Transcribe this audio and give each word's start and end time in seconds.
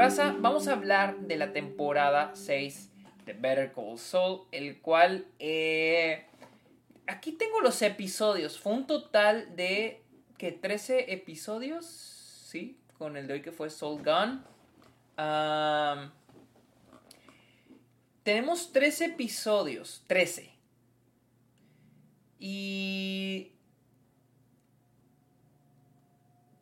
Vamos 0.00 0.66
a 0.66 0.72
hablar 0.72 1.18
de 1.18 1.36
la 1.36 1.52
temporada 1.52 2.30
6 2.34 2.90
de 3.26 3.34
Better 3.34 3.70
Call 3.70 3.98
Saul, 3.98 4.46
el 4.50 4.80
cual... 4.80 5.26
Eh, 5.38 6.24
aquí 7.06 7.32
tengo 7.32 7.60
los 7.60 7.82
episodios. 7.82 8.58
Fue 8.58 8.72
un 8.72 8.86
total 8.86 9.54
de... 9.56 10.02
que 10.38 10.52
13 10.52 11.12
episodios, 11.12 11.84
¿sí? 11.84 12.78
Con 12.96 13.18
el 13.18 13.26
de 13.26 13.34
hoy 13.34 13.42
que 13.42 13.52
fue 13.52 13.68
Soul 13.68 14.02
Gun. 14.02 14.42
tenemos 18.22 18.72
13 18.72 19.04
episodios. 19.04 20.02
13. 20.06 20.50
Y... 22.38 23.52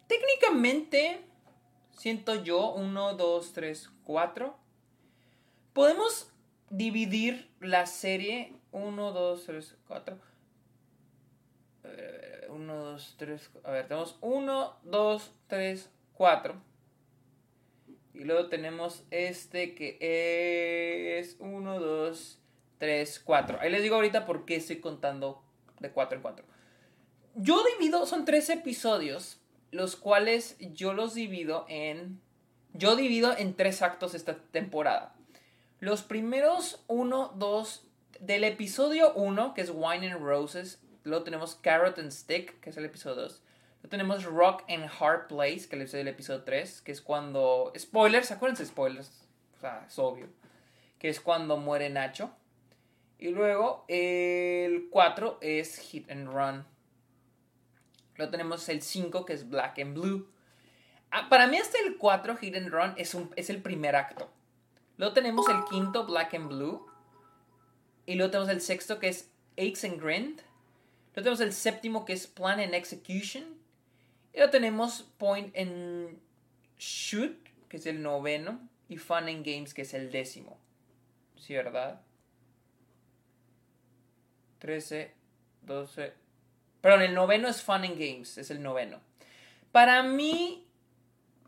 Técnicamente 0.09 1.27
siento 1.98 2.43
yo, 2.43 2.73
1, 2.73 3.15
2, 3.15 3.52
3, 3.52 3.91
4. 4.05 4.56
Podemos 5.73 6.33
dividir 6.70 7.51
la 7.61 7.87
serie 7.87 8.55
1, 8.73 9.12
2, 9.12 9.45
3, 9.45 9.77
4. 9.87 10.19
1, 12.48 12.75
2, 12.75 13.15
3, 13.19 13.51
a 13.65 13.70
ver, 13.73 13.89
tenemos 13.89 14.16
1, 14.20 14.77
2, 14.84 15.33
3, 15.48 15.91
4. 16.15 16.55
Y 18.15 18.25
luego 18.25 18.48
tenemos 18.48 19.05
este 19.11 19.75
que 19.75 21.19
es 21.19 21.37
1, 21.41 21.80
2, 21.80 22.41
3, 22.78 23.20
4. 23.20 23.61
Ahí 23.61 23.70
les 23.70 23.83
digo 23.83 23.97
ahorita 23.97 24.25
por 24.25 24.45
qué 24.45 24.56
estoy 24.56 24.80
contando 24.80 25.42
de 25.80 25.91
4 25.91 26.17
en 26.17 26.23
4. 26.23 26.45
Yo 27.34 27.62
divido, 27.77 28.06
son 28.06 28.25
3 28.25 28.51
episodios 28.51 29.41
los 29.70 29.96
cuales 29.96 30.56
yo 30.58 30.92
los 30.92 31.14
divido 31.14 31.66
en... 31.68 32.20
Yo 32.74 32.96
divido 32.96 33.36
en 33.36 33.55
tres 33.55 33.83
actos 33.83 34.14
esta 34.14 34.36
temporada. 34.36 35.14
Los 35.80 36.02
primeros 36.02 36.84
uno, 36.86 37.33
dos, 37.36 37.86
del 38.20 38.44
episodio 38.44 39.12
1, 39.14 39.55
que 39.55 39.62
es 39.62 39.70
Wine 39.75 40.10
and 40.10 40.22
Roses, 40.22 40.80
luego 41.05 41.25
tenemos 41.25 41.55
Carrot 41.56 41.98
and 41.98 42.10
Stick, 42.10 42.60
que 42.60 42.70
es 42.70 42.77
el 42.77 42.84
episodio 42.84 43.22
2. 43.22 43.42
Luego 43.77 43.88
tenemos 43.88 44.25
Rock 44.25 44.64
and 44.69 44.91
Hard 44.98 45.28
Place, 45.28 45.69
que 45.69 45.80
es 45.82 45.94
el 45.94 46.08
episodio 46.08 46.42
3, 46.42 46.82
que 46.82 46.92
es 46.92 47.00
cuando... 47.00 47.72
Spoilers, 47.77 48.30
acuérdense 48.30 48.66
spoilers, 48.66 49.28
o 49.56 49.60
sea, 49.60 49.84
es 49.86 49.98
obvio. 49.98 50.28
Que 50.98 51.08
es 51.08 51.20
cuando 51.20 51.56
muere 51.56 51.91
Nacho. 51.91 52.30
Y 53.19 53.28
luego 53.28 53.84
el 53.88 54.88
4 54.91 55.38
es 55.41 55.78
Hit 55.78 56.10
and 56.10 56.28
Run, 56.28 56.64
Luego 58.19 58.33
tenemos 58.33 58.69
el 58.69 58.83
5 58.83 59.24
que 59.24 59.33
es 59.33 59.48
Black 59.48 59.78
and 59.78 59.94
Blue. 59.94 60.28
Ah, 61.11 61.28
para 61.30 61.47
mí 61.47 61.56
hasta 61.56 61.78
el 61.86 61.97
4 61.97 62.36
Hit 62.36 62.56
and 62.56 62.69
Run 62.69 62.92
es, 62.97 63.14
un, 63.14 63.33
es 63.36 63.48
el 63.48 63.62
primer 63.62 63.94
acto. 63.94 64.28
Luego 64.97 65.14
tenemos 65.14 65.48
el 65.48 65.64
quinto 65.70 66.05
Black 66.05 66.34
and 66.34 66.48
Blue. 66.48 66.84
Y 68.06 68.16
luego 68.16 68.33
tenemos 68.33 68.50
el 68.50 68.60
sexto 68.60 68.98
que 68.98 69.08
es 69.08 69.30
Aches 69.56 69.84
and 69.84 70.02
Grind. 70.02 70.41
Luego 71.14 71.22
tenemos 71.22 71.41
el 71.41 71.52
séptimo 71.52 72.05
que 72.05 72.12
es 72.12 72.27
Plan 72.27 72.58
and 72.58 72.75
Execution. 72.75 73.44
Y 74.32 74.38
luego 74.38 74.50
tenemos 74.50 75.03
Point 75.16 75.56
and 75.56 76.19
Shoot, 76.77 77.36
que 77.69 77.77
es 77.77 77.86
el 77.86 78.03
noveno. 78.03 78.60
Y 78.88 78.97
Fun 78.97 79.28
and 79.28 79.47
Games, 79.47 79.75
que 79.75 79.82
es 79.82 79.94
el 79.94 80.10
décimo. 80.10 80.58
¿Sí, 81.36 81.55
verdad? 81.55 82.00
13, 84.58 85.14
12, 85.62 86.14
Perdón, 86.81 87.03
el 87.03 87.15
noveno 87.15 87.48
es 87.48 87.62
Fun 87.62 87.84
and 87.84 87.98
Games, 87.98 88.39
es 88.39 88.51
el 88.51 88.62
noveno. 88.62 89.01
Para 89.73 90.03
mí, 90.03 90.67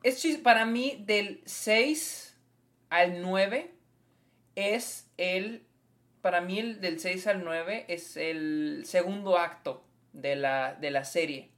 es 0.03 0.25
para 0.39 0.64
mí 0.64 1.03
del 1.06 1.42
6 1.47 2.36
al 2.91 3.23
9 3.23 3.73
es 4.56 5.11
el, 5.17 5.64
para 6.20 6.40
mí 6.40 6.58
el 6.58 6.80
del 6.80 7.01
6 7.01 7.27
al 7.29 7.45
9 7.45 7.86
es 7.89 8.17
el 8.17 8.83
segundo 8.85 9.39
acto 9.39 9.85
de 10.13 10.36
la, 10.36 10.74
de 10.74 10.90
la 10.90 11.05
serie. 11.05 11.51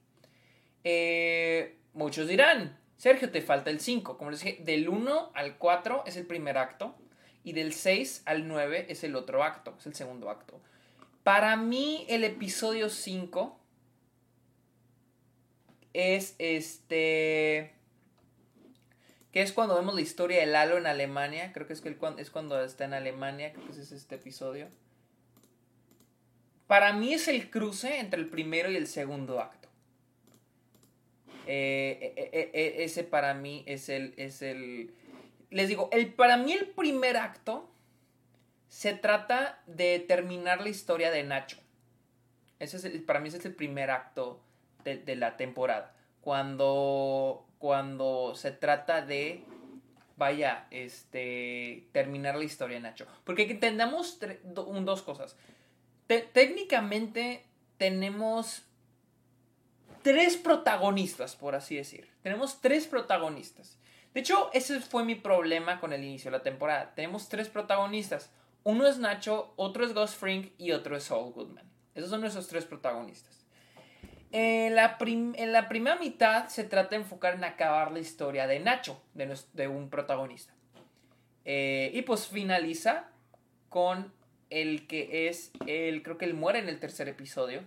Eh, 0.84 1.78
muchos 1.94 2.28
dirán, 2.28 2.78
Sergio, 2.96 3.30
te 3.30 3.40
falta 3.40 3.70
el 3.70 3.80
5. 3.80 4.18
Como 4.18 4.30
les 4.30 4.42
dije, 4.42 4.62
del 4.62 4.88
1 4.88 5.32
al 5.34 5.58
4 5.58 6.04
es 6.06 6.16
el 6.16 6.26
primer 6.26 6.58
acto 6.58 6.94
y 7.44 7.52
del 7.52 7.72
6 7.72 8.22
al 8.26 8.46
9 8.46 8.86
es 8.88 9.02
el 9.04 9.16
otro 9.16 9.42
acto, 9.42 9.74
es 9.78 9.86
el 9.86 9.94
segundo 9.94 10.30
acto. 10.30 10.60
Para 11.24 11.56
mí 11.56 12.04
el 12.08 12.24
episodio 12.24 12.88
5 12.90 13.58
es 15.94 16.34
este 16.38 17.74
que 19.32 19.40
es 19.40 19.52
cuando 19.52 19.74
vemos 19.74 19.94
la 19.94 20.02
historia 20.02 20.40
de 20.40 20.46
Lalo 20.46 20.76
en 20.76 20.86
Alemania, 20.86 21.52
creo 21.54 21.66
que 21.66 21.72
es, 21.72 21.82
es 22.18 22.30
cuando 22.30 22.62
está 22.62 22.84
en 22.84 22.92
Alemania, 22.92 23.52
creo 23.52 23.64
que 23.64 23.72
es 23.72 23.90
este 23.90 24.16
episodio. 24.16 24.68
Para 26.66 26.92
mí 26.92 27.14
es 27.14 27.28
el 27.28 27.50
cruce 27.50 27.98
entre 27.98 28.20
el 28.20 28.28
primero 28.28 28.70
y 28.70 28.76
el 28.76 28.86
segundo 28.86 29.40
acto. 29.40 29.68
Eh, 31.46 32.12
eh, 32.16 32.50
eh, 32.52 32.84
ese 32.84 33.04
para 33.04 33.32
mí 33.32 33.64
es 33.66 33.88
el, 33.88 34.12
es 34.18 34.42
el... 34.42 34.94
Les 35.48 35.68
digo, 35.68 35.88
el, 35.92 36.12
para 36.12 36.36
mí 36.36 36.52
el 36.52 36.66
primer 36.66 37.16
acto 37.16 37.70
se 38.68 38.92
trata 38.92 39.62
de 39.66 39.98
terminar 39.98 40.60
la 40.60 40.68
historia 40.68 41.10
de 41.10 41.24
Nacho. 41.24 41.58
Ese 42.58 42.76
es 42.76 43.02
para 43.02 43.18
mí 43.18 43.28
ese 43.28 43.38
es 43.38 43.46
el 43.46 43.54
primer 43.54 43.90
acto 43.90 44.42
de, 44.84 45.16
la 45.16 45.36
temporada. 45.36 45.94
Cuando, 46.20 47.46
cuando 47.58 48.34
se 48.34 48.52
trata 48.52 49.02
de, 49.02 49.44
vaya, 50.16 50.66
este, 50.70 51.88
terminar 51.92 52.36
la 52.36 52.44
historia 52.44 52.78
Nacho. 52.80 53.06
Porque 53.24 53.50
entendamos 53.50 54.18
dos 54.54 55.02
cosas. 55.02 55.36
técnicamente 56.06 57.44
tenemos 57.76 58.62
tres 60.02 60.36
protagonistas, 60.36 61.36
por 61.36 61.54
así 61.54 61.76
decir. 61.76 62.08
Tenemos 62.22 62.60
tres 62.60 62.86
protagonistas. 62.86 63.78
De 64.14 64.20
hecho, 64.20 64.50
ese 64.52 64.80
fue 64.80 65.04
mi 65.04 65.14
problema 65.14 65.80
con 65.80 65.92
el 65.92 66.04
inicio 66.04 66.30
de 66.30 66.36
la 66.36 66.42
temporada. 66.42 66.94
Tenemos 66.94 67.28
tres 67.28 67.48
protagonistas. 67.48 68.30
Uno 68.62 68.86
es 68.86 68.98
Nacho, 68.98 69.54
otro 69.56 69.84
es 69.84 69.94
Ghost 69.94 70.18
Frink 70.18 70.52
y 70.58 70.72
otro 70.72 70.96
es 70.96 71.04
Saul 71.04 71.32
Goodman. 71.32 71.68
Esos 71.94 72.10
son 72.10 72.20
nuestros 72.20 72.46
tres 72.46 72.64
protagonistas. 72.64 73.41
En 74.34 74.74
la, 74.74 74.96
primera 74.96 75.96
mitad 75.96 76.48
se 76.48 76.64
trata 76.64 76.90
de 76.90 77.02
enfocar 77.02 77.34
en 77.34 77.44
acabar 77.44 77.92
la 77.92 77.98
historia 77.98 78.46
de 78.46 78.60
Nacho, 78.60 79.02
de, 79.12 79.68
un 79.68 79.90
protagonista. 79.90 80.54
Eh, 81.44 81.90
y 81.92 82.00
pues 82.02 82.28
finaliza 82.28 83.10
con 83.68 84.10
el 84.48 84.86
que 84.86 85.28
es 85.28 85.52
el, 85.66 86.02
creo 86.02 86.16
que 86.16 86.24
él 86.24 86.32
muere 86.32 86.60
en 86.60 86.70
el 86.70 86.80
tercer 86.80 87.08
episodio. 87.08 87.62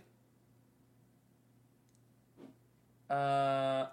Uh, 3.10 3.86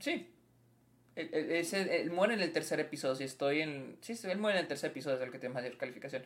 sí. 0.00 0.30
Él, 1.14 2.10
muere 2.10 2.34
en 2.34 2.40
el 2.40 2.52
tercer 2.52 2.78
episodio. 2.78 3.14
Si 3.14 3.24
estoy 3.24 3.62
en. 3.62 3.96
Sí, 4.02 4.14
él 4.24 4.38
muere 4.38 4.58
en 4.58 4.64
el 4.64 4.68
tercer 4.68 4.90
episodio, 4.90 5.16
es 5.16 5.22
el 5.22 5.30
que 5.30 5.38
tiene 5.38 5.54
mayor 5.54 5.78
calificación. 5.78 6.24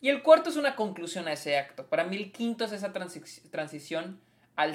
Y 0.00 0.08
el 0.08 0.22
cuarto 0.22 0.50
es 0.50 0.56
una 0.56 0.76
conclusión 0.76 1.26
a 1.28 1.32
ese 1.32 1.58
acto. 1.58 1.86
Para 1.86 2.04
mí 2.04 2.16
el 2.16 2.32
quinto 2.32 2.64
es 2.64 2.72
esa 2.72 2.92
transición 2.92 4.20
al, 4.54 4.74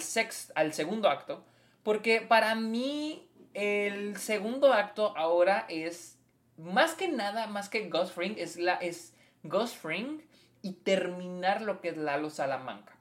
al 0.55 0.73
segundo 0.73 1.09
acto. 1.09 1.45
Porque 1.83 2.21
para 2.21 2.55
mí 2.55 3.27
el 3.53 4.17
segundo 4.17 4.73
acto 4.73 5.15
ahora 5.17 5.65
es 5.69 6.17
más 6.57 6.93
que 6.93 7.07
nada, 7.07 7.47
más 7.47 7.69
que 7.69 7.89
Ghost 7.89 8.17
Ring, 8.17 8.35
es, 8.37 8.57
la, 8.57 8.75
es 8.75 9.13
Ghost 9.43 9.83
Ring 9.83 10.21
y 10.61 10.73
terminar 10.73 11.61
lo 11.61 11.81
que 11.81 11.89
es 11.89 11.97
Lalo 11.97 12.29
Salamanca. 12.29 12.95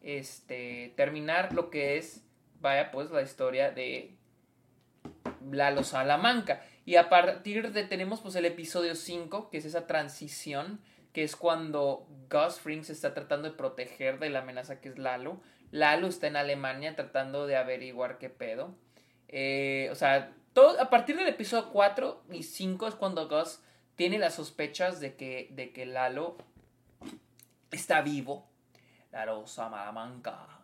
Este, 0.00 0.92
terminar 0.96 1.52
lo 1.52 1.70
que 1.70 1.98
es, 1.98 2.24
vaya 2.60 2.90
pues, 2.90 3.10
la 3.10 3.22
historia 3.22 3.70
de 3.70 4.16
Lalo 5.50 5.84
Salamanca. 5.84 6.62
Y 6.84 6.96
a 6.96 7.08
partir 7.08 7.72
de, 7.72 7.84
tenemos 7.84 8.20
pues 8.20 8.34
el 8.34 8.44
episodio 8.44 8.94
5, 8.94 9.50
que 9.50 9.58
es 9.58 9.64
esa 9.64 9.86
transición 9.86 10.80
que 11.12 11.24
es 11.24 11.36
cuando 11.36 12.06
Gus 12.30 12.60
Fring 12.60 12.84
se 12.84 12.92
está 12.92 13.14
tratando 13.14 13.50
de 13.50 13.56
proteger 13.56 14.18
de 14.18 14.30
la 14.30 14.40
amenaza 14.40 14.80
que 14.80 14.88
es 14.88 14.98
Lalo. 14.98 15.40
Lalo 15.70 16.06
está 16.06 16.26
en 16.26 16.36
Alemania 16.36 16.96
tratando 16.96 17.46
de 17.46 17.56
averiguar 17.56 18.18
qué 18.18 18.30
pedo. 18.30 18.74
Eh, 19.28 19.88
o 19.90 19.94
sea, 19.94 20.34
todo, 20.52 20.80
a 20.80 20.90
partir 20.90 21.16
del 21.16 21.28
episodio 21.28 21.70
4 21.70 22.24
y 22.32 22.42
5 22.42 22.88
es 22.88 22.94
cuando 22.94 23.28
Gus 23.28 23.60
tiene 23.96 24.18
las 24.18 24.34
sospechas 24.34 25.00
de 25.00 25.16
que, 25.16 25.48
de 25.52 25.72
que 25.72 25.86
Lalo 25.86 26.36
está 27.70 28.02
vivo. 28.02 28.48
Lalo 29.10 29.46
Salamanca 29.46 30.62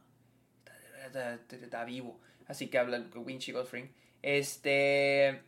está, 1.07 1.35
está, 1.35 1.85
vivo. 1.85 2.19
Así 2.47 2.69
que 2.69 2.79
habla 2.79 3.05
Winchy 3.15 3.53
Gus 3.53 3.69
Fring. 3.69 3.91
Este. 4.23 5.43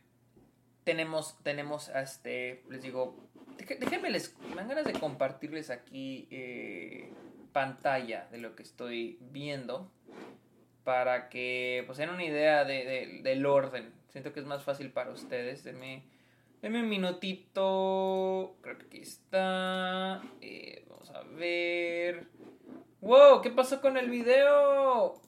Tenemos, 0.83 1.37
tenemos, 1.43 1.89
este, 1.89 2.63
les 2.69 2.81
digo, 2.81 3.29
déjenme 3.65 4.09
les, 4.09 4.35
me 4.49 4.55
dan 4.55 4.67
ganas 4.67 4.85
de 4.85 4.93
compartirles 4.93 5.69
aquí 5.69 6.27
eh, 6.31 7.11
pantalla 7.53 8.27
de 8.31 8.37
lo 8.37 8.55
que 8.55 8.63
estoy 8.63 9.17
viendo. 9.31 9.91
para 10.83 11.29
que 11.29 11.83
pues 11.85 11.97
tengan 11.97 12.15
una 12.15 12.25
idea 12.25 12.65
de, 12.65 13.21
del 13.23 13.45
orden. 13.45 13.93
Siento 14.09 14.33
que 14.33 14.39
es 14.39 14.45
más 14.45 14.63
fácil 14.63 14.91
para 14.91 15.11
ustedes. 15.11 15.63
Denme, 15.63 16.03
un 16.63 16.89
minutito. 16.89 18.57
Creo 18.61 18.77
que 18.77 18.85
aquí 18.85 18.99
está. 18.99 20.21
Eh, 20.41 20.85
vamos 20.89 21.09
a 21.11 21.21
ver. 21.23 22.27
¡Wow! 23.01 23.41
¿Qué 23.41 23.51
pasó 23.51 23.81
con 23.81 23.97
el 23.97 24.09
video? 24.09 25.21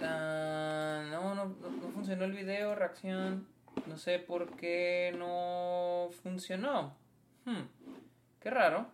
Ah, 0.00 1.04
no, 1.10 1.34
no, 1.34 1.46
no 1.46 1.90
funcionó 1.90 2.24
el 2.24 2.32
video, 2.32 2.74
reacción. 2.74 3.46
No 3.86 3.96
sé 3.96 4.18
por 4.18 4.56
qué 4.56 5.14
no 5.16 6.10
funcionó. 6.22 6.96
Hmm, 7.48 7.62
qué 8.40 8.50
raro. 8.50 8.86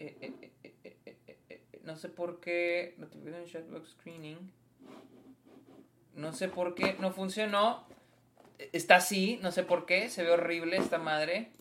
Eh, 0.00 0.16
eh, 0.20 0.52
eh, 1.48 1.62
no 1.84 1.94
sé 1.94 2.08
por 2.08 2.40
qué. 2.40 2.96
Notification 2.98 3.86
Screening. 3.86 4.50
No 6.14 6.32
sé 6.32 6.48
por 6.48 6.74
qué 6.74 6.96
no 6.98 7.12
funcionó. 7.12 7.86
Está 8.72 8.96
así, 8.96 9.38
no 9.42 9.52
sé 9.52 9.62
por 9.62 9.86
qué. 9.86 10.08
Se 10.08 10.24
ve 10.24 10.32
horrible 10.32 10.76
esta 10.76 10.98
madre. 10.98 11.52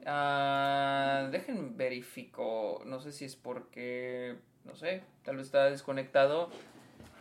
Uh, 0.00 1.30
dejen 1.30 1.76
verifico. 1.76 2.82
No 2.84 2.98
sé 2.98 3.12
si 3.12 3.24
es 3.24 3.36
porque. 3.36 4.36
No 4.64 4.74
sé. 4.74 5.04
Tal 5.22 5.36
vez 5.36 5.46
está 5.46 5.70
desconectado. 5.70 6.50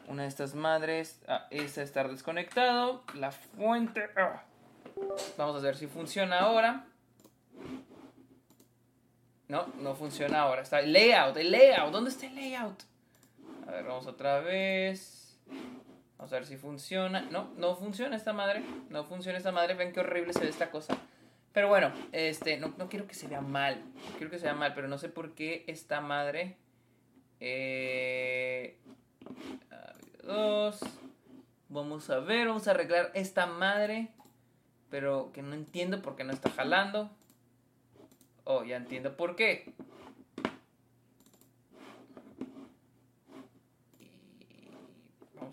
Una 0.08 0.24
de 0.24 0.30
estas 0.30 0.56
madres. 0.56 1.22
Ah, 1.28 1.46
esta 1.52 1.84
está 1.84 2.08
desconectado. 2.08 3.04
La 3.14 3.32
fuente. 3.32 4.10
Ah. 4.16 4.46
Vamos 5.38 5.58
a 5.58 5.60
ver 5.60 5.76
si 5.76 5.86
funciona 5.86 6.40
ahora. 6.40 6.88
No, 9.48 9.68
no 9.80 9.96
funciona 9.96 10.42
ahora. 10.42 10.62
Está 10.62 10.80
el 10.80 10.94
layout, 10.94 11.38
el 11.38 11.52
layout. 11.52 11.92
¿Dónde 11.92 12.10
está 12.10 12.26
el 12.28 12.36
layout? 12.36 12.84
A 13.68 13.72
ver, 13.72 13.86
vamos 13.86 14.08
otra 14.08 14.40
vez. 14.40 15.38
Vamos 16.18 16.32
a 16.32 16.36
ver 16.36 16.46
si 16.46 16.58
funciona. 16.58 17.22
No, 17.32 17.52
no 17.58 17.76
funciona 17.76 18.16
esta 18.16 18.34
madre. 18.34 18.64
No 18.90 19.06
funciona 19.06 19.38
esta 19.38 19.52
madre. 19.52 19.74
Ven 19.74 19.92
qué 19.92 20.00
horrible 20.00 20.34
se 20.34 20.40
ve 20.40 20.50
esta 20.50 20.72
cosa. 20.72 20.98
Pero 21.54 21.68
bueno, 21.68 21.92
este, 22.12 22.58
no, 22.58 22.74
quiero 22.90 23.08
que 23.08 23.14
se 23.14 23.28
vea 23.28 23.42
mal. 23.42 23.84
quiero 24.18 24.32
que 24.32 24.40
se 24.40 24.46
vea 24.46 24.56
mal, 24.56 24.74
pero 24.74 24.88
no 24.88 24.98
sé 24.98 25.10
por 25.10 25.36
qué 25.36 25.66
esta 25.68 26.02
madre. 26.02 26.58
Eh, 27.40 28.80
dos. 30.24 30.80
Vamos 31.70 32.10
a 32.10 32.20
ver, 32.20 32.48
vamos 32.48 32.68
a 32.68 32.72
arreglar 32.72 33.12
esta 33.14 33.46
madre. 33.46 34.10
Pero 34.90 35.32
que 35.34 35.42
no 35.42 35.54
entiendo 35.54 36.02
por 36.02 36.16
qué 36.16 36.24
no 36.24 36.34
está 36.34 36.50
jalando. 36.50 37.12
Oh, 38.46 38.64
ya 38.64 38.78
entiendo 38.78 39.16
por 39.16 39.36
qué. 39.36 39.74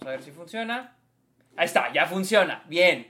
vamos 0.00 0.06
a 0.06 0.10
ver 0.16 0.22
si 0.22 0.31
funciona. 0.31 0.96
Ahí 1.56 1.66
está, 1.66 1.92
ya 1.92 2.06
funciona. 2.06 2.64
Bien. 2.69 3.08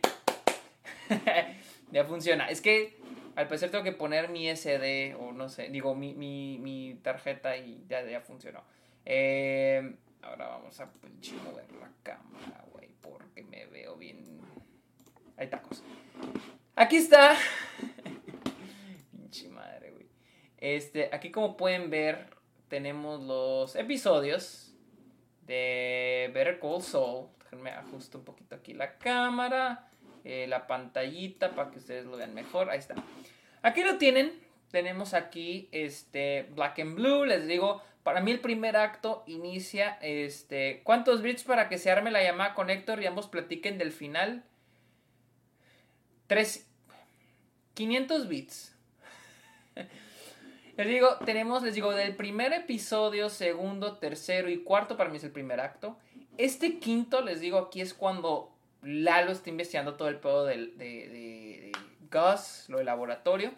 ya 1.92 2.04
funciona. 2.04 2.48
Es 2.48 2.60
que 2.60 2.98
al 3.36 3.46
parecer 3.46 3.70
tengo 3.70 3.84
que 3.84 3.92
poner 3.92 4.28
mi 4.28 4.48
SD 4.48 5.14
o 5.14 5.32
no 5.32 5.48
sé, 5.48 5.68
digo 5.68 5.94
mi, 5.94 6.14
mi, 6.14 6.98
tarjeta 7.02 7.56
y 7.56 7.84
ya, 7.88 8.04
ya 8.04 8.20
funcionó. 8.20 8.64
Eh, 9.04 9.94
ahora 10.22 10.48
vamos 10.48 10.80
a 10.80 10.86
mover 10.86 11.72
la 11.80 11.90
cámara, 12.02 12.64
güey, 12.72 12.88
porque 13.00 13.44
me 13.44 13.66
veo 13.66 13.96
bien. 13.96 14.40
Hay 15.36 15.48
tacos. 15.48 15.82
Aquí 16.74 16.96
está. 16.96 17.36
Pinche 19.30 19.48
madre, 19.48 19.92
güey. 19.92 20.06
Este, 20.58 21.08
aquí 21.12 21.30
como 21.30 21.56
pueden 21.56 21.88
ver, 21.88 22.30
tenemos 22.68 23.22
los 23.22 23.76
episodios 23.76 24.74
de 25.46 26.32
Better 26.34 26.58
Call 26.58 26.82
Saul. 26.82 27.28
Déjenme 27.38 27.70
ajusto 27.70 28.18
un 28.18 28.24
poquito 28.24 28.56
aquí 28.56 28.74
la 28.74 28.98
cámara. 28.98 29.88
Eh, 30.24 30.46
la 30.48 30.66
pantallita 30.66 31.54
para 31.54 31.70
que 31.70 31.78
ustedes 31.78 32.06
lo 32.06 32.16
vean 32.16 32.34
mejor. 32.34 32.70
Ahí 32.70 32.80
está. 32.80 32.96
Aquí 33.62 33.84
lo 33.84 33.98
tienen. 33.98 34.32
Tenemos 34.72 35.14
aquí 35.14 35.68
este 35.70 36.48
Black 36.50 36.80
and 36.80 36.96
Blue. 36.96 37.24
Les 37.24 37.46
digo, 37.46 37.80
para 38.02 38.20
mí 38.20 38.32
el 38.32 38.40
primer 38.40 38.76
acto 38.76 39.22
inicia 39.28 39.96
este. 40.02 40.82
¿Cuántos 40.82 41.22
bits 41.22 41.44
para 41.44 41.68
que 41.68 41.78
se 41.78 41.92
arme 41.92 42.10
la 42.10 42.24
llamada 42.24 42.54
con 42.54 42.68
Héctor 42.68 43.00
y 43.00 43.06
ambos 43.06 43.28
platiquen 43.28 43.78
del 43.78 43.92
final? 43.92 44.44
Tres. 46.26 46.66
500 47.74 48.28
bits. 48.28 48.69
Les 50.76 50.88
digo, 50.88 51.16
tenemos, 51.24 51.62
les 51.62 51.74
digo, 51.74 51.92
del 51.92 52.16
primer 52.16 52.52
episodio, 52.52 53.28
segundo, 53.28 53.98
tercero 53.98 54.48
y 54.48 54.62
cuarto, 54.62 54.96
para 54.96 55.10
mí 55.10 55.16
es 55.16 55.24
el 55.24 55.32
primer 55.32 55.60
acto. 55.60 55.98
Este 56.38 56.78
quinto, 56.78 57.20
les 57.22 57.40
digo, 57.40 57.58
aquí 57.58 57.80
es 57.80 57.94
cuando 57.94 58.54
Lalo 58.82 59.32
está 59.32 59.50
investigando 59.50 59.94
todo 59.94 60.08
el 60.08 60.16
pedo 60.16 60.46
de, 60.46 60.56
de, 60.56 61.72
Gus, 62.10 62.68
lo 62.68 62.78
del 62.78 62.86
laboratorio. 62.86 63.52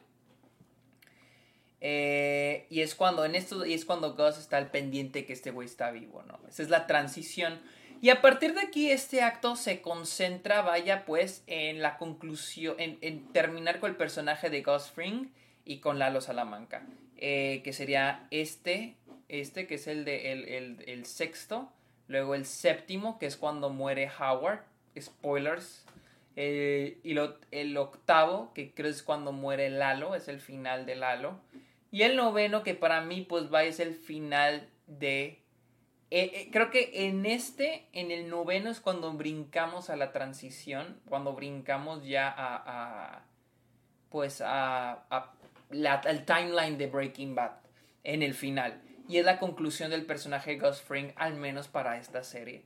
Eh, 1.80 2.66
y 2.70 2.80
es 2.80 2.94
cuando 2.94 3.24
en 3.24 3.34
esto 3.34 3.66
y 3.66 3.74
es 3.74 3.84
cuando 3.84 4.14
Gus 4.14 4.38
está 4.38 4.56
al 4.56 4.70
pendiente 4.70 5.26
que 5.26 5.32
este 5.32 5.50
güey 5.50 5.66
está 5.66 5.90
vivo, 5.90 6.22
¿no? 6.22 6.38
Esa 6.48 6.62
es 6.62 6.70
la 6.70 6.86
transición. 6.86 7.60
Y 8.02 8.10
a 8.10 8.20
partir 8.20 8.52
de 8.54 8.62
aquí 8.62 8.90
este 8.90 9.22
acto 9.22 9.54
se 9.54 9.80
concentra, 9.80 10.62
vaya, 10.62 11.04
pues, 11.04 11.44
en 11.46 11.82
la 11.82 11.98
conclusión, 11.98 12.74
en, 12.78 13.32
terminar 13.32 13.78
con 13.78 13.90
el 13.90 13.96
personaje 13.96 14.50
de 14.50 14.62
Gus 14.62 14.90
Fring 14.90 15.30
y 15.64 15.78
con 15.78 15.98
Lalo 15.98 16.20
Salamanca, 16.20 16.86
eh, 17.16 17.60
que 17.64 17.72
sería 17.72 18.26
este, 18.30 18.96
este 19.28 19.66
que 19.66 19.76
es 19.76 19.86
el 19.86 20.04
de 20.04 20.32
el 20.86 21.06
sexto, 21.06 21.72
luego 22.08 22.34
el 22.34 22.44
séptimo, 22.44 23.18
que 23.18 23.26
es 23.26 23.36
cuando 23.36 23.70
muere 23.70 24.10
Howard, 24.18 24.60
spoilers. 25.00 25.84
Eh, 26.34 26.98
y 27.02 27.14
el 27.50 27.76
octavo, 27.76 28.52
que 28.54 28.72
creo 28.72 28.90
es 28.90 29.02
cuando 29.02 29.32
muere 29.32 29.68
Lalo, 29.70 30.14
es 30.14 30.28
el 30.28 30.40
final 30.40 30.86
de 30.86 30.96
Lalo. 30.96 31.40
Y 31.90 32.02
el 32.02 32.16
noveno, 32.16 32.62
que 32.62 32.74
para 32.74 33.02
mí, 33.02 33.22
pues 33.22 33.52
va, 33.52 33.64
es 33.64 33.80
el 33.80 33.94
final 33.94 34.68
de. 34.86 35.42
Eh, 36.10 36.50
creo 36.52 36.70
que 36.70 37.08
en 37.08 37.24
este, 37.26 37.86
en 37.92 38.10
el 38.10 38.28
noveno 38.28 38.70
es 38.70 38.80
cuando 38.80 39.12
brincamos 39.12 39.90
a 39.90 39.96
la 39.96 40.12
transición, 40.12 41.00
cuando 41.08 41.34
brincamos 41.34 42.04
ya 42.04 42.32
a. 42.36 43.24
pues 44.10 44.42
a 44.44 45.32
al 45.86 46.24
timeline 46.24 46.78
de 46.78 46.86
Breaking 46.86 47.34
Bad, 47.34 47.52
en 48.04 48.22
el 48.22 48.34
final. 48.34 48.82
Y 49.08 49.18
es 49.18 49.24
la 49.24 49.38
conclusión 49.38 49.90
del 49.90 50.06
personaje 50.06 50.58
Gus 50.58 50.80
Fring, 50.80 51.12
al 51.16 51.34
menos 51.34 51.68
para 51.68 51.98
esta 51.98 52.22
serie. 52.22 52.64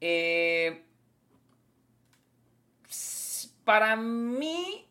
Eh 0.00 0.84
para 3.70 3.94
mí, 3.94 4.84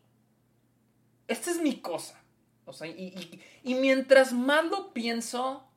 esta 1.28 1.52
es 1.52 1.60
mi 1.60 1.82
cosa. 1.82 2.18
O 2.64 2.72
sea, 2.72 2.88
y, 2.88 3.42
mientras 3.64 4.32
más 4.32 4.64
lo 4.64 4.94
pienso, 4.94 5.70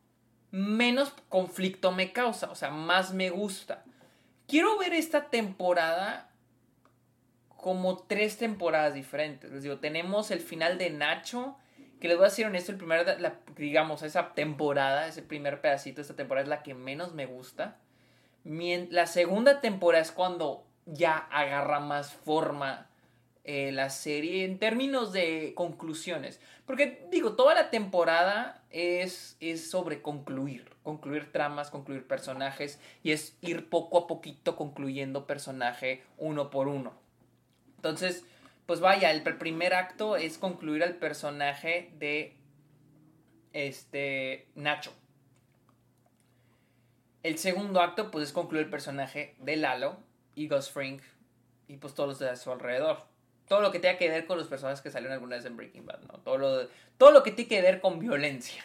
menos 0.53 1.13
conflicto 1.29 1.91
me 1.91 2.13
causa. 2.13 2.49
O 2.53 2.55
sea, 2.55 2.71
más 2.71 3.13
me 3.13 3.31
gusta. 3.31 3.85
Quiero 4.47 4.79
ver 4.79 4.93
esta 4.93 5.31
temporada 5.31 6.31
como 7.49 7.99
tres 7.99 8.39
temporadas 8.39 8.95
diferentes. 8.95 9.51
Les 9.51 9.65
digo, 9.65 9.81
tenemos 9.81 10.31
el 10.31 10.39
final 10.39 10.79
de 10.79 10.91
Nacho, 10.91 11.57
que 12.03 12.09
les 12.09 12.17
voy 12.17 12.27
a 12.27 12.31
decir 12.31 12.47
honesto, 12.47 12.73
el 12.73 12.79
primer, 12.79 13.33
digamos, 13.57 14.03
esa 14.03 14.35
temporada, 14.35 15.07
ese 15.07 15.23
primer 15.23 15.61
pedacito 15.61 15.99
de 15.99 16.03
esta 16.03 16.17
temporada 16.17 16.43
es 16.43 16.49
la 16.49 16.65
que 16.65 16.75
menos 16.75 17.15
me 17.15 17.27
gusta. 17.27 17.77
La 18.43 19.07
segunda 19.07 19.61
temporada 19.61 20.03
es 20.03 20.11
cuando 20.11 20.67
ya 20.85 21.17
agarra 21.17 21.79
más 21.79 22.13
forma 22.13 22.89
eh, 23.45 23.71
la 23.71 23.89
serie 23.89 24.45
en 24.45 24.59
términos 24.59 25.13
de 25.13 25.53
conclusiones. 25.55 26.41
Porque 26.67 27.07
digo, 27.13 27.37
toda 27.37 27.55
la 27.55 27.71
temporada 27.71 28.65
es, 28.71 29.37
es 29.39 29.71
sobre 29.71 30.03
concluir, 30.03 30.73
concluir 30.83 31.31
tramas, 31.31 31.71
concluir 31.71 32.09
personajes 32.09 32.81
y 33.05 33.13
es 33.13 33.37
ir 33.43 33.69
poco 33.69 33.99
a 33.99 34.07
poquito 34.09 34.57
concluyendo 34.57 35.25
personaje 35.25 36.03
uno 36.19 36.51
por 36.51 36.67
uno. 36.67 36.95
Entonces, 37.77 38.25
pues 38.73 38.81
vaya, 38.81 39.11
el 39.11 39.23
primer 39.37 39.75
acto 39.75 40.17
es 40.17 40.39
concluir 40.39 40.83
al 40.83 40.97
personaje 40.97 41.91
de 41.99 42.39
este 43.53 44.49
Nacho. 44.55 44.95
El 47.23 47.37
segundo 47.37 47.83
acto, 47.83 48.11
pues 48.11 48.29
es 48.29 48.33
concluir 48.33 48.65
el 48.65 48.71
personaje 48.71 49.37
de 49.41 49.57
Lalo 49.57 49.99
y 50.35 50.49
Gus 50.49 50.71
Fring 50.71 51.03
y 51.69 51.77
pues 51.77 51.93
todos 51.93 52.09
los 52.09 52.19
de 52.19 52.35
su 52.35 52.51
alrededor 52.51 53.05
todo 53.47 53.61
lo 53.61 53.73
que 53.73 53.79
tenga 53.79 53.99
que 53.99 54.09
ver 54.09 54.25
con 54.25 54.39
los 54.39 54.49
personajes 54.49 54.81
que 54.81 54.91
salieron 54.91 55.13
alguna 55.13 55.37
vez 55.37 55.45
en 55.45 55.55
Breaking 55.55 55.85
Bad, 55.85 56.01
¿no? 56.11 56.21
Todo 56.21 56.39
lo, 56.39 56.69
todo 56.97 57.11
lo 57.11 57.23
que 57.23 57.33
tiene 57.33 57.51
que 57.51 57.61
ver 57.61 57.83
con 57.83 57.99
violencia. 57.99 58.65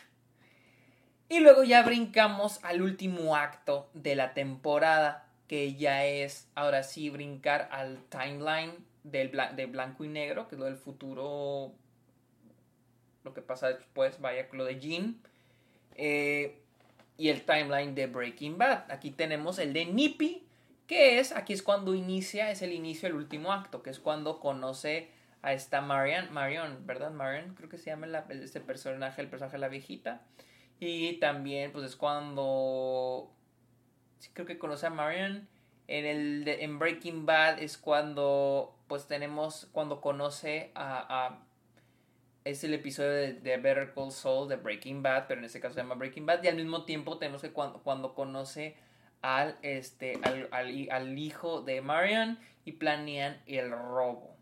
Y 1.28 1.42
luego 1.42 1.66
ya 1.66 1.84
brincamos 1.84 2.64
al 2.64 2.82
último 2.82 3.36
acto 3.36 3.90
de 3.94 4.16
la 4.16 4.34
temporada, 4.34 5.28
que 5.50 5.76
ya 5.76 6.06
es, 6.06 6.48
ahora 6.56 6.84
sí, 6.84 7.10
brincar 7.10 7.68
al 7.74 8.02
timeline 8.06 8.87
del 9.12 9.32
de 9.56 9.66
blanco 9.66 10.04
y 10.04 10.08
negro, 10.08 10.48
que 10.48 10.56
es 10.56 10.60
lo 10.60 10.66
del 10.66 10.78
futuro, 10.78 11.74
lo 13.24 13.34
que 13.34 13.42
pasa 13.42 13.70
después, 13.70 14.20
vaya, 14.20 14.48
lo 14.52 14.66
de 14.66 14.80
Jean. 14.80 15.22
Eh, 15.96 16.62
y 17.18 17.30
el 17.30 17.44
timeline 17.44 17.96
de 17.96 18.08
Breaking 18.08 18.58
Bad. 18.58 18.92
Aquí 18.92 19.12
tenemos 19.12 19.60
el 19.60 19.74
de 19.74 19.86
Nippy, 19.86 20.44
Que 20.86 21.20
es, 21.20 21.34
aquí 21.34 21.52
es 21.52 21.64
cuando 21.64 21.96
inicia, 21.96 22.50
es 22.50 22.62
el 22.62 22.72
inicio 22.72 23.10
del 23.10 23.18
último 23.18 23.52
acto, 23.52 23.84
que 23.84 23.90
es 23.90 24.00
cuando 24.00 24.40
conoce 24.40 25.10
a 25.42 25.52
esta 25.52 25.82
Marion, 25.82 26.32
Marion, 26.32 26.86
¿verdad? 26.86 27.12
Marion, 27.12 27.56
creo 27.56 27.70
que 27.70 27.78
se 27.78 27.90
llama 27.90 28.08
este 28.30 28.62
personaje, 28.62 29.22
el 29.22 29.28
personaje 29.28 29.58
de 29.58 29.62
la 29.62 29.68
viejita. 29.68 30.22
Y 30.80 31.14
también, 31.20 31.72
pues 31.72 31.86
es 31.86 31.96
cuando, 31.96 33.32
sí, 34.20 34.30
creo 34.34 34.46
que 34.46 34.58
conoce 34.58 34.86
a 34.88 34.90
Marion. 34.92 35.48
En, 35.88 36.06
el, 36.06 36.48
en 36.48 36.80
Breaking 36.80 37.26
Bad 37.26 37.60
es 37.60 37.78
cuando, 37.78 38.76
pues 38.88 39.08
tenemos, 39.08 39.70
cuando 39.72 40.02
conoce 40.02 40.72
a, 40.76 41.40
es 42.44 42.64
el 42.64 42.74
episodio 42.74 43.12
de, 43.12 43.58
Better 43.58 43.94
Call 43.94 44.12
Saul 44.12 44.50
de 44.50 44.58
Breaking 44.58 45.02
Bad, 45.02 45.28
pero 45.28 45.40
en 45.40 45.46
este 45.46 45.60
caso 45.60 45.76
se 45.76 45.82
llama 45.82 45.96
Breaking 45.96 46.26
Bad. 46.26 46.44
Y 46.44 46.48
al 46.48 46.56
mismo 46.56 46.86
tiempo 46.86 47.18
tenemos 47.18 47.42
que 47.42 47.52
cuando, 47.52 47.82
cuando 47.84 48.14
conoce 48.16 48.76
al, 49.22 49.58
este, 49.62 50.20
al, 50.24 50.50
al, 50.92 51.18
hijo 51.18 51.62
de 51.62 51.82
Marion 51.82 52.38
y 52.66 52.74
planean 52.74 53.42
el 53.46 53.72
robo. 53.72 54.36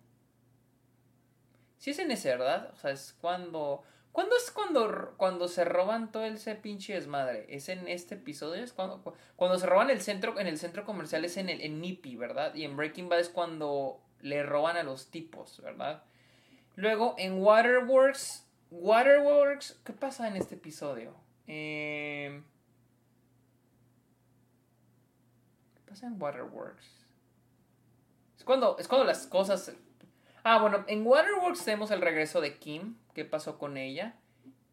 Si 1.78 1.92
es 1.92 2.00
en 2.00 2.12
ese, 2.12 2.30
¿verdad? 2.30 2.72
O 2.74 2.76
sea, 2.78 2.92
es 2.92 3.16
cuando... 3.22 3.84
¿Cuándo 4.16 4.38
es 4.38 4.50
cuando, 4.50 5.14
cuando 5.18 5.50
se 5.50 5.66
roban 5.66 6.10
todo 6.10 6.24
ese 6.24 6.56
pinche 6.56 6.94
desmadre? 6.94 7.48
¿Es 7.50 7.68
en 7.68 7.90
este 7.90 8.16
episodio? 8.16 8.64
¿Es 8.64 8.72
cuando, 8.72 9.14
cuando 9.36 9.60
se 9.60 9.66
roban 9.66 9.90
el 9.90 10.00
centro, 10.00 10.40
en 10.40 10.48
el 10.48 10.58
centro 10.58 10.86
comercial 10.86 11.26
es 11.26 11.36
en 11.36 11.50
el 11.50 11.60
en 11.60 11.82
Nippy, 11.82 12.16
¿verdad? 12.16 12.56
Y 12.56 12.64
en 12.64 12.78
Breaking 12.78 13.10
Bad 13.10 13.20
es 13.20 13.28
cuando 13.28 14.00
le 14.22 14.42
roban 14.44 14.78
a 14.78 14.84
los 14.84 15.12
tipos, 15.12 15.62
¿verdad? 15.62 16.02
Luego 16.76 17.16
en 17.18 17.44
Waterworks. 17.44 18.48
Waterworks. 18.72 19.82
¿Qué 19.84 19.92
pasa 19.92 20.30
en 20.30 20.38
este 20.38 20.56
episodio? 20.56 21.14
Eh, 21.48 22.42
¿Qué 25.76 25.82
pasa 25.90 26.08
en 26.08 26.22
Waterworks? 26.22 27.06
Es 28.38 28.46
cuando, 28.46 28.78
es 28.80 28.88
cuando 28.88 29.04
las 29.04 29.28
cosas. 29.28 29.74
Ah, 30.46 30.62
bueno, 30.62 30.86
en 30.88 31.06
Waterworks 31.06 31.66
tenemos 31.66 31.92
el 31.92 32.00
regreso 32.00 32.40
de 32.40 32.58
Kim. 32.58 32.96
¿Qué 33.16 33.24
pasó 33.24 33.58
con 33.58 33.78
ella? 33.78 34.20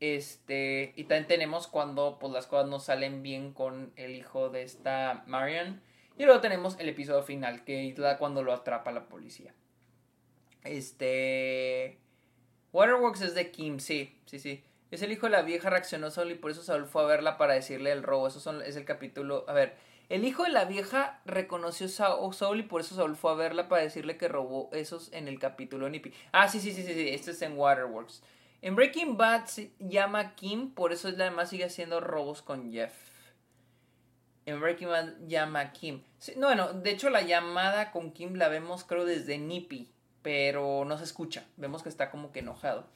Este. 0.00 0.92
Y 0.96 1.04
también 1.04 1.28
tenemos 1.28 1.68
cuando 1.68 2.18
pues, 2.18 2.32
las 2.32 2.48
cosas 2.48 2.68
no 2.68 2.80
salen 2.80 3.22
bien 3.22 3.52
con 3.52 3.92
el 3.94 4.16
hijo 4.16 4.50
de 4.50 4.64
esta 4.64 5.22
Marion. 5.28 5.80
Y 6.18 6.24
luego 6.24 6.40
tenemos 6.40 6.78
el 6.80 6.88
episodio 6.88 7.22
final, 7.22 7.64
que 7.64 7.88
es 7.88 8.16
cuando 8.18 8.42
lo 8.42 8.52
atrapa 8.52 8.90
la 8.90 9.08
policía. 9.08 9.54
Este. 10.64 12.00
Waterworks 12.72 13.20
es 13.20 13.34
de 13.36 13.52
Kim, 13.52 13.78
sí, 13.78 14.20
sí, 14.26 14.40
sí. 14.40 14.64
Es 14.92 15.00
el 15.02 15.10
hijo 15.10 15.26
de 15.26 15.32
la 15.32 15.42
vieja, 15.42 15.70
reaccionó 15.70 16.10
solo 16.10 16.30
y 16.30 16.34
por 16.34 16.50
eso 16.50 16.62
Saul 16.62 16.84
fue 16.86 17.02
a 17.02 17.06
verla 17.06 17.38
para 17.38 17.54
decirle 17.54 17.90
el 17.92 18.02
robo. 18.02 18.28
Eso 18.28 18.40
son, 18.40 18.60
es 18.60 18.76
el 18.76 18.84
capítulo. 18.84 19.46
A 19.48 19.54
ver, 19.54 19.74
el 20.10 20.24
hijo 20.24 20.44
de 20.44 20.50
la 20.50 20.66
vieja 20.66 21.20
reconoció 21.24 21.86
a 21.86 22.32
Saul 22.32 22.60
y 22.60 22.62
por 22.62 22.82
eso 22.82 22.94
Saul 22.94 23.16
fue 23.16 23.32
a 23.32 23.34
verla 23.34 23.68
para 23.68 23.82
decirle 23.82 24.18
que 24.18 24.28
robó 24.28 24.68
esos 24.72 25.12
en 25.12 25.28
el 25.28 25.38
capítulo 25.38 25.88
Nippy. 25.88 26.12
Ah, 26.30 26.46
sí, 26.46 26.60
sí, 26.60 26.72
sí, 26.72 26.82
sí, 26.82 26.92
sí. 26.92 27.08
Este 27.08 27.30
es 27.30 27.40
en 27.40 27.56
Waterworks. 27.56 28.22
En 28.60 28.76
Breaking 28.76 29.16
Bad 29.16 29.46
se 29.46 29.72
llama 29.80 30.34
Kim, 30.36 30.74
por 30.74 30.92
eso 30.92 31.08
además 31.08 31.48
sigue 31.48 31.64
haciendo 31.64 31.98
robos 32.00 32.42
con 32.42 32.70
Jeff. 32.70 32.92
En 34.44 34.60
Breaking 34.60 34.88
Bad 34.88 35.14
llama 35.26 35.72
Kim. 35.72 36.02
no, 36.36 36.48
bueno, 36.48 36.72
de 36.74 36.90
hecho 36.90 37.08
la 37.10 37.22
llamada 37.22 37.90
con 37.92 38.12
Kim 38.12 38.34
la 38.34 38.48
vemos 38.48 38.84
creo 38.84 39.04
desde 39.04 39.38
Nippy 39.38 39.92
pero 40.22 40.84
no 40.84 40.96
se 40.96 41.04
escucha. 41.04 41.44
Vemos 41.56 41.82
que 41.82 41.88
está 41.88 42.10
como 42.10 42.32
que 42.32 42.38
enojado. 42.40 42.86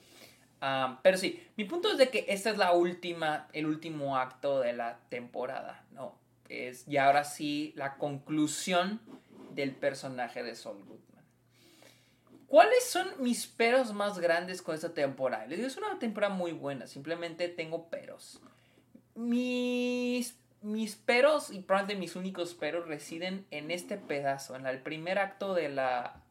Pero 1.02 1.16
sí, 1.16 1.46
mi 1.56 1.64
punto 1.64 1.92
es 1.92 1.98
de 1.98 2.08
que 2.08 2.24
esta 2.28 2.50
es 2.50 2.58
la 2.58 2.72
última, 2.72 3.48
el 3.52 3.66
último 3.66 4.16
acto 4.16 4.60
de 4.60 4.72
la 4.72 4.98
temporada, 5.08 5.84
¿no? 5.92 6.14
Es 6.48 6.86
ya 6.86 7.06
ahora 7.06 7.24
sí 7.24 7.72
la 7.76 7.96
conclusión 7.96 9.00
del 9.50 9.74
personaje 9.74 10.42
de 10.42 10.54
Saul 10.54 10.78
Goodman. 10.78 11.24
¿Cuáles 12.46 12.88
son 12.88 13.08
mis 13.18 13.46
peros 13.46 13.92
más 13.92 14.18
grandes 14.18 14.62
con 14.62 14.74
esta 14.74 14.94
temporada? 14.94 15.46
Les 15.46 15.58
digo, 15.58 15.68
es 15.68 15.76
una 15.76 15.98
temporada 15.98 16.32
muy 16.32 16.52
buena, 16.52 16.86
simplemente 16.86 17.48
tengo 17.48 17.88
peros. 17.88 18.40
Mis, 19.14 20.36
mis 20.62 20.94
peros, 20.94 21.50
y 21.50 21.60
probablemente 21.60 22.00
mis 22.00 22.16
únicos 22.16 22.54
peros, 22.54 22.86
residen 22.86 23.46
en 23.50 23.70
este 23.70 23.98
pedazo, 23.98 24.54
en 24.54 24.66
el 24.66 24.80
primer 24.80 25.18
acto 25.18 25.54
de 25.54 25.68
la 25.68 26.22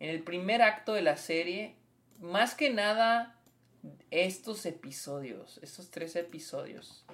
en 0.00 0.08
el 0.08 0.22
primer 0.22 0.62
acto 0.62 0.94
de 0.94 1.02
la 1.02 1.16
serie, 1.16 1.74
más 2.20 2.54
que 2.54 2.70
nada 2.70 3.36
estos 4.10 4.66
episodios, 4.66 5.58
estos 5.62 5.90
tres 5.90 6.16
episodios. 6.16 7.04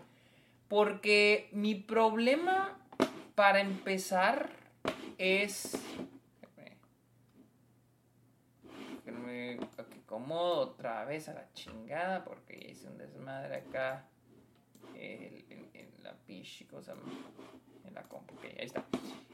Porque 0.68 1.48
mi 1.52 1.75
problema 1.75 2.78
para 3.34 3.60
empezar 3.60 4.50
es... 5.18 5.78
Me 9.04 9.58
acomodo 9.78 10.60
otra 10.60 11.04
vez 11.04 11.28
a 11.28 11.34
la 11.34 11.52
chingada 11.52 12.25
porque 12.25 12.68
hice 12.70 12.88
un 12.88 12.98
desmadre 12.98 13.56
acá 13.56 14.06
en, 14.94 15.44
la 16.02 16.14
pichi, 16.26 16.64
cosa 16.64 16.94
en 17.84 17.94
la 17.94 18.02
compu. 18.02 18.34
Ok, 18.34 18.44
ahí 18.44 18.66
está. 18.66 18.84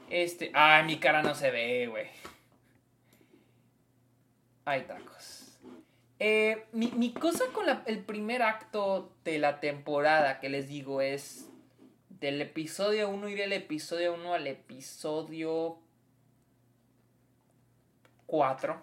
Este, 0.09 0.51
ay, 0.53 0.85
mi 0.85 0.99
cara 0.99 1.23
no 1.23 1.33
se 1.33 1.51
ve, 1.51 1.87
güey. 1.87 2.07
Hay 4.65 4.83
tacos. 4.83 5.42
Eh, 6.25 6.67
mi, 6.71 7.11
cosa 7.11 7.43
con 7.51 7.65
el 7.85 7.99
primer 7.99 8.43
acto 8.43 9.11
de 9.25 9.39
la 9.39 9.59
temporada 9.59 10.39
que 10.39 10.47
les 10.47 10.69
digo 10.69 11.01
es 11.01 11.49
del 12.07 12.41
episodio 12.41 13.09
1 13.09 13.27
ir 13.27 13.39
del 13.39 13.51
episodio 13.51 14.13
1 14.13 14.33
al 14.33 14.47
episodio 14.47 15.79
4. 18.27 18.81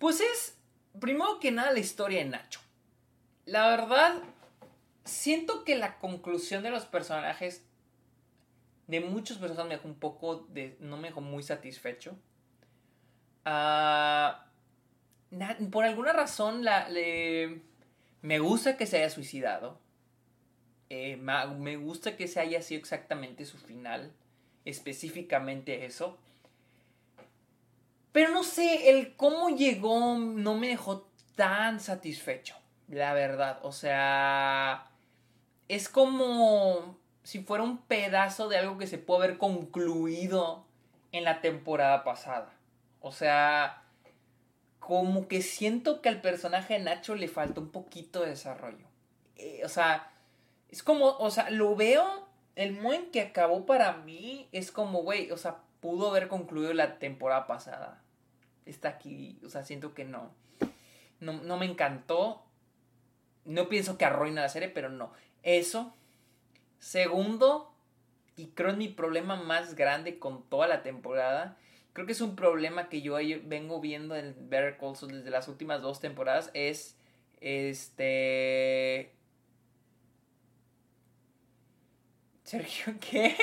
Pues 0.00 0.20
es, 0.20 0.58
primero 0.98 1.38
que 1.38 1.52
nada, 1.52 1.70
la 1.70 1.78
historia 1.78 2.18
de 2.18 2.24
Nacho. 2.24 2.58
La 3.46 3.68
verdad, 3.68 4.20
siento 5.04 5.62
que 5.62 5.76
la 5.76 5.96
conclusión 6.00 6.64
de 6.64 6.70
los 6.70 6.86
personajes, 6.86 7.64
de 8.88 8.98
muchas 8.98 9.38
personas 9.38 9.66
me 9.66 9.76
dejó 9.76 9.86
un 9.86 9.94
poco 9.94 10.38
de, 10.48 10.76
no 10.80 10.96
me 10.96 11.10
dejó 11.10 11.20
muy 11.20 11.44
satisfecho. 11.44 12.16
Ah, 13.44 14.48
por 15.70 15.84
alguna 15.84 16.12
razón 16.12 16.64
la, 16.64 16.88
me 18.22 18.38
gusta 18.38 18.76
que 18.76 18.86
se 18.86 18.98
haya 18.98 19.10
suicidado. 19.10 19.78
Eh, 20.90 21.16
me 21.16 21.76
gusta 21.76 22.16
que 22.16 22.28
se 22.28 22.40
haya 22.40 22.62
sido 22.62 22.80
exactamente 22.80 23.44
su 23.44 23.58
final. 23.58 24.12
Específicamente 24.64 25.86
eso. 25.86 26.18
Pero 28.12 28.30
no 28.30 28.44
sé, 28.44 28.90
el 28.90 29.16
cómo 29.16 29.48
llegó 29.48 30.18
no 30.18 30.54
me 30.54 30.68
dejó 30.68 31.08
tan 31.34 31.80
satisfecho. 31.80 32.56
La 32.88 33.14
verdad. 33.14 33.58
O 33.62 33.72
sea. 33.72 34.90
Es 35.68 35.88
como 35.88 36.98
si 37.22 37.42
fuera 37.42 37.64
un 37.64 37.78
pedazo 37.78 38.48
de 38.48 38.58
algo 38.58 38.78
que 38.78 38.86
se 38.86 38.98
puede 38.98 39.24
haber 39.24 39.38
concluido 39.38 40.66
en 41.12 41.24
la 41.24 41.40
temporada 41.40 42.04
pasada. 42.04 42.52
O 43.00 43.12
sea, 43.12 43.81
como 44.82 45.28
que 45.28 45.42
siento 45.42 46.02
que 46.02 46.08
al 46.08 46.20
personaje 46.20 46.74
de 46.74 46.80
Nacho 46.80 47.14
le 47.14 47.28
falta 47.28 47.60
un 47.60 47.70
poquito 47.70 48.22
de 48.22 48.30
desarrollo. 48.30 48.84
Eh, 49.36 49.62
o 49.64 49.68
sea, 49.68 50.10
es 50.70 50.82
como, 50.82 51.16
o 51.18 51.30
sea, 51.30 51.50
lo 51.50 51.76
veo, 51.76 52.26
el 52.56 52.72
modo 52.72 52.98
que 53.12 53.20
acabó 53.20 53.64
para 53.64 53.98
mí 53.98 54.48
es 54.50 54.72
como, 54.72 55.02
güey, 55.02 55.30
o 55.30 55.36
sea, 55.36 55.58
pudo 55.78 56.10
haber 56.10 56.26
concluido 56.26 56.74
la 56.74 56.98
temporada 56.98 57.46
pasada. 57.46 58.02
Está 58.66 58.88
aquí, 58.88 59.38
o 59.46 59.48
sea, 59.48 59.62
siento 59.62 59.94
que 59.94 60.04
no. 60.04 60.34
No, 61.20 61.34
no 61.34 61.56
me 61.58 61.66
encantó. 61.66 62.44
No 63.44 63.68
pienso 63.68 63.96
que 63.96 64.04
arruina 64.04 64.42
la 64.42 64.48
serie, 64.48 64.68
pero 64.68 64.88
no. 64.88 65.12
Eso. 65.44 65.94
Segundo, 66.80 67.72
y 68.34 68.48
creo 68.48 68.70
es 68.70 68.76
mi 68.76 68.88
problema 68.88 69.36
más 69.36 69.76
grande 69.76 70.18
con 70.18 70.42
toda 70.48 70.66
la 70.66 70.82
temporada, 70.82 71.56
creo 71.92 72.06
que 72.06 72.12
es 72.12 72.20
un 72.20 72.36
problema 72.36 72.88
que 72.88 73.02
yo 73.02 73.16
vengo 73.44 73.80
viendo 73.80 74.16
en 74.16 74.34
Better 74.48 74.78
Call 74.78 74.96
Saul 74.96 75.12
desde 75.12 75.30
las 75.30 75.48
últimas 75.48 75.82
dos 75.82 76.00
temporadas 76.00 76.50
es 76.54 76.96
este 77.40 79.12
Sergio, 82.52 82.94
¿qué? 83.00 83.34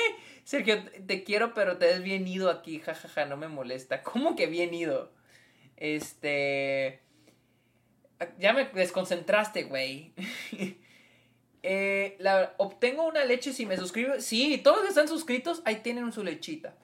Sergio, 0.44 0.84
te 1.06 1.24
quiero, 1.24 1.52
pero 1.52 1.78
te 1.78 1.86
ves 1.86 2.02
bien 2.02 2.28
ido 2.28 2.48
aquí, 2.48 2.78
jajaja, 2.78 3.26
no 3.26 3.36
me 3.36 3.48
molesta. 3.48 4.04
¿Cómo 4.04 4.36
que 4.36 4.46
bien 4.46 4.72
ido? 4.72 5.12
Este... 5.76 7.02
Ya 8.38 8.52
me 8.52 8.66
desconcentraste, 8.66 9.64
güey. 9.64 10.12
eh, 11.62 12.18
obtengo 12.58 13.06
una 13.06 13.24
leche 13.24 13.52
si 13.52 13.66
me 13.66 13.76
suscribo. 13.76 14.20
Sí, 14.20 14.60
todos 14.62 14.76
los 14.76 14.84
que 14.84 14.90
están 14.90 15.08
suscritos, 15.08 15.62
ahí 15.64 15.76
tienen 15.76 16.12
su 16.12 16.22
lechita. 16.22 16.76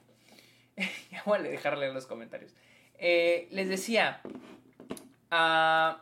ya 1.11 1.23
voy 1.25 1.39
a 1.39 1.41
dejarle 1.41 1.87
en 1.87 1.93
los 1.93 2.05
comentarios. 2.05 2.53
Eh, 2.99 3.47
les 3.51 3.67
decía. 3.67 4.21
Uh, 5.31 5.97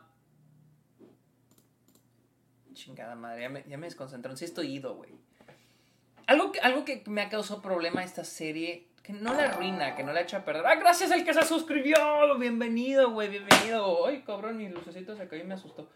chingada 2.73 3.15
madre, 3.15 3.41
ya 3.41 3.49
me, 3.49 3.63
ya 3.67 3.77
me 3.77 3.87
desconcentraron. 3.87 4.37
Sí 4.37 4.45
estoy 4.45 4.67
ido, 4.67 4.95
güey. 4.95 5.11
algo 6.27 6.51
que, 6.51 6.59
algo 6.59 6.85
que 6.85 7.03
me 7.07 7.21
ha 7.21 7.29
causado 7.29 7.61
problema 7.61 8.03
esta 8.03 8.23
serie, 8.23 8.87
que 9.01 9.13
no 9.13 9.33
la 9.33 9.45
arruina, 9.45 9.95
que 9.95 10.03
no 10.03 10.13
la 10.13 10.21
echa 10.21 10.37
a 10.37 10.45
perder. 10.45 10.65
¡Ah, 10.67 10.75
gracias 10.75 11.11
al 11.11 11.23
que 11.23 11.33
se 11.33 11.41
suscribió! 11.43 12.37
Bienvenido, 12.37 13.11
güey, 13.11 13.29
bienvenido. 13.29 14.05
Ay, 14.05 14.23
cabrón, 14.23 14.57
mi 14.57 14.67
lucecito 14.67 15.15
se 15.15 15.27
cayó 15.27 15.43
y 15.43 15.47
me 15.47 15.55
asustó. 15.55 15.89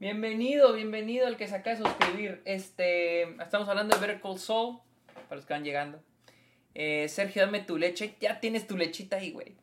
Bienvenido, 0.00 0.72
bienvenido 0.72 1.26
al 1.26 1.36
que 1.36 1.46
se 1.46 1.54
acaba 1.54 1.76
de 1.76 1.84
suscribir. 1.84 2.42
Este, 2.44 3.22
estamos 3.40 3.68
hablando 3.68 3.94
de 3.94 4.04
Better 4.04 4.20
Call 4.20 4.38
Saul, 4.38 4.80
para 5.28 5.36
los 5.36 5.46
que 5.46 5.54
van 5.54 5.64
llegando. 5.64 6.02
Eh, 6.74 7.08
Sergio, 7.08 7.42
dame 7.42 7.60
tu 7.60 7.78
leche. 7.78 8.16
Ya 8.20 8.40
tienes 8.40 8.66
tu 8.66 8.76
lechita 8.76 9.16
ahí, 9.16 9.30
güey. 9.30 9.54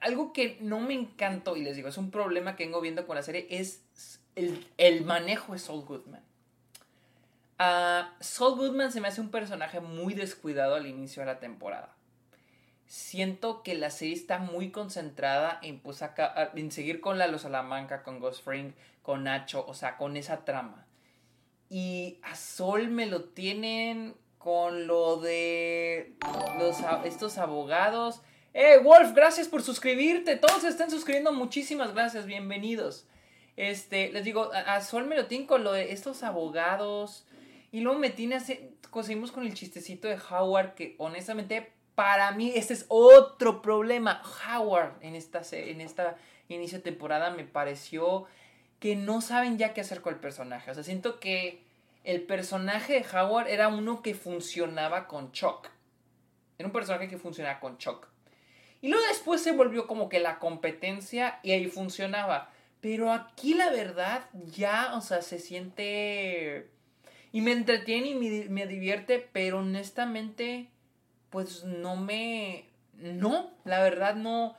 Algo 0.00 0.32
que 0.32 0.58
no 0.60 0.80
me 0.80 0.94
encantó, 0.94 1.56
y 1.56 1.62
les 1.62 1.76
digo, 1.76 1.88
es 1.88 1.98
un 1.98 2.10
problema 2.10 2.54
que 2.56 2.64
vengo 2.64 2.80
viendo 2.80 3.06
con 3.06 3.16
la 3.16 3.22
serie, 3.22 3.46
es 3.50 3.82
el, 4.34 4.66
el 4.76 5.04
manejo 5.04 5.52
de 5.52 5.58
Saul 5.58 5.84
Goodman. 5.84 6.22
Saul 8.20 8.56
Goodman 8.56 8.90
se 8.92 9.00
me 9.00 9.08
hace 9.08 9.20
un 9.20 9.30
personaje 9.30 9.80
muy 9.80 10.14
descuidado 10.14 10.76
al 10.76 10.86
inicio 10.86 11.20
de 11.20 11.26
la 11.26 11.40
temporada. 11.40 11.94
Siento 12.86 13.62
que 13.62 13.74
la 13.74 13.90
serie 13.90 14.14
está 14.14 14.38
muy 14.38 14.70
concentrada 14.70 15.58
en, 15.62 15.78
pues, 15.80 16.02
en 16.54 16.72
seguir 16.72 17.00
con 17.00 17.18
la 17.18 17.26
Los 17.26 17.42
Salamanca, 17.42 18.02
con 18.02 18.18
Ghost 18.18 18.44
Fring, 18.44 18.72
con 19.02 19.24
Nacho, 19.24 19.64
o 19.66 19.74
sea, 19.74 19.96
con 19.96 20.16
esa 20.16 20.44
trama. 20.44 20.86
Y 21.68 22.18
a 22.22 22.34
Sol 22.34 22.88
me 22.88 23.06
lo 23.06 23.24
tienen 23.24 24.14
con 24.40 24.86
lo 24.86 25.18
de 25.18 26.14
los, 26.58 26.78
estos 27.04 27.36
abogados. 27.36 28.22
¡Eh, 28.54 28.78
Wolf! 28.82 29.12
Gracias 29.14 29.48
por 29.48 29.62
suscribirte. 29.62 30.36
Todos 30.36 30.62
se 30.62 30.68
están 30.68 30.90
suscribiendo. 30.90 31.30
Muchísimas 31.30 31.92
gracias. 31.92 32.24
Bienvenidos. 32.24 33.06
Este, 33.56 34.10
les 34.10 34.24
digo, 34.24 34.50
a, 34.54 34.80
Sol 34.80 35.06
me 35.06 35.14
lo 35.14 35.26
tienen 35.26 35.46
con 35.46 35.62
lo 35.62 35.72
de 35.72 35.92
estos 35.92 36.22
abogados. 36.22 37.26
Y 37.70 37.80
luego 37.80 37.98
me 37.98 38.08
tiene 38.08 38.36
así, 38.36 38.58
conseguimos 38.88 39.30
con 39.30 39.46
el 39.46 39.52
chistecito 39.52 40.08
de 40.08 40.18
Howard, 40.30 40.74
que 40.74 40.94
honestamente 40.96 41.70
para 41.94 42.32
mí 42.32 42.50
este 42.56 42.72
es 42.72 42.86
otro 42.88 43.60
problema. 43.60 44.22
Howard 44.48 44.94
en 45.02 45.16
esta, 45.16 45.42
en 45.52 45.82
esta 45.82 46.16
inicio 46.48 46.78
de 46.78 46.84
temporada 46.84 47.28
me 47.30 47.44
pareció 47.44 48.24
que 48.78 48.96
no 48.96 49.20
saben 49.20 49.58
ya 49.58 49.74
qué 49.74 49.82
hacer 49.82 50.00
con 50.00 50.14
el 50.14 50.20
personaje. 50.20 50.70
O 50.70 50.74
sea, 50.74 50.82
siento 50.82 51.20
que 51.20 51.62
el 52.04 52.22
personaje 52.22 52.94
de 52.94 53.06
Howard 53.16 53.48
era 53.48 53.68
uno 53.68 54.02
que 54.02 54.14
funcionaba 54.14 55.06
con 55.06 55.32
Chuck. 55.32 55.68
Era 56.58 56.66
un 56.66 56.72
personaje 56.72 57.08
que 57.08 57.18
funcionaba 57.18 57.60
con 57.60 57.78
Chuck. 57.78 58.06
Y 58.82 58.88
luego 58.88 59.04
después 59.08 59.42
se 59.42 59.52
volvió 59.52 59.86
como 59.86 60.08
que 60.08 60.20
la 60.20 60.38
competencia 60.38 61.38
y 61.42 61.52
ahí 61.52 61.66
funcionaba. 61.66 62.50
Pero 62.80 63.12
aquí 63.12 63.54
la 63.54 63.70
verdad 63.70 64.24
ya, 64.32 64.94
o 64.94 65.00
sea, 65.02 65.20
se 65.20 65.38
siente 65.38 66.70
y 67.32 67.42
me 67.42 67.52
entretiene 67.52 68.08
y 68.08 68.48
me, 68.48 68.66
divierte, 68.66 69.28
pero 69.32 69.58
honestamente, 69.58 70.68
pues 71.30 71.64
no 71.64 71.96
me... 71.96 72.66
No, 72.94 73.50
la 73.64 73.82
verdad 73.82 74.16
no. 74.16 74.56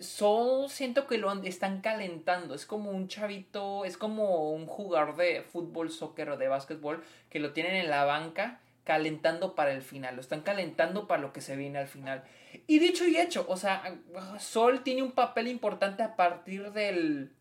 Solo 0.00 0.68
siento 0.68 1.06
que 1.06 1.18
lo 1.18 1.32
están 1.44 1.80
calentando. 1.80 2.54
Es 2.54 2.66
como 2.66 2.90
un 2.90 3.08
chavito, 3.08 3.84
es 3.84 3.96
como 3.96 4.52
un 4.52 4.66
jugador 4.66 5.16
de 5.16 5.42
fútbol, 5.42 5.90
soccer 5.90 6.30
o 6.30 6.36
de 6.36 6.48
básquetbol 6.48 7.02
que 7.30 7.40
lo 7.40 7.52
tienen 7.52 7.76
en 7.76 7.90
la 7.90 8.04
banca 8.04 8.60
calentando 8.84 9.54
para 9.54 9.72
el 9.72 9.82
final. 9.82 10.16
Lo 10.16 10.20
están 10.20 10.42
calentando 10.42 11.06
para 11.06 11.22
lo 11.22 11.32
que 11.32 11.40
se 11.40 11.56
viene 11.56 11.78
al 11.78 11.88
final. 11.88 12.24
Y 12.66 12.78
dicho 12.78 13.06
y 13.06 13.16
hecho, 13.16 13.46
o 13.48 13.56
sea, 13.56 13.98
Sol 14.38 14.82
tiene 14.82 15.02
un 15.02 15.12
papel 15.12 15.48
importante 15.48 16.02
a 16.02 16.16
partir 16.16 16.72
del 16.72 17.32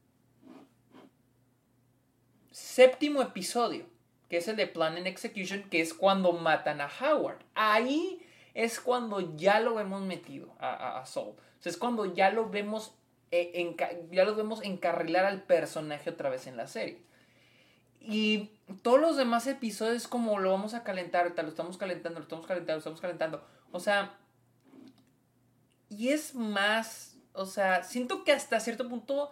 séptimo 2.51 3.22
episodio 3.22 3.93
que 4.33 4.38
es 4.38 4.48
el 4.48 4.55
de 4.55 4.65
Plan 4.65 4.98
and 4.98 5.05
Execution, 5.05 5.62
que 5.69 5.79
es 5.79 5.93
cuando 5.93 6.33
matan 6.33 6.81
a 6.81 6.89
Howard. 6.89 7.38
Ahí 7.53 8.19
es 8.55 8.79
cuando 8.79 9.36
ya 9.36 9.60
lo 9.60 9.75
vemos 9.75 10.01
metido 10.01 10.55
a, 10.57 10.98
a, 10.98 11.05
Saul. 11.05 11.35
O 11.35 11.37
sea, 11.64 11.72
es 11.72 11.78
cuando 11.78 12.06
ya 12.14 12.30
lo 12.30 12.50
vemos 12.50 12.94
eh, 13.36 13.76
ya 14.12 14.26
vemos 14.26 14.62
encarrilar 14.62 15.26
al 15.26 15.42
personaje 15.42 16.12
otra 16.12 16.30
vez 16.30 16.46
en 16.46 16.56
la 16.56 16.68
serie. 16.68 17.02
Y 18.00 18.52
todos 18.84 19.00
los 19.00 19.18
demás 19.18 19.48
episodios 19.48 20.08
como 20.08 20.38
lo 20.40 20.52
vamos 20.52 20.76
a 20.76 20.84
calentar, 20.84 21.34
lo 21.36 21.50
estamos 21.50 21.78
calentando, 21.78 22.20
lo 22.20 22.24
estamos 22.24 22.46
calentando, 22.46 22.74
lo 22.74 22.80
estamos 22.80 23.02
calentando. 23.02 23.44
O 23.72 23.80
sea, 23.80 24.20
y 25.90 26.10
es 26.10 26.36
más, 26.36 27.16
o 27.34 27.48
sea, 27.48 27.84
siento 27.84 28.24
que 28.24 28.34
hasta 28.34 28.60
cierto 28.60 28.88
punto 28.88 29.32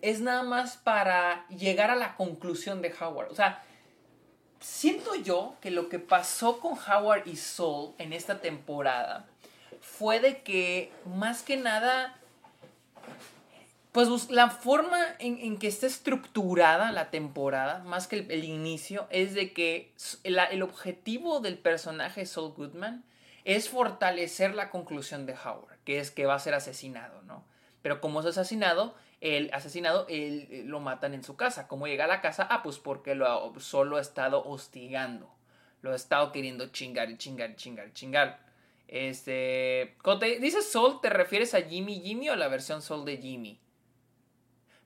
es 0.00 0.20
nada 0.20 0.44
más 0.44 0.76
para 0.76 1.48
llegar 1.48 1.90
a 1.90 1.96
la 1.96 2.14
conclusión 2.14 2.82
de 2.82 2.94
Howard. 3.00 3.32
O 3.32 3.34
sea, 3.34 3.64
siento 4.60 5.16
yo 5.16 5.56
que 5.60 5.72
lo 5.72 5.88
que 5.88 5.98
pasó 5.98 6.60
con 6.60 6.74
Howard 6.78 7.26
y 7.26 7.34
Soul 7.34 7.94
en 7.98 8.12
esta 8.12 8.40
temporada 8.40 9.29
fue 9.80 10.20
de 10.20 10.42
que 10.42 10.92
más 11.04 11.42
que 11.42 11.56
nada 11.56 12.16
pues 13.92 14.30
la 14.30 14.50
forma 14.50 14.98
en, 15.18 15.58
que 15.58 15.66
está 15.66 15.86
estructurada 15.86 16.92
la 16.92 17.10
temporada, 17.10 17.80
más 17.80 18.06
que 18.06 18.18
el, 18.18 18.44
inicio, 18.44 19.08
es 19.10 19.34
de 19.34 19.52
que 19.52 19.92
el, 20.22 20.38
el, 20.38 20.62
objetivo 20.62 21.40
del 21.40 21.58
personaje 21.58 22.24
Saul 22.24 22.52
Goodman 22.52 23.04
es 23.44 23.68
fortalecer 23.68 24.54
la 24.54 24.70
conclusión 24.70 25.26
de 25.26 25.34
Howard, 25.34 25.78
que 25.84 25.98
es 25.98 26.12
que 26.12 26.24
va 26.24 26.34
a 26.34 26.38
ser 26.38 26.54
asesinado, 26.54 27.22
¿no? 27.22 27.44
Pero 27.82 28.00
como 28.00 28.20
es 28.20 28.26
asesinado, 28.26 28.94
el 29.20 29.50
asesinado, 29.52 30.06
él, 30.08 30.46
eh, 30.50 30.62
lo 30.64 30.80
matan 30.80 31.14
en 31.14 31.24
su 31.24 31.36
casa. 31.36 31.66
¿Cómo 31.66 31.86
llega 31.86 32.04
a 32.04 32.08
la 32.08 32.20
casa? 32.20 32.46
Ah, 32.50 32.62
pues 32.62 32.78
porque 32.78 33.14
lo 33.14 33.52
solo 33.58 33.96
ha 33.96 34.00
estado 34.00 34.44
hostigando. 34.44 35.30
Lo 35.82 35.92
ha 35.92 35.96
estado 35.96 36.30
queriendo 36.32 36.68
chingar 36.68 37.10
y 37.10 37.16
chingar 37.16 37.50
y 37.50 37.56
chingar 37.56 37.88
y 37.88 37.92
chingar. 37.92 38.49
Este. 38.90 39.94
Cuando 40.02 40.26
te 40.26 40.40
dices 40.40 40.68
Soul, 40.68 41.00
¿te 41.00 41.10
refieres 41.10 41.54
a 41.54 41.62
Jimmy 41.62 42.00
Jimmy 42.00 42.28
o 42.28 42.34
la 42.34 42.48
versión 42.48 42.82
Soul 42.82 43.04
de 43.04 43.18
Jimmy? 43.18 43.60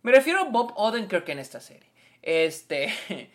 Me 0.02 0.12
refiero 0.12 0.40
a 0.40 0.44
Bob 0.44 0.74
Odenkirk 0.76 1.26
en 1.30 1.38
esta 1.38 1.58
serie. 1.58 1.90
Este. 2.20 2.92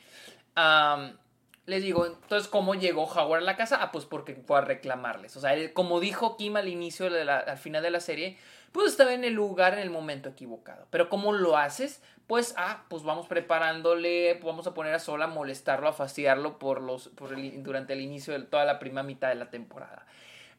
les 1.65 1.81
digo, 1.81 2.05
entonces, 2.05 2.47
¿cómo 2.47 2.75
llegó 2.75 3.05
Howard 3.05 3.41
a 3.41 3.45
la 3.45 3.57
casa? 3.57 3.79
Ah, 3.81 3.91
pues 3.91 4.05
porque 4.05 4.35
fue 4.35 4.59
a 4.59 4.61
reclamarles. 4.61 5.35
O 5.37 5.39
sea, 5.39 5.55
como 5.73 5.99
dijo 5.99 6.37
Kim 6.37 6.55
al 6.55 6.67
inicio, 6.67 7.09
de 7.09 7.23
al 7.29 7.57
final 7.57 7.81
de 7.81 7.89
la 7.89 7.99
serie, 7.99 8.37
pues 8.71 8.91
estaba 8.91 9.13
en 9.13 9.23
el 9.23 9.33
lugar 9.33 9.73
en 9.73 9.79
el 9.79 9.89
momento 9.89 10.29
equivocado. 10.29 10.85
Pero 10.91 11.09
¿cómo 11.09 11.33
lo 11.33 11.57
haces? 11.57 12.03
Pues, 12.27 12.53
ah, 12.57 12.85
pues 12.89 13.01
vamos 13.01 13.27
preparándole, 13.27 14.39
vamos 14.43 14.67
a 14.67 14.75
poner 14.75 14.93
a 14.93 14.99
Sol 14.99 15.23
a 15.23 15.27
molestarlo, 15.27 15.87
a 15.87 15.93
fastidiarlo 15.93 16.59
por 16.59 16.79
los, 16.79 17.09
durante 17.15 17.93
el 17.93 18.01
inicio 18.01 18.33
de 18.33 18.45
toda 18.45 18.65
la 18.65 18.77
primera 18.77 19.01
mitad 19.01 19.29
de 19.29 19.35
la 19.35 19.49
temporada. 19.49 20.05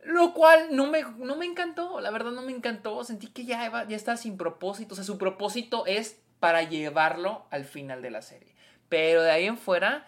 Lo 0.05 0.33
cual 0.33 0.69
no 0.75 0.87
me, 0.87 1.03
no 1.19 1.37
me 1.37 1.47
encantó, 1.47 2.01
la 2.01 2.11
verdad 2.11 2.31
no 2.31 2.43
me 2.43 2.53
encantó. 2.53 3.05
Sentí 3.05 3.29
que 3.29 3.45
ya, 3.45 3.87
ya 3.87 3.97
está 3.97 4.17
sin 4.17 4.37
propósito. 4.37 4.95
O 4.95 4.97
sea, 4.97 5.05
su 5.05 5.19
propósito 5.19 5.85
es 5.87 6.21
para 6.41 6.63
llevarlo 6.63 7.47
al 7.51 7.65
final 7.65 8.03
de 8.03 8.11
la 8.11 8.23
serie. 8.23 8.55
Pero 8.89 9.23
de 9.23 9.31
ahí 9.31 9.47
en 9.47 9.59
fuera, 9.59 10.07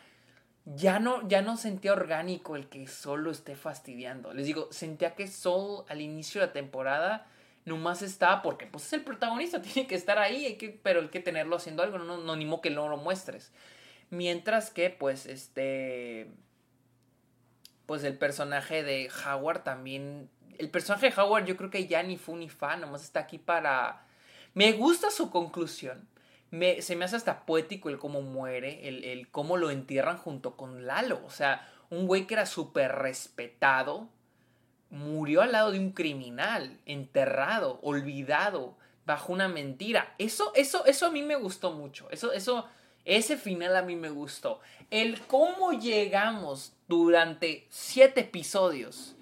ya 0.64 0.98
no, 0.98 1.26
ya 1.28 1.42
no 1.42 1.56
sentía 1.56 1.92
orgánico 1.92 2.56
el 2.56 2.68
que 2.68 2.86
solo 2.86 3.30
esté 3.30 3.56
fastidiando. 3.56 4.32
Les 4.32 4.46
digo, 4.46 4.68
sentía 4.70 5.14
que 5.14 5.26
Sol 5.26 5.84
al 5.88 6.00
inicio 6.00 6.40
de 6.40 6.48
la 6.48 6.52
temporada 6.52 7.26
nomás 7.64 8.02
está 8.02 8.42
porque 8.42 8.66
pues 8.66 8.86
es 8.86 8.92
el 8.94 9.02
protagonista, 9.02 9.62
tiene 9.62 9.86
que 9.86 9.94
estar 9.94 10.18
ahí, 10.18 10.56
que, 10.56 10.70
pero 10.82 11.00
hay 11.00 11.08
que 11.08 11.20
tenerlo 11.20 11.56
haciendo 11.56 11.82
algo, 11.82 11.98
no, 11.98 12.18
no, 12.18 12.36
modo 12.36 12.60
que 12.60 12.70
no 12.70 12.88
lo 12.88 12.96
muestres. 12.96 13.52
Mientras 14.10 14.70
que 14.70 14.90
pues 14.90 15.26
este 15.26 16.30
pues 17.86 18.04
el 18.04 18.16
personaje 18.16 18.82
de 18.82 19.10
Howard 19.26 19.62
también 19.62 20.30
el 20.58 20.70
personaje 20.70 21.10
de 21.10 21.20
Howard 21.20 21.44
yo 21.46 21.56
creo 21.56 21.70
que 21.70 21.86
ya 21.86 22.02
ni 22.02 22.16
fu 22.16 22.36
ni 22.36 22.48
fa, 22.48 22.76
nomás 22.76 23.02
está 23.02 23.20
aquí 23.20 23.38
para 23.38 24.04
me 24.54 24.72
gusta 24.72 25.10
su 25.10 25.30
conclusión. 25.30 26.08
Me, 26.50 26.82
se 26.82 26.96
me 26.96 27.06
hace 27.06 27.16
hasta 27.16 27.46
poético 27.46 27.88
el 27.88 27.98
cómo 27.98 28.20
muere, 28.20 28.86
el, 28.88 29.04
el 29.04 29.30
cómo 29.30 29.56
lo 29.56 29.70
entierran 29.70 30.18
junto 30.18 30.56
con 30.56 30.86
Lalo. 30.86 31.22
O 31.24 31.30
sea, 31.30 31.66
un 31.88 32.06
güey 32.06 32.26
que 32.26 32.34
era 32.34 32.44
súper 32.44 32.92
respetado, 32.92 34.08
murió 34.90 35.40
al 35.40 35.52
lado 35.52 35.70
de 35.70 35.78
un 35.78 35.92
criminal, 35.92 36.78
enterrado, 36.84 37.80
olvidado, 37.82 38.76
bajo 39.06 39.32
una 39.32 39.48
mentira. 39.48 40.14
Eso, 40.18 40.52
eso, 40.54 40.84
eso 40.84 41.06
a 41.06 41.10
mí 41.10 41.22
me 41.22 41.36
gustó 41.36 41.72
mucho. 41.72 42.10
Eso, 42.10 42.32
eso, 42.32 42.68
ese 43.04 43.36
final 43.36 43.76
a 43.76 43.82
mí 43.82 43.96
me 43.96 44.10
gustó. 44.10 44.60
El 44.90 45.20
cómo 45.22 45.72
llegamos 45.72 46.72
durante 46.88 47.66
siete 47.70 48.20
episodios. 48.20 49.14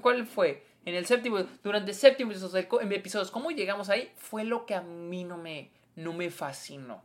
¿Cuál 0.00 0.26
fue? 0.26 0.64
En 0.84 0.94
el 0.94 1.06
séptimo, 1.06 1.38
durante 1.62 1.94
séptimo 1.94 2.32
episodios, 2.32 3.30
cómo 3.30 3.50
llegamos 3.50 3.88
ahí 3.88 4.12
fue 4.16 4.44
lo 4.44 4.66
que 4.66 4.74
a 4.74 4.80
mí 4.80 5.22
no 5.22 5.38
me, 5.38 5.70
no 5.94 6.12
me 6.12 6.30
fascinó. 6.30 7.02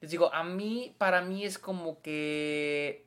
Les 0.00 0.10
digo, 0.10 0.32
a 0.34 0.44
mí, 0.44 0.94
para 0.98 1.22
mí 1.22 1.44
es 1.44 1.58
como 1.58 2.00
que 2.02 3.04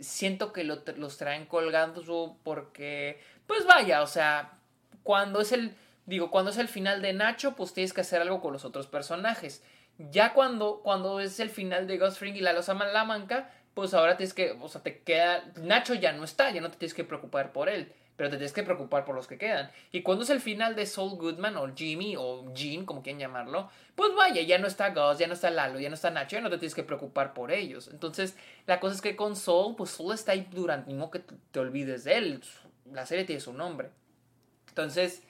siento 0.00 0.52
que 0.52 0.64
los 0.64 1.16
traen 1.16 1.46
colgando 1.46 2.36
porque 2.42 3.20
pues 3.46 3.66
vaya, 3.66 4.02
o 4.02 4.06
sea, 4.06 4.58
cuando 5.02 5.40
es 5.40 5.52
el, 5.52 5.76
digo, 6.06 6.30
cuando 6.30 6.50
es 6.50 6.58
el 6.58 6.68
final 6.68 7.02
de 7.02 7.12
Nacho, 7.12 7.54
pues 7.54 7.72
tienes 7.72 7.92
que 7.92 8.00
hacer 8.00 8.20
algo 8.20 8.40
con 8.40 8.52
los 8.52 8.64
otros 8.64 8.86
personajes. 8.86 9.62
Ya 9.98 10.32
cuando, 10.32 10.80
cuando 10.82 11.20
es 11.20 11.38
el 11.40 11.50
final 11.50 11.86
de 11.86 11.98
Ghost 11.98 12.18
Fring 12.18 12.34
y 12.34 12.40
la 12.40 12.52
Losa 12.52 12.74
Manca, 12.74 13.50
pues 13.74 13.94
ahora 13.94 14.16
tienes 14.16 14.34
que, 14.34 14.52
o 14.60 14.68
sea, 14.68 14.82
te 14.82 15.00
queda, 15.00 15.44
Nacho 15.56 15.94
ya 15.94 16.12
no 16.12 16.24
está, 16.24 16.50
ya 16.50 16.60
no 16.60 16.70
te 16.70 16.78
tienes 16.78 16.94
que 16.94 17.04
preocupar 17.04 17.52
por 17.52 17.68
él, 17.68 17.92
pero 18.16 18.30
te 18.30 18.36
tienes 18.36 18.52
que 18.52 18.62
preocupar 18.62 19.04
por 19.04 19.14
los 19.14 19.26
que 19.26 19.38
quedan. 19.38 19.70
Y 19.90 20.02
cuando 20.02 20.24
es 20.24 20.30
el 20.30 20.40
final 20.40 20.76
de 20.76 20.86
Saul 20.86 21.18
Goodman 21.18 21.56
o 21.56 21.74
Jimmy 21.74 22.14
o 22.16 22.52
Jean, 22.54 22.86
como 22.86 23.02
quieran 23.02 23.20
llamarlo, 23.20 23.70
pues 23.94 24.14
vaya, 24.14 24.42
ya 24.42 24.58
no 24.58 24.68
está 24.68 24.90
Gus, 24.90 25.18
ya 25.18 25.26
no 25.26 25.34
está 25.34 25.50
Lalo, 25.50 25.80
ya 25.80 25.88
no 25.88 25.96
está 25.96 26.10
Nacho, 26.10 26.36
ya 26.36 26.42
no 26.42 26.50
te 26.50 26.58
tienes 26.58 26.74
que 26.74 26.84
preocupar 26.84 27.34
por 27.34 27.50
ellos. 27.50 27.88
Entonces, 27.92 28.36
la 28.66 28.80
cosa 28.80 28.94
es 28.94 29.00
que 29.00 29.16
con 29.16 29.34
Saul, 29.36 29.74
pues 29.76 29.90
Saul 29.90 30.14
está 30.14 30.32
ahí 30.32 30.48
durante, 30.52 30.92
modo 30.94 31.10
que 31.10 31.20
te 31.20 31.58
olvides 31.60 32.04
de 32.04 32.16
él, 32.16 32.42
la 32.92 33.06
serie 33.06 33.24
tiene 33.24 33.40
su 33.40 33.52
nombre. 33.52 33.90
Entonces, 34.68 35.22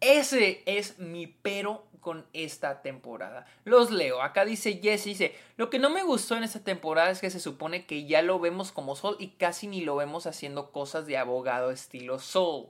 ese 0.00 0.62
es 0.66 0.98
mi 0.98 1.26
pero 1.26 1.86
con 2.04 2.26
esta 2.34 2.82
temporada. 2.82 3.46
Los 3.64 3.90
leo. 3.90 4.20
Acá 4.22 4.44
dice 4.44 4.78
Jesse, 4.80 5.06
dice, 5.06 5.34
lo 5.56 5.70
que 5.70 5.78
no 5.78 5.88
me 5.88 6.04
gustó 6.04 6.36
en 6.36 6.44
esta 6.44 6.60
temporada 6.60 7.10
es 7.10 7.20
que 7.20 7.30
se 7.30 7.40
supone 7.40 7.86
que 7.86 8.04
ya 8.04 8.20
lo 8.20 8.38
vemos 8.38 8.70
como 8.70 8.94
Sol 8.94 9.16
y 9.18 9.30
casi 9.30 9.66
ni 9.66 9.80
lo 9.80 9.96
vemos 9.96 10.26
haciendo 10.26 10.70
cosas 10.70 11.06
de 11.06 11.16
abogado 11.16 11.70
estilo 11.70 12.18
Sol. 12.18 12.68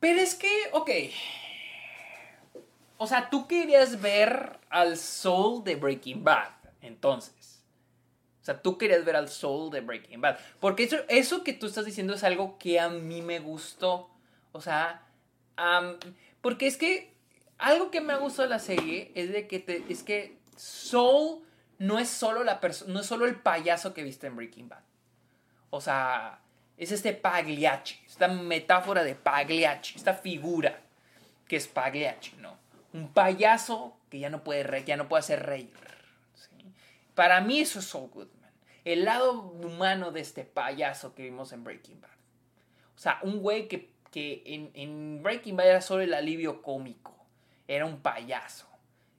Pero 0.00 0.18
es 0.18 0.34
que, 0.34 0.50
ok. 0.72 0.90
O 2.96 3.06
sea, 3.06 3.28
tú 3.28 3.46
querías 3.46 4.00
ver 4.00 4.58
al 4.70 4.96
Soul 4.96 5.62
de 5.62 5.76
Breaking 5.76 6.24
Bad, 6.24 6.48
entonces. 6.80 7.62
O 8.40 8.44
sea, 8.44 8.62
tú 8.62 8.78
querías 8.78 9.04
ver 9.04 9.14
al 9.14 9.28
Soul 9.28 9.70
de 9.70 9.82
Breaking 9.82 10.22
Bad. 10.22 10.38
Porque 10.58 10.84
eso, 10.84 10.96
eso 11.08 11.44
que 11.44 11.52
tú 11.52 11.66
estás 11.66 11.84
diciendo 11.84 12.14
es 12.14 12.24
algo 12.24 12.58
que 12.58 12.80
a 12.80 12.88
mí 12.88 13.20
me 13.20 13.38
gustó. 13.40 14.10
O 14.52 14.60
sea, 14.60 15.06
porque 16.42 16.66
es 16.66 16.76
que 16.76 17.14
algo 17.56 17.90
que 17.90 18.00
me 18.02 18.12
ha 18.12 18.18
gustado 18.18 18.42
de 18.42 18.54
la 18.54 18.58
serie 18.58 19.12
es 19.14 19.32
de 19.32 19.46
que 19.46 19.60
te, 19.60 19.84
es 19.88 20.02
que 20.02 20.36
Soul 20.56 21.42
no 21.78 21.98
es 21.98 22.08
solo 22.08 22.44
la 22.44 22.60
no 22.88 23.00
es 23.00 23.06
solo 23.06 23.24
el 23.24 23.36
payaso 23.36 23.94
que 23.94 24.02
viste 24.02 24.26
en 24.26 24.36
Breaking 24.36 24.68
Bad. 24.68 24.82
O 25.70 25.80
sea, 25.80 26.40
es 26.76 26.92
este 26.92 27.12
Pagliacci, 27.12 28.00
esta 28.06 28.28
metáfora 28.28 29.04
de 29.04 29.14
Pagliacci, 29.14 29.96
esta 29.96 30.14
figura 30.14 30.80
que 31.48 31.56
es 31.56 31.68
Pagliacci, 31.68 32.36
¿no? 32.38 32.58
Un 32.92 33.12
payaso 33.12 33.96
que 34.10 34.18
ya 34.18 34.28
no 34.28 34.44
puede, 34.44 34.64
re, 34.64 34.84
ya 34.84 34.96
no 34.96 35.08
puede 35.08 35.20
hacer 35.20 35.46
reír. 35.46 35.72
Para 37.14 37.40
mí 37.40 37.60
eso 37.60 37.78
es 37.78 37.86
Saul 37.86 38.10
Goodman. 38.10 38.50
El 38.84 39.04
lado 39.04 39.40
humano 39.40 40.12
de 40.12 40.20
este 40.20 40.44
payaso 40.44 41.14
que 41.14 41.22
vimos 41.22 41.52
en 41.52 41.62
Breaking 41.62 42.00
Bad. 42.00 42.10
O 42.96 42.98
sea, 42.98 43.18
un 43.22 43.40
güey 43.40 43.68
que 43.68 43.91
que 44.12 44.42
en, 44.44 45.22
Breaking 45.22 45.56
Bad 45.56 45.66
era 45.66 45.80
solo 45.80 46.02
el 46.02 46.14
alivio 46.14 46.62
cómico. 46.62 47.16
Era 47.66 47.86
un 47.86 48.00
payaso. 48.00 48.68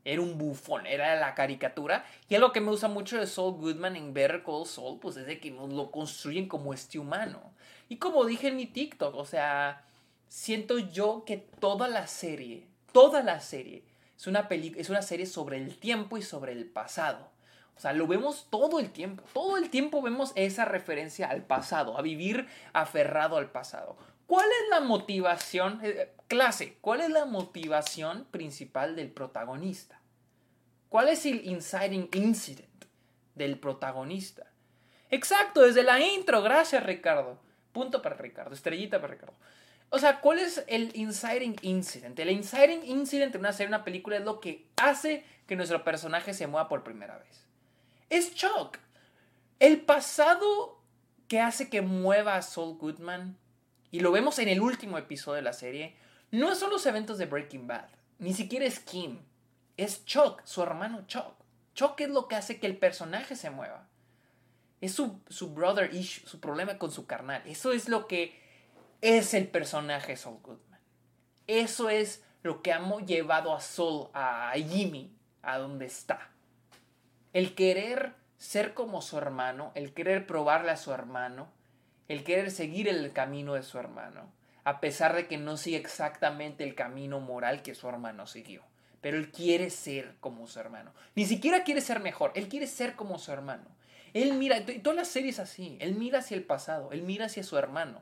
Era 0.05 0.21
un 0.21 0.37
bufón, 0.37 0.85
era 0.85 1.15
la 1.15 1.33
caricatura. 1.33 2.05
Y 2.29 2.35
algo 2.35 2.51
que 2.51 2.61
me 2.61 2.69
gusta 2.69 2.87
mucho 2.87 3.17
de 3.17 3.27
Saul 3.27 3.55
Goodman 3.55 3.95
en 3.95 4.13
Better 4.13 4.43
Call 4.43 4.65
Saul, 4.65 4.99
pues 4.99 5.17
es 5.17 5.25
de 5.25 5.39
que 5.39 5.51
nos 5.51 5.73
lo 5.73 5.91
construyen 5.91 6.47
como 6.47 6.73
este 6.73 6.99
humano. 6.99 7.41
Y 7.89 7.97
como 7.97 8.25
dije 8.25 8.49
en 8.49 8.57
mi 8.57 8.65
TikTok, 8.67 9.15
o 9.15 9.25
sea, 9.25 9.83
siento 10.27 10.77
yo 10.77 11.23
que 11.25 11.37
toda 11.37 11.87
la 11.87 12.07
serie, 12.07 12.67
toda 12.91 13.23
la 13.23 13.39
serie, 13.39 13.83
es 14.17 14.27
una, 14.27 14.47
es 14.49 14.89
una 14.89 15.01
serie 15.01 15.25
sobre 15.25 15.57
el 15.57 15.77
tiempo 15.77 16.17
y 16.17 16.21
sobre 16.21 16.51
el 16.51 16.65
pasado. 16.65 17.31
O 17.75 17.79
sea, 17.79 17.93
lo 17.93 18.05
vemos 18.05 18.47
todo 18.49 18.79
el 18.79 18.91
tiempo. 18.91 19.23
Todo 19.33 19.57
el 19.57 19.69
tiempo 19.69 20.01
vemos 20.01 20.31
esa 20.35 20.65
referencia 20.65 21.27
al 21.27 21.43
pasado, 21.43 21.97
a 21.97 22.01
vivir 22.01 22.47
aferrado 22.73 23.37
al 23.37 23.51
pasado. 23.51 23.97
¿Cuál 24.27 24.47
es 24.47 24.69
la 24.69 24.79
motivación, 24.79 25.79
eh, 25.83 26.13
clase, 26.27 26.77
cuál 26.81 27.01
es 27.01 27.09
la 27.09 27.25
motivación 27.25 28.25
principal 28.25 28.95
del 28.95 29.11
protagonista? 29.11 29.99
¿Cuál 30.89 31.09
es 31.09 31.25
el 31.25 31.45
inciting 31.45 32.09
incident 32.13 32.85
del 33.35 33.59
protagonista? 33.59 34.47
Exacto, 35.09 35.61
desde 35.61 35.83
la 35.83 35.99
intro, 35.99 36.41
gracias 36.41 36.83
Ricardo. 36.83 37.39
Punto 37.71 38.01
para 38.01 38.15
Ricardo, 38.15 38.53
estrellita 38.53 39.01
para 39.01 39.13
Ricardo. 39.13 39.35
O 39.89 39.99
sea, 39.99 40.21
¿cuál 40.21 40.39
es 40.39 40.63
el 40.67 40.91
inciting 40.95 41.55
incident? 41.61 42.17
El 42.17 42.31
inciting 42.31 42.83
incident 42.83 43.35
en 43.35 43.41
una 43.41 43.53
serie, 43.53 43.67
una 43.67 43.83
película 43.83 44.17
es 44.17 44.23
lo 44.23 44.39
que 44.39 44.67
hace 44.75 45.23
que 45.45 45.55
nuestro 45.55 45.83
personaje 45.83 46.33
se 46.33 46.47
mueva 46.47 46.67
por 46.67 46.83
primera 46.83 47.17
vez. 47.17 47.45
Es 48.09 48.33
Chuck. 48.33 48.77
El 49.59 49.81
pasado 49.81 50.81
que 51.27 51.39
hace 51.39 51.69
que 51.69 51.81
mueva 51.81 52.35
a 52.35 52.41
Saul 52.41 52.77
Goodman 52.77 53.37
y 53.93 53.99
lo 53.99 54.11
vemos 54.11 54.39
en 54.39 54.49
el 54.49 54.59
último 54.59 54.97
episodio 54.97 55.35
de 55.35 55.43
la 55.43 55.53
serie, 55.53 55.95
no 56.31 56.55
son 56.55 56.71
los 56.71 56.83
eventos 56.87 57.19
de 57.19 57.27
Breaking 57.27 57.67
Bad, 57.67 57.89
ni 58.17 58.33
siquiera 58.33 58.65
es 58.65 58.79
Kim, 58.79 59.19
es 59.77 60.03
Chuck, 60.03 60.41
su 60.45 60.63
hermano 60.63 61.05
Chuck. 61.05 61.35
Chuck 61.75 62.01
es 62.01 62.09
lo 62.09 62.27
que 62.27 62.35
hace 62.35 62.59
que 62.59 62.65
el 62.65 62.75
personaje 62.75 63.35
se 63.35 63.51
mueva. 63.51 63.87
Es 64.81 64.93
su, 64.93 65.21
brother 65.53 65.93
issue, 65.93 66.27
su 66.27 66.39
problema 66.39 66.79
con 66.79 66.91
su 66.91 67.05
carnal. 67.05 67.43
Eso 67.45 67.71
es 67.71 67.87
lo 67.87 68.07
que 68.07 68.41
es 69.01 69.35
el 69.35 69.47
personaje 69.47 70.15
Saul 70.15 70.39
Goodman. 70.41 70.79
Eso 71.45 71.87
es 71.91 72.23
lo 72.41 72.63
que 72.63 72.73
ha 72.73 72.81
llevado 73.05 73.53
a 73.53 73.61
Saul, 73.61 74.07
a 74.15 74.53
Jimmy, 74.55 75.15
a 75.43 75.59
donde 75.59 75.85
está. 75.85 76.31
El 77.31 77.53
querer 77.53 78.15
ser 78.39 78.73
como 78.73 79.03
su 79.03 79.19
hermano, 79.19 79.71
el 79.75 79.93
querer 79.93 80.25
probarle 80.25 80.71
a 80.71 80.77
su 80.77 80.91
hermano, 80.91 81.52
el 82.07 82.23
querer 82.23 82.51
seguir 82.51 82.87
el 82.87 83.11
camino 83.13 83.53
de 83.53 83.63
su 83.63 83.77
hermano, 83.77 84.31
a 84.63 84.79
pesar 84.79 85.15
de 85.15 85.27
que 85.27 85.37
no 85.37 85.57
sigue 85.57 85.77
exactamente 85.77 86.63
el 86.63 86.75
camino 86.75 87.19
moral 87.19 87.61
que 87.61 87.75
su 87.75 87.87
hermano 87.87 88.27
siguió. 88.27 88.61
Pero 89.01 89.17
él 89.17 89.31
quiere 89.31 89.69
ser 89.69 90.15
como 90.19 90.47
su 90.47 90.59
hermano. 90.59 90.93
Ni 91.15 91.25
siquiera 91.25 91.63
quiere 91.63 91.81
ser 91.81 91.99
mejor, 91.99 92.31
él 92.35 92.47
quiere 92.47 92.67
ser 92.67 92.95
como 92.95 93.19
su 93.19 93.31
hermano. 93.31 93.65
Él 94.13 94.33
mira, 94.33 94.63
todas 94.81 94.95
las 94.95 95.07
series 95.07 95.39
así, 95.39 95.77
él 95.81 95.95
mira 95.95 96.19
hacia 96.19 96.37
el 96.37 96.43
pasado, 96.43 96.91
él 96.91 97.01
mira 97.01 97.25
hacia 97.25 97.43
su 97.43 97.57
hermano. 97.57 98.01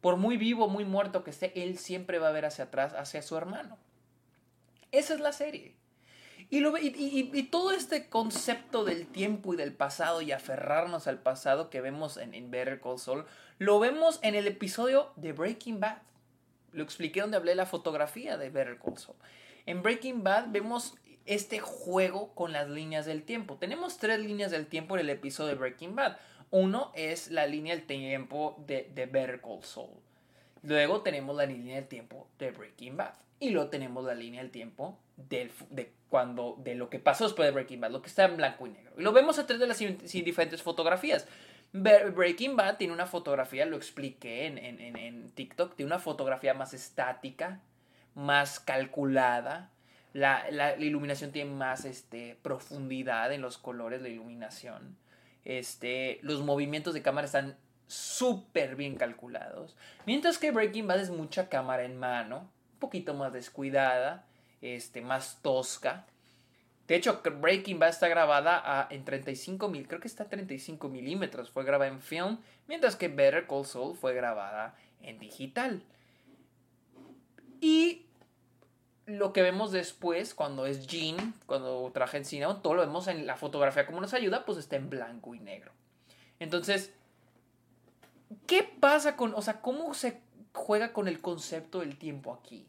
Por 0.00 0.16
muy 0.16 0.36
vivo, 0.36 0.68
muy 0.68 0.84
muerto 0.84 1.22
que 1.22 1.30
esté, 1.30 1.52
él 1.62 1.78
siempre 1.78 2.18
va 2.18 2.28
a 2.28 2.32
ver 2.32 2.46
hacia 2.46 2.64
atrás, 2.64 2.94
hacia 2.94 3.20
su 3.20 3.36
hermano. 3.36 3.76
Esa 4.90 5.14
es 5.14 5.20
la 5.20 5.32
serie. 5.32 5.74
Y, 6.50 7.42
todo 7.44 7.72
este 7.72 8.08
concepto 8.08 8.84
del 8.84 9.06
tiempo 9.06 9.52
y 9.52 9.56
del 9.58 9.74
pasado 9.74 10.22
y 10.22 10.32
aferrarnos 10.32 11.06
al 11.06 11.18
pasado 11.18 11.68
que 11.68 11.82
vemos 11.82 12.16
en, 12.16 12.50
Better 12.50 12.80
Call 12.80 12.98
Saul, 12.98 13.26
lo 13.58 13.78
vemos 13.78 14.18
en 14.22 14.34
el 14.34 14.46
episodio 14.46 15.12
de 15.16 15.32
Breaking 15.32 15.78
Bad. 15.78 15.98
Lo 16.72 16.82
expliqué 16.82 17.20
donde 17.20 17.36
hablé 17.36 17.52
de 17.52 17.56
la 17.56 17.66
fotografía 17.66 18.38
de 18.38 18.48
Better 18.48 18.78
Call 18.78 18.96
Saul. 18.96 19.18
En 19.66 19.82
Breaking 19.82 20.24
Bad 20.24 20.46
vemos 20.48 20.94
este 21.26 21.60
juego 21.60 22.34
con 22.34 22.52
las 22.52 22.70
líneas 22.70 23.04
del 23.04 23.24
tiempo. 23.24 23.56
Tenemos 23.56 23.98
tres 23.98 24.18
líneas 24.18 24.50
del 24.50 24.66
tiempo 24.66 24.94
en 24.96 25.00
el 25.00 25.10
episodio 25.10 25.50
de 25.50 25.56
Breaking 25.56 25.94
Bad. 25.94 26.16
Uno 26.50 26.90
es 26.94 27.30
la 27.30 27.46
línea 27.46 27.76
del 27.76 27.84
tiempo 27.84 28.56
de, 28.66 28.90
Better 28.94 29.42
Call 29.42 29.62
Saul. 29.64 30.00
Luego 30.62 31.02
tenemos 31.02 31.36
la 31.36 31.44
línea 31.44 31.76
del 31.76 31.88
tiempo 31.88 32.26
de 32.38 32.52
Breaking 32.52 32.96
Bad. 32.96 33.12
Y 33.38 33.50
luego 33.50 33.68
tenemos 33.68 34.02
la 34.06 34.14
línea 34.14 34.40
del 34.40 34.50
tiempo 34.50 34.98
de 35.16 35.92
cuando 36.08 36.56
de 36.58 36.74
lo 36.74 36.88
que 36.88 36.98
pasó 36.98 37.24
después 37.24 37.46
de 37.46 37.52
Breaking 37.52 37.80
Bad, 37.80 37.90
lo 37.90 38.02
que 38.02 38.08
está 38.08 38.24
en 38.24 38.36
blanco 38.36 38.66
y 38.66 38.70
negro. 38.70 38.92
Y 38.96 39.02
lo 39.02 39.12
vemos 39.12 39.38
a 39.38 39.46
través 39.46 39.60
de 39.60 39.66
las 39.66 39.78
diferentes 40.24 40.62
fotografías. 40.62 41.26
Breaking 41.72 42.56
Bad 42.56 42.78
tiene 42.78 42.94
una 42.94 43.06
fotografía, 43.06 43.66
lo 43.66 43.76
expliqué 43.76 44.46
en, 44.46 45.30
TikTok, 45.32 45.76
tiene 45.76 45.92
una 45.92 45.98
fotografía 45.98 46.54
más 46.54 46.72
estática, 46.72 47.60
más 48.14 48.58
calculada. 48.58 49.70
La, 50.14 50.50
la, 50.50 50.76
iluminación 50.76 51.30
tiene 51.30 51.50
más 51.50 51.84
este, 51.84 52.38
profundidad 52.42 53.32
en 53.32 53.42
los 53.42 53.58
colores, 53.58 54.00
la 54.00 54.08
iluminación. 54.08 54.96
Este, 55.44 56.18
los 56.22 56.40
movimientos 56.40 56.94
de 56.94 57.02
cámara 57.02 57.26
están 57.26 57.58
súper 57.86 58.74
bien 58.74 58.96
calculados. 58.96 59.76
Mientras 60.06 60.38
que 60.38 60.50
Breaking 60.50 60.86
Bad 60.86 61.00
es 61.00 61.10
mucha 61.10 61.50
cámara 61.50 61.84
en 61.84 61.98
mano, 61.98 62.50
un 62.72 62.78
poquito 62.78 63.12
más 63.12 63.34
descuidada 63.34 64.27
este, 64.62 65.00
más 65.00 65.40
tosca. 65.42 66.06
De 66.86 66.96
hecho, 66.96 67.20
Breaking 67.22 67.78
Bad 67.78 67.90
está 67.90 68.08
grabada 68.08 68.88
en 68.90 69.04
35 69.04 69.68
mil, 69.68 69.86
creo 69.86 70.00
que 70.00 70.08
está 70.08 70.24
a 70.24 70.28
35 70.28 70.88
milímetros, 70.88 71.50
fue 71.50 71.64
grabada 71.64 71.90
en 71.90 72.00
film, 72.00 72.38
mientras 72.66 72.96
que 72.96 73.08
Better 73.08 73.46
Call 73.46 73.66
Saul 73.66 73.94
fue 73.94 74.14
grabada 74.14 74.74
en 75.02 75.18
digital. 75.18 75.82
Y 77.60 78.06
lo 79.04 79.32
que 79.32 79.42
vemos 79.42 79.72
después, 79.72 80.34
cuando 80.34 80.66
es 80.66 80.86
Jean, 80.86 81.34
cuando 81.46 81.90
traje 81.92 82.18
en 82.18 82.24
cine, 82.24 82.46
todo 82.62 82.74
lo 82.74 82.82
vemos 82.82 83.06
en 83.08 83.26
la 83.26 83.36
fotografía 83.36 83.86
como 83.86 84.00
nos 84.00 84.14
ayuda, 84.14 84.44
pues 84.44 84.58
está 84.58 84.76
en 84.76 84.88
blanco 84.88 85.34
y 85.34 85.40
negro. 85.40 85.72
Entonces, 86.38 86.94
¿qué 88.46 88.62
pasa 88.62 89.16
con, 89.16 89.34
o 89.34 89.42
sea, 89.42 89.60
cómo 89.60 89.92
se 89.94 90.20
juega 90.52 90.92
con 90.92 91.08
el 91.08 91.20
concepto 91.20 91.80
del 91.80 91.98
tiempo 91.98 92.32
aquí? 92.32 92.66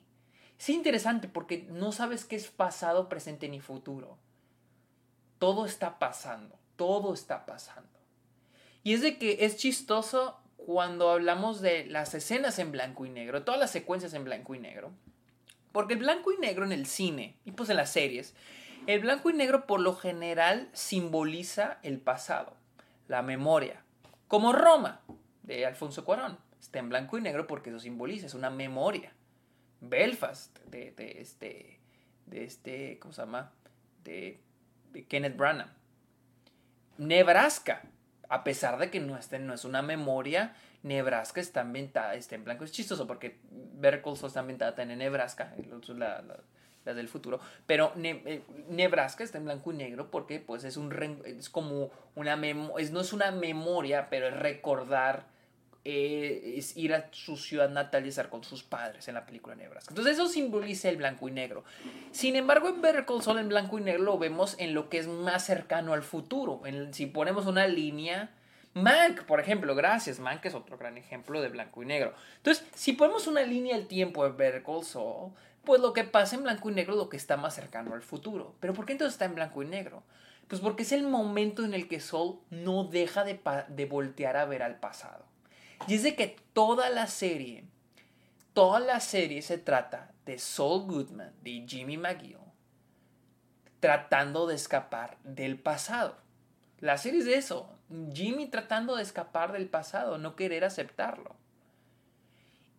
Es 0.59 0.67
interesante 0.67 1.29
porque 1.29 1.65
no 1.69 1.93
sabes 1.93 2.25
qué 2.25 2.35
es 2.35 2.49
pasado, 2.49 3.07
presente 3.07 3.47
ni 3.47 3.61
futuro. 3.61 4.17
Todo 5.39 5.65
está 5.65 5.99
pasando, 5.99 6.59
todo 6.75 7.13
está 7.13 7.45
pasando. 7.45 7.97
Y 8.83 8.93
es 8.93 9.01
de 9.01 9.17
que 9.17 9.45
es 9.45 9.55
chistoso 9.55 10.37
cuando 10.57 11.11
hablamos 11.11 11.61
de 11.61 11.85
las 11.85 12.13
escenas 12.13 12.59
en 12.59 12.73
blanco 12.73 13.05
y 13.05 13.09
negro, 13.09 13.43
todas 13.43 13.59
las 13.59 13.71
secuencias 13.71 14.13
en 14.13 14.25
blanco 14.25 14.53
y 14.53 14.59
negro. 14.59 14.91
Porque 15.71 15.93
el 15.93 15.99
blanco 15.99 16.33
y 16.33 16.37
negro 16.37 16.65
en 16.65 16.73
el 16.73 16.87
cine 16.87 17.37
y 17.45 17.51
pues 17.51 17.69
en 17.69 17.77
las 17.77 17.91
series 17.91 18.33
El 18.87 19.01
blanco 19.01 19.29
y 19.29 19.33
negro 19.33 19.65
por 19.65 19.79
lo 19.79 19.95
general 19.95 20.67
simboliza 20.73 21.77
el 21.83 21.99
pasado, 21.99 22.57
la 23.07 23.21
memoria, 23.21 23.83
como 24.27 24.51
Roma 24.51 25.01
de 25.43 25.65
Alfonso 25.65 26.03
Cuarón. 26.03 26.37
Está 26.59 26.79
en 26.79 26.89
blanco 26.89 27.17
y 27.17 27.21
negro 27.21 27.47
porque 27.47 27.69
eso 27.69 27.79
simboliza, 27.79 28.25
es 28.25 28.33
una 28.33 28.49
memoria. 28.49 29.13
Belfast 29.81 30.57
de, 30.65 30.93
este, 31.19 31.79
de 32.25 32.43
este, 32.43 32.99
¿cómo 32.99 33.13
se 33.13 33.21
llama? 33.21 33.51
De, 34.03 34.39
Kenneth 35.07 35.37
Branagh. 35.37 35.69
Nebraska, 36.97 37.83
a 38.27 38.43
pesar 38.43 38.77
de 38.77 38.89
que 38.89 38.99
no, 38.99 39.17
esté, 39.17 39.39
no 39.39 39.53
es 39.53 39.63
una 39.63 39.81
memoria, 39.81 40.55
Nebraska 40.83 41.39
está 41.39 41.61
ambientada, 41.61 42.15
está 42.15 42.35
en 42.35 42.43
blanco. 42.43 42.63
Es 42.63 42.71
chistoso 42.71 43.07
porque 43.07 43.39
Better 43.51 44.03
está 44.05 44.39
ambientada 44.39 44.81
en 44.83 44.97
Nebraska, 44.97 45.53
la, 45.87 46.21
la, 46.21 46.93
del 46.93 47.07
futuro. 47.07 47.39
Pero 47.65 47.93
eh, 48.03 48.43
Nebraska 48.69 49.23
está 49.23 49.37
en 49.37 49.45
blanco 49.45 49.71
y 49.71 49.75
negro 49.75 50.09
porque 50.09 50.39
pues 50.39 50.63
es, 50.63 50.75
un, 50.75 50.91
es 51.25 51.49
como 51.49 51.91
una 52.15 52.35
memoria, 52.35 52.89
no 52.91 53.01
es 53.01 53.13
una 53.13 53.31
memoria, 53.31 54.09
pero 54.09 54.27
es 54.27 54.35
recordar 54.35 55.27
eh, 55.85 56.55
es 56.57 56.75
ir 56.75 56.93
a 56.93 57.07
su 57.11 57.37
ciudad 57.37 57.69
natal 57.69 58.05
y 58.05 58.09
estar 58.09 58.29
con 58.29 58.43
sus 58.43 58.63
padres 58.63 59.07
en 59.07 59.15
la 59.15 59.25
película 59.25 59.55
Nebraska. 59.55 59.91
Entonces 59.91 60.13
eso 60.13 60.27
simboliza 60.27 60.89
el 60.89 60.97
blanco 60.97 61.27
y 61.27 61.31
negro. 61.31 61.63
Sin 62.11 62.35
embargo, 62.35 62.69
en 62.69 62.81
Better 62.81 63.05
Call 63.05 63.21
Saul 63.21 63.39
en 63.39 63.49
blanco 63.49 63.79
y 63.79 63.81
negro 63.81 64.03
lo 64.03 64.17
vemos 64.17 64.55
en 64.59 64.73
lo 64.73 64.89
que 64.89 64.99
es 64.99 65.07
más 65.07 65.45
cercano 65.45 65.93
al 65.93 66.03
futuro. 66.03 66.61
Si 66.91 67.05
ponemos 67.05 67.45
una 67.45 67.67
línea... 67.67 68.31
Mank, 68.75 69.23
por 69.23 69.39
ejemplo, 69.39 69.73
gracias. 69.73 70.19
Mank 70.19 70.45
es 70.45 70.53
otro 70.53 70.77
gran 70.77 70.95
ejemplo 70.95 71.41
de 71.41 71.49
blanco 71.49 71.81
y 71.81 71.87
negro. 71.87 72.13
Entonces, 72.37 72.63
si 72.75 72.93
ponemos 72.93 73.25
una 73.25 73.41
línea 73.41 73.75
al 73.75 73.87
tiempo 73.87 74.23
de 74.23 74.31
Better 74.31 74.61
Call 74.61 74.83
Saul, 74.83 75.31
pues 75.65 75.81
lo 75.81 75.91
que 75.91 76.03
pasa 76.03 76.35
en 76.35 76.43
blanco 76.43 76.69
y 76.69 76.73
negro 76.73 76.93
es 76.93 76.99
lo 76.99 77.09
que 77.09 77.17
está 77.17 77.35
más 77.35 77.55
cercano 77.55 77.95
al 77.95 78.03
futuro. 78.03 78.53
¿Pero 78.59 78.73
por 78.73 78.85
qué 78.85 78.91
entonces 78.91 79.15
está 79.15 79.25
en 79.25 79.33
blanco 79.33 79.63
y 79.63 79.65
negro? 79.65 80.03
Pues 80.47 80.61
porque 80.61 80.83
es 80.83 80.91
el 80.91 81.03
momento 81.03 81.65
en 81.65 81.73
el 81.73 81.87
que 81.87 81.99
Saul 81.99 82.39
no 82.51 82.83
deja 82.83 83.23
de, 83.23 83.39
de 83.69 83.85
voltear 83.85 84.37
a 84.37 84.45
ver 84.45 84.61
al 84.61 84.79
pasado. 84.79 85.25
Y 85.87 85.95
es 85.95 86.03
de 86.03 86.15
que 86.15 86.35
toda 86.53 86.89
la 86.89 87.07
serie, 87.07 87.65
toda 88.53 88.79
la 88.79 88.99
serie 88.99 89.41
se 89.41 89.57
trata 89.57 90.11
de 90.25 90.37
Saul 90.37 90.83
Goodman, 90.83 91.33
de 91.41 91.65
Jimmy 91.67 91.97
McGill, 91.97 92.37
tratando 93.79 94.45
de 94.45 94.55
escapar 94.55 95.17
del 95.23 95.57
pasado. 95.57 96.17
La 96.79 96.97
serie 96.97 97.19
es 97.19 97.25
de 97.25 97.35
eso. 97.35 97.75
Jimmy 98.13 98.47
tratando 98.47 98.95
de 98.95 99.03
escapar 99.03 99.51
del 99.51 99.67
pasado, 99.67 100.17
no 100.17 100.35
querer 100.35 100.63
aceptarlo. 100.63 101.35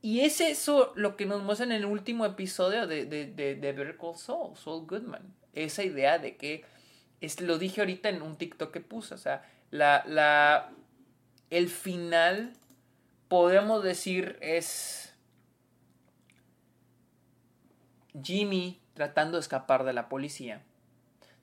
Y 0.02 0.20
es 0.20 0.40
eso 0.40 0.92
lo 0.94 1.16
que 1.16 1.26
nos 1.26 1.42
muestra 1.42 1.66
en 1.66 1.72
el 1.72 1.84
último 1.84 2.24
episodio 2.24 2.86
de, 2.86 3.04
de, 3.04 3.26
de, 3.26 3.54
de 3.56 3.72
Better 3.72 3.98
Saul 4.14 4.86
Goodman. 4.86 5.34
Esa 5.52 5.82
idea 5.82 6.18
de 6.18 6.36
que, 6.36 6.64
es, 7.20 7.40
lo 7.40 7.58
dije 7.58 7.80
ahorita 7.80 8.08
en 8.08 8.22
un 8.22 8.36
TikTok 8.36 8.72
que 8.72 8.80
puse, 8.80 9.14
o 9.14 9.18
sea, 9.18 9.44
la, 9.70 10.04
la, 10.06 10.70
el 11.50 11.68
final 11.68 12.54
podemos 13.30 13.84
decir 13.84 14.36
es 14.42 15.14
Jimmy 18.20 18.82
tratando 18.92 19.36
de 19.36 19.42
escapar 19.42 19.84
de 19.84 19.92
la 19.92 20.08
policía, 20.08 20.64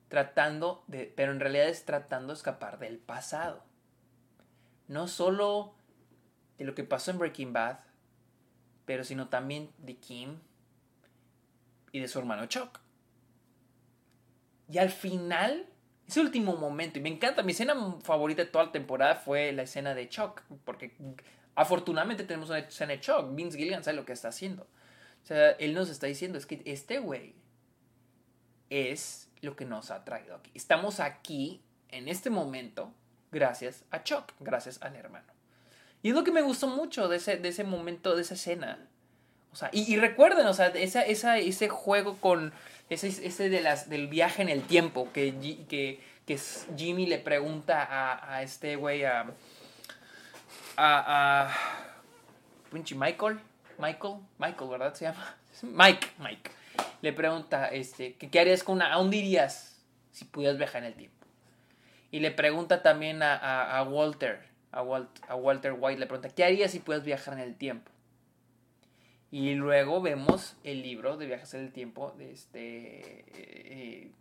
tratando 0.10 0.84
de, 0.88 1.12
pero 1.16 1.32
en 1.32 1.40
realidad 1.40 1.70
es 1.70 1.86
tratando 1.86 2.34
de 2.34 2.38
escapar 2.38 2.78
del 2.78 2.98
pasado. 2.98 3.64
No 4.90 5.08
solo 5.08 5.76
de 6.58 6.66
lo 6.66 6.76
que 6.76 6.84
pasó 6.84 7.12
en 7.12 7.20
Breaking 7.20 7.54
Bad, 7.54 7.80
pero 8.86 9.06
sino 9.06 9.30
también 9.30 9.72
de 9.78 9.96
Kim 9.96 10.40
y 11.94 12.02
de 12.02 12.10
su 12.10 12.20
hermano 12.20 12.48
Chuck. 12.48 12.82
Y 14.70 14.78
al 14.78 14.90
final, 14.90 15.70
ese 16.06 16.20
último 16.20 16.58
momento, 16.58 17.00
y 17.00 17.02
me 17.02 17.10
encanta, 17.10 17.44
mi 17.44 17.54
escena 17.54 17.96
favorita 18.02 18.44
de 18.44 18.52
toda 18.52 18.66
la 18.66 18.72
temporada 18.74 19.16
fue 19.16 19.54
la 19.54 19.62
escena 19.62 19.96
de 19.96 20.10
Chuck, 20.10 20.42
porque 20.66 20.98
Afortunadamente 21.58 22.24
tenemos 22.24 22.52
una 22.52 22.60
escena 22.60 22.94
de 22.94 23.00
shock. 23.00 23.34
Vince 23.34 23.58
Gilligan 23.58 23.84
sabe 23.84 23.98
lo 23.98 24.06
que 24.06 24.14
está 24.14 24.28
haciendo. 24.28 24.68
O 25.24 25.26
sea, 25.26 25.50
él 25.54 25.74
nos 25.74 25.90
está 25.90 26.06
diciendo, 26.06 26.38
es 26.38 26.46
que 26.46 26.62
este 26.66 27.00
güey 27.00 27.34
es 28.70 29.28
lo 29.42 29.56
que 29.56 29.66
nos 29.66 29.90
ha 29.90 30.06
traído 30.06 30.36
aquí. 30.36 30.52
Estamos 30.54 31.00
aquí, 31.00 31.64
en 31.90 32.10
este 32.10 32.30
momento, 32.30 32.94
gracias 33.32 33.86
a 33.90 34.04
Chuck, 34.04 34.34
gracias 34.40 34.80
al 34.84 34.96
hermano. 34.96 35.34
Y 36.04 36.10
es 36.10 36.16
lo 36.16 36.24
que 36.24 36.32
me 36.32 36.44
gustó 36.44 36.68
mucho 36.68 37.08
de 37.08 37.18
ese, 37.18 37.38
de 37.38 37.50
ese 37.50 37.64
momento, 37.64 38.16
de 38.16 38.22
esa 38.22 38.36
escena. 38.36 38.88
O 39.52 39.56
sea, 39.56 39.72
y, 39.74 39.96
recuerden, 39.98 40.46
o 40.46 40.54
sea, 40.54 40.68
esa, 40.68 41.02
esa, 41.02 41.40
ese 41.40 41.70
juego 41.70 42.18
con 42.18 42.54
ese, 42.92 43.08
ese 43.08 43.50
de 43.50 43.62
las, 43.62 43.90
del 43.90 44.10
viaje 44.10 44.44
en 44.44 44.50
el 44.50 44.62
tiempo 44.62 45.12
que, 45.12 45.34
que, 45.68 46.00
que 46.28 46.40
Jimmy 46.78 47.08
le 47.08 47.18
pregunta 47.18 47.84
a, 47.84 48.36
a 48.36 48.44
este 48.44 48.76
güey, 48.76 49.06
a 49.06 49.34
a, 50.78 51.48
a 51.48 51.58
Michael, 52.72 53.40
Michael, 53.80 54.20
Michael, 54.38 54.70
¿verdad? 54.70 54.94
Se 54.94 55.06
llama 55.06 55.36
Mike, 55.64 56.08
Mike. 56.20 56.52
Le 57.02 57.14
pregunta, 57.14 57.68
este, 57.68 58.16
¿qué 58.16 58.40
harías 58.40 58.64
con 58.64 58.76
una, 58.76 58.94
a 58.94 58.98
dónde 58.98 59.18
irías 59.18 59.84
si 60.12 60.26
pudieras 60.26 60.58
viajar 60.58 60.84
en 60.84 60.90
el 60.90 60.94
tiempo? 60.96 61.26
Y 62.12 62.20
le 62.20 62.32
pregunta 62.32 62.82
también 62.84 63.22
a, 63.22 63.78
a, 63.78 63.84
Walter, 63.84 64.42
a, 64.72 64.80
a 65.28 65.36
Walter 65.36 65.76
White, 65.78 66.00
le 66.00 66.06
pregunta, 66.06 66.30
¿qué 66.30 66.44
harías 66.46 66.72
si 66.72 66.80
pudieras 66.80 67.06
viajar 67.06 67.34
en 67.34 67.42
el 67.42 67.56
tiempo? 67.56 67.92
Y 69.30 69.56
luego 69.56 70.02
vemos 70.02 70.56
el 70.64 70.84
libro 70.84 71.18
de 71.18 71.26
viajes 71.26 71.54
en 71.54 71.62
el 71.62 71.74
tiempo 71.74 72.12
de 72.18 72.32
este 72.32 73.26
eh, 73.34 74.12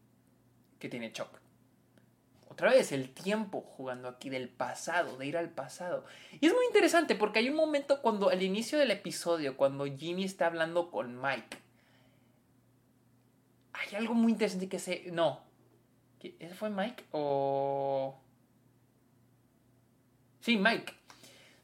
que 0.80 0.88
tiene 0.88 1.12
Chuck 1.12 1.28
otra 2.48 2.70
vez 2.70 2.92
el 2.92 3.10
tiempo 3.10 3.60
jugando 3.60 4.08
aquí 4.08 4.30
del 4.30 4.48
pasado, 4.48 5.16
de 5.16 5.26
ir 5.26 5.36
al 5.36 5.50
pasado. 5.50 6.04
Y 6.40 6.46
es 6.46 6.52
muy 6.54 6.64
interesante 6.66 7.14
porque 7.14 7.40
hay 7.40 7.48
un 7.48 7.56
momento 7.56 8.00
cuando 8.00 8.30
al 8.30 8.42
inicio 8.42 8.78
del 8.78 8.90
episodio, 8.90 9.56
cuando 9.56 9.84
Jimmy 9.84 10.24
está 10.24 10.46
hablando 10.46 10.90
con 10.90 11.20
Mike, 11.20 11.58
hay 13.72 13.96
algo 13.96 14.14
muy 14.14 14.32
interesante 14.32 14.68
que 14.68 14.78
se... 14.78 15.10
No. 15.12 15.40
¿Ese 16.22 16.54
fue 16.54 16.70
Mike 16.70 17.04
o...? 17.12 18.18
Sí, 20.40 20.56
Mike. 20.56 20.92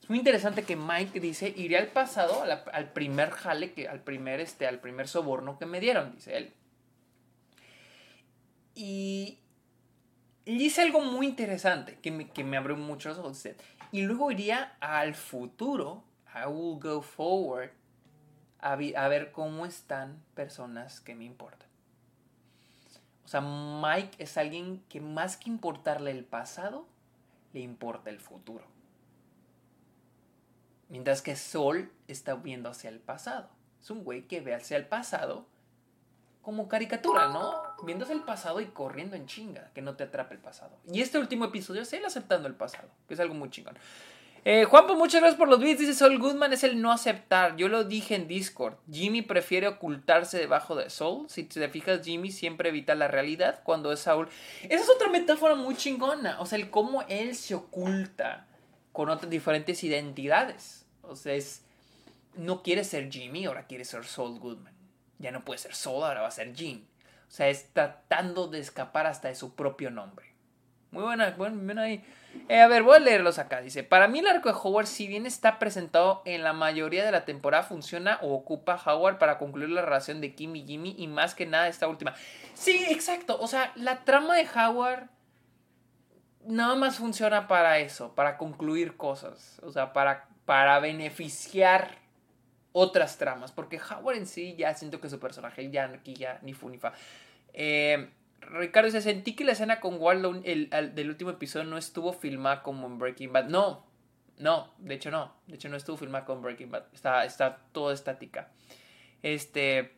Es 0.03 0.11
muy 0.11 0.19
interesante 0.19 0.65
que 0.65 0.75
Mike 0.75 1.21
dice, 1.21 1.53
iré 1.57 1.79
al 1.79 1.89
pasado, 1.89 2.43
al 2.43 2.93
primer 2.93 3.31
jale, 3.31 3.73
que, 3.73 3.89
al, 3.89 4.01
primer, 4.01 4.41
este, 4.41 4.67
al 4.67 4.81
primer 4.81 5.07
soborno 5.07 5.59
que 5.59 5.67
me 5.67 5.79
dieron, 5.79 6.17
dice 6.17 6.37
él. 6.37 6.53
Y, 8.75 9.39
y 10.45 10.59
dice 10.59 10.83
algo 10.83 11.01
muy 11.01 11.27
interesante 11.27 11.99
que 12.03 12.11
me, 12.11 12.29
que 12.29 12.45
me 12.45 12.57
abrió 12.57 12.77
muchos 12.77 13.19
ojos. 13.19 13.47
Y 13.93 14.03
luego 14.03 14.31
iría 14.31 14.77
al 14.81 15.15
futuro, 15.15 16.03
I 16.35 16.49
will 16.49 16.81
go 16.81 17.03
forward, 17.03 17.71
a, 18.61 18.73
a 18.73 19.09
ver 19.09 19.33
cómo 19.33 19.67
están 19.67 20.23
personas 20.35 21.01
que 21.01 21.15
me 21.15 21.25
importan. 21.25 21.69
O 23.25 23.29
sea, 23.29 23.41
Mike 23.41 24.23
es 24.23 24.37
alguien 24.37 24.83
que 24.89 25.01
más 25.01 25.37
que 25.37 25.49
importarle 25.49 26.11
el 26.11 26.25
pasado, 26.25 26.87
le 27.53 27.61
importa 27.61 28.11
el 28.11 28.19
futuro. 28.19 28.65
Mientras 30.89 31.23
que 31.23 31.37
Sol 31.37 31.91
está 32.09 32.35
viendo 32.35 32.69
hacia 32.69 32.91
el 32.91 32.99
pasado. 32.99 33.49
Es 33.81 33.91
un 33.91 34.05
güey 34.05 34.23
que 34.29 34.41
ve 34.41 34.55
hacia 34.55 34.77
el 34.77 34.87
pasado 34.87 35.47
como 36.43 36.69
caricatura, 36.69 37.29
¿no? 37.29 37.63
Viéndose 37.85 38.13
el 38.13 38.23
pasado 38.23 38.61
y 38.61 38.67
corriendo 38.67 39.17
en 39.17 39.27
chinga, 39.27 39.71
que 39.75 39.81
no 39.81 39.95
te 39.95 40.05
atrape 40.05 40.35
el 40.35 40.41
pasado. 40.41 40.77
Y 40.93 41.01
este 41.01 41.19
último 41.19 41.45
episodio 41.47 41.83
es 41.83 41.93
él 41.93 42.05
aceptando 42.05 42.49
el 42.49 42.55
pasado, 42.55 42.89
que 43.07 43.15
es 43.15 43.21
algo 43.21 43.35
muy 43.35 43.49
chingón. 43.49 43.77
Eh, 44.45 44.65
Juanpo, 44.65 44.97
muchas 44.97 45.21
gracias 45.21 45.39
por 45.39 45.49
los 45.49 45.61
bits. 45.61 45.79
Dice 45.79 45.95
Sol 45.95 46.19
Goodman 46.19 46.53
es 46.53 46.65
el 46.65 46.83
no 46.83 46.91
aceptar. 46.91 47.55
Yo 47.55 47.69
lo 47.69 47.85
dije 47.85 48.17
en 48.17 48.27
Discord. 48.27 48.75
Jimmy 48.91 49.23
prefiere 49.23 49.69
ocultarse 49.69 50.37
debajo 50.37 50.75
de 50.75 50.91
Soul. 50.91 51.29
Si 51.29 51.45
te 51.45 51.69
fijas, 51.69 52.05
Jimmy 52.05 52.33
siempre 52.33 52.71
evita 52.71 52.97
la 52.97 53.07
realidad 53.07 53.61
cuando 53.63 53.93
es 53.93 54.01
Saul. 54.01 54.29
Esa 54.65 54.83
es 54.83 54.91
otra 54.91 55.11
metáfora 55.11 55.55
muy 55.55 55.77
chingona. 55.77 56.41
O 56.41 56.47
sea, 56.47 56.59
el 56.59 56.71
cómo 56.71 57.03
él 57.09 57.37
se 57.37 57.55
oculta 57.55 58.49
con 58.91 59.11
otras 59.11 59.31
diferentes 59.31 59.85
identidades. 59.85 60.87
O 61.03 61.15
sea, 61.15 61.35
es. 61.35 61.63
No 62.35 62.63
quiere 62.65 62.83
ser 62.83 63.13
Jimmy, 63.13 63.45
ahora 63.45 63.67
quiere 63.67 63.85
ser 63.85 64.05
Saul 64.07 64.41
Goodman 64.41 64.82
ya 65.19 65.31
no 65.31 65.45
puede 65.45 65.59
ser 65.59 65.75
Soda, 65.75 66.09
ahora 66.09 66.23
va 66.23 66.29
a 66.29 66.33
ser 66.33 66.53
Jean. 66.53 66.87
O 67.29 67.31
sea, 67.35 67.49
es 67.49 67.73
tratando 67.73 68.49
de 68.49 68.59
escapar 68.59 69.07
hasta 69.07 69.29
de 69.29 69.35
su 69.35 69.55
propio 69.55 69.91
nombre. 69.91 70.33
Muy 70.93 71.05
buena, 71.05 71.31
bueno, 71.31 71.81
ahí. 71.81 72.05
Eh, 72.51 72.61
a 72.61 72.69
ver, 72.69 72.83
voy 72.83 72.97
a 72.97 73.01
leerlos 73.01 73.39
acá. 73.39 73.63
Dice, 73.63 73.83
para 73.83 74.09
mí 74.09 74.19
el 74.19 74.27
arco 74.27 74.51
de 74.51 74.59
Howard, 74.63 74.87
si 74.87 75.07
bien 75.07 75.25
está 75.25 75.59
presentado 75.59 76.21
en 76.27 76.43
la 76.43 76.53
mayoría 76.53 77.03
de 77.05 77.11
la 77.11 77.25
temporada, 77.25 77.63
funciona 77.63 78.19
o 78.21 78.35
ocupa 78.35 78.81
Howard 78.85 79.17
para 79.17 79.39
concluir 79.39 79.71
la 79.71 79.81
relación 79.81 80.21
de 80.21 80.35
Kim 80.35 80.55
y 80.55 80.67
Jimmy 80.67 80.95
y 80.99 81.07
más 81.09 81.35
que 81.35 81.47
nada 81.47 81.69
esta 81.69 81.89
última. 81.89 82.15
Sí, 82.53 82.85
exacto. 82.91 83.39
O 83.41 83.47
sea, 83.47 83.73
la 83.75 84.05
trama 84.05 84.37
de 84.37 84.47
Howard 84.55 85.09
nada 86.45 86.75
más 86.75 86.97
funciona 86.97 87.49
para 87.49 87.79
eso, 87.79 88.15
para 88.15 88.37
concluir 88.37 88.99
cosas. 88.99 89.61
O 89.63 89.71
sea, 89.71 89.95
para, 89.95 90.29
para 90.45 90.79
beneficiar 90.79 92.02
otras 92.73 93.19
tramas, 93.19 93.53
porque 93.53 93.79
Howard 93.79 94.17
en 94.17 94.27
sí 94.27 94.55
ya 94.57 94.75
siento 94.75 95.01
que 95.01 95.09
su 95.09 95.19
personaje 95.19 95.71
ya 95.71 95.85
aquí 95.85 96.15
ya 96.15 96.39
ni 96.43 96.55
fu 96.55 96.69
ni 96.69 96.79
fa. 96.79 96.93
Eh, 97.53 98.09
Ricardo 98.41 98.87
dice, 98.87 99.03
sentí 99.03 99.35
que 99.35 99.45
la 99.45 99.53
escena 99.53 99.81
con 99.81 100.01
Walt 100.01 100.43
el, 100.45 100.71
del 100.95 101.09
último 101.09 101.31
episodio 101.31 101.65
no 101.65 101.79
estuvo 101.79 102.13
filmada 102.13 102.63
como 102.63 102.87
en 102.87 102.99
Breaking 102.99 103.33
Bad. 103.33 103.49
No, 103.49 103.87
no, 104.39 104.75
de 104.79 104.95
hecho 104.95 105.11
no. 105.11 105.35
De 105.47 105.57
hecho 105.57 105.69
no 105.69 105.77
estuvo 105.77 105.97
filmada 105.97 106.25
como 106.25 106.43
Breaking 106.43 106.71
Bad. 106.71 106.85
Está, 106.93 107.25
está 107.25 107.59
todo 107.73 107.93
estática. 107.93 108.51
Este... 109.23 109.93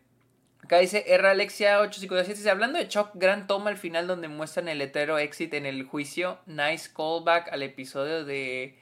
Acá 0.62 0.78
dice 0.78 1.04
R. 1.06 1.28
Alexia 1.28 1.78
857. 1.80 2.38
Dice, 2.38 2.50
hablando 2.50 2.78
de 2.78 2.88
Chuck, 2.88 3.10
gran 3.14 3.46
toma 3.46 3.68
al 3.68 3.76
final 3.76 4.06
donde 4.06 4.28
muestran 4.28 4.68
el 4.68 4.80
hetero 4.80 5.18
exit 5.18 5.52
en 5.52 5.66
el 5.66 5.82
juicio. 5.84 6.38
Nice 6.46 6.90
callback 6.94 7.52
al 7.52 7.62
episodio 7.62 8.24
de 8.24 8.78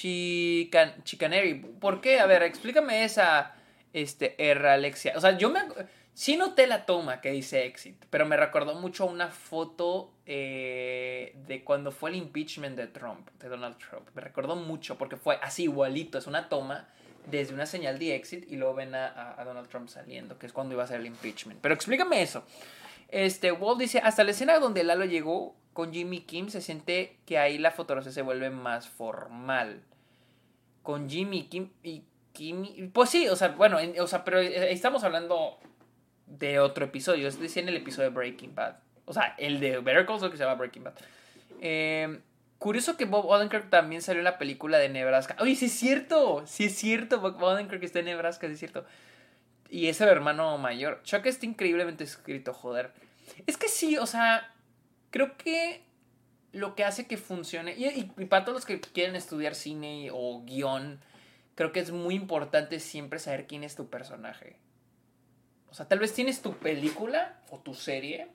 Chican 0.00 1.04
Chicanary. 1.04 1.54
¿Por 1.54 2.00
qué? 2.00 2.20
A 2.20 2.26
ver, 2.26 2.42
explícame 2.42 3.04
esa 3.04 3.54
este, 3.92 4.34
R. 4.38 4.70
Alexia. 4.70 5.12
O 5.16 5.20
sea, 5.20 5.36
yo 5.36 5.50
me... 5.50 5.60
Sí 6.14 6.36
noté 6.36 6.66
la 6.66 6.86
toma 6.86 7.20
que 7.20 7.30
dice 7.30 7.66
exit, 7.66 8.04
pero 8.10 8.26
me 8.26 8.36
recordó 8.36 8.74
mucho 8.74 9.06
una 9.06 9.28
foto 9.28 10.12
eh, 10.26 11.34
de 11.46 11.62
cuando 11.64 11.92
fue 11.92 12.10
el 12.10 12.16
impeachment 12.16 12.76
de 12.76 12.88
Trump, 12.88 13.30
de 13.38 13.48
Donald 13.48 13.76
Trump. 13.78 14.08
Me 14.14 14.20
recordó 14.20 14.56
mucho 14.56 14.98
porque 14.98 15.16
fue 15.16 15.38
así 15.40 15.64
igualito, 15.64 16.18
es 16.18 16.26
una 16.26 16.48
toma 16.48 16.88
desde 17.30 17.54
una 17.54 17.64
señal 17.64 17.98
de 17.98 18.16
exit 18.16 18.50
y 18.50 18.56
luego 18.56 18.74
ven 18.74 18.94
a, 18.94 19.36
Donald 19.44 19.68
Trump 19.68 19.88
saliendo, 19.88 20.38
que 20.38 20.46
es 20.46 20.52
cuando 20.52 20.74
iba 20.74 20.82
a 20.82 20.86
ser 20.86 21.00
el 21.00 21.06
impeachment. 21.06 21.60
Pero 21.60 21.74
explícame 21.74 22.20
eso. 22.22 22.44
Este, 23.08 23.52
Walt 23.52 23.78
dice, 23.78 24.00
hasta 24.00 24.24
la 24.24 24.32
escena 24.32 24.58
donde 24.58 24.82
Lalo 24.84 25.04
llegó 25.04 25.56
con 25.72 25.92
Jimmy 25.92 26.20
Kim 26.20 26.48
se 26.48 26.60
siente 26.60 27.18
que 27.26 27.38
ahí 27.38 27.58
la 27.58 27.70
fotografía 27.70 28.12
se 28.12 28.22
vuelve 28.22 28.50
más 28.50 28.88
formal. 28.88 29.82
Con 30.82 31.08
Jimmy 31.08 31.44
Kim 31.44 31.70
y 31.82 32.04
Kim... 32.32 32.90
Pues 32.92 33.10
sí, 33.10 33.28
o 33.28 33.36
sea, 33.36 33.48
bueno, 33.48 33.78
o 34.00 34.06
sea, 34.06 34.24
pero 34.24 34.40
estamos 34.40 35.04
hablando 35.04 35.58
de 36.26 36.58
otro 36.58 36.86
episodio. 36.86 37.28
Es 37.28 37.38
decir, 37.38 37.62
en 37.62 37.68
el 37.68 37.76
episodio 37.76 38.10
de 38.10 38.14
Breaking 38.14 38.54
Bad. 38.54 38.76
O 39.04 39.12
sea, 39.12 39.34
el 39.38 39.60
de 39.60 39.78
Better 39.78 40.06
Call 40.06 40.20
Saul 40.20 40.30
que 40.30 40.36
se 40.36 40.44
llama 40.44 40.56
Breaking 40.56 40.84
Bad. 40.84 40.94
Eh, 41.60 42.20
Curioso 42.60 42.98
que 42.98 43.06
Bob 43.06 43.24
Odenkirk 43.24 43.70
también 43.70 44.02
salió 44.02 44.20
en 44.20 44.24
la 44.24 44.36
película 44.36 44.76
de 44.76 44.90
Nebraska. 44.90 45.34
Oye, 45.40 45.56
sí 45.56 45.64
es 45.64 45.72
cierto, 45.72 46.42
sí 46.46 46.64
es 46.64 46.74
cierto, 46.76 47.18
Bob 47.18 47.42
Odenkirk 47.42 47.82
está 47.82 48.00
en 48.00 48.04
Nebraska, 48.04 48.46
es 48.46 48.58
cierto. 48.58 48.84
Y 49.70 49.86
es 49.86 49.98
el 50.02 50.10
hermano 50.10 50.58
mayor. 50.58 51.00
Chuck 51.02 51.24
está 51.24 51.46
increíblemente 51.46 52.04
escrito, 52.04 52.52
joder. 52.52 52.92
Es 53.46 53.56
que 53.56 53.68
sí, 53.68 53.96
o 53.96 54.04
sea, 54.04 54.52
creo 55.10 55.36
que 55.36 55.84
lo 56.52 56.74
que 56.74 56.84
hace 56.84 57.06
que 57.06 57.16
funcione, 57.16 57.74
y, 57.76 58.04
para 58.26 58.44
todos 58.44 58.56
los 58.56 58.64
que 58.64 58.80
quieren 58.80 59.16
estudiar 59.16 59.54
cine 59.54 60.10
o 60.12 60.42
guion, 60.44 61.00
creo 61.54 61.72
que 61.72 61.80
es 61.80 61.90
muy 61.90 62.14
importante 62.14 62.80
siempre 62.80 63.18
saber 63.18 63.46
quién 63.46 63.64
es 63.64 63.76
tu 63.76 63.88
personaje. 63.88 64.56
O 65.68 65.74
sea, 65.74 65.86
tal 65.86 66.00
vez 66.00 66.12
tienes 66.12 66.42
tu 66.42 66.54
película 66.54 67.40
o 67.50 67.58
tu 67.58 67.74
serie, 67.74 68.28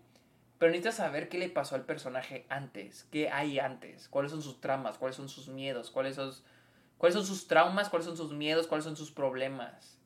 pero 0.58 0.72
necesitas 0.72 0.96
saber 0.96 1.28
qué 1.28 1.38
le 1.38 1.50
pasó 1.50 1.76
al 1.76 1.86
personaje 1.86 2.46
antes, 2.50 3.06
qué 3.12 3.30
hay 3.30 3.60
antes, 3.60 4.08
cuáles 4.08 4.32
son 4.32 4.42
sus 4.42 4.62
tramas, 4.62 4.98
cuáles 4.98 5.18
son 5.18 5.28
sus 5.28 5.50
miedos, 5.50 5.92
cuáles 5.92 6.16
son, 6.16 6.34
cuáles 6.98 7.16
son 7.16 7.26
sus 7.26 7.48
traumas, 7.48 7.90
cuáles 7.90 8.06
son 8.06 8.16
sus 8.16 8.32
miedos, 8.32 8.68
cuáles 8.68 8.86
son 8.86 8.96
sus 8.96 9.12
problemas. 9.12 9.98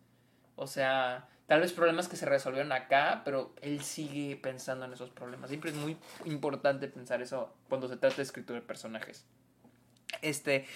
O 0.56 0.66
sea, 0.66 1.30
tal 1.50 1.62
vez 1.62 1.74
problemas 1.74 2.08
que 2.08 2.16
se 2.16 2.28
resolvieron 2.28 2.72
acá, 2.72 3.24
pero 3.26 3.56
él 3.64 3.82
sigue 3.82 4.38
pensando 4.38 4.86
en 4.86 4.94
esos 4.94 5.10
problemas. 5.10 5.50
Siempre 5.50 5.72
es 5.72 5.76
muy 5.76 5.98
importante 6.26 6.88
pensar 6.88 7.24
eso 7.24 7.52
cuando 7.68 7.90
se 7.90 7.98
trata 7.98 8.18
de 8.18 8.22
escritura 8.22 8.60
de 8.60 8.66
personajes. 8.66 9.26
Este. 10.22 10.68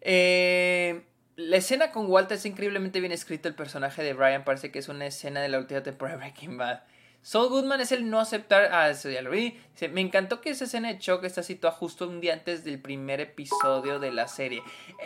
Eh, 0.00 1.02
la 1.34 1.56
escena 1.56 1.90
con 1.90 2.06
Walter 2.08 2.36
es 2.36 2.46
increíblemente 2.46 3.00
bien 3.00 3.10
escrita. 3.10 3.48
El 3.48 3.56
personaje 3.56 4.04
de 4.04 4.14
Brian 4.14 4.44
parece 4.44 4.70
que 4.70 4.78
es 4.78 4.88
una 4.88 5.06
escena 5.06 5.40
de 5.40 5.48
la 5.48 5.58
última 5.58 5.82
temporada 5.82 6.16
de 6.16 6.24
Breaking 6.24 6.56
Bad. 6.56 6.82
Saul 7.22 7.50
Goodman 7.50 7.80
es 7.80 7.92
el 7.92 8.10
no 8.10 8.18
aceptar. 8.18 8.70
Ah, 8.72 8.90
eso 8.90 9.08
ya 9.08 9.22
lo 9.22 9.30
vi. 9.30 9.56
me 9.92 10.00
encantó 10.00 10.40
que 10.40 10.50
esa 10.50 10.64
escena 10.64 10.88
de 10.88 10.98
Chuck 10.98 11.22
está 11.24 11.44
situada 11.44 11.74
justo 11.74 12.08
un 12.08 12.20
día 12.20 12.32
antes 12.34 12.64
del 12.64 12.80
primer 12.80 13.20
episodio 13.20 14.00
de 14.00 14.10
la 14.10 14.26
serie. 14.26 14.60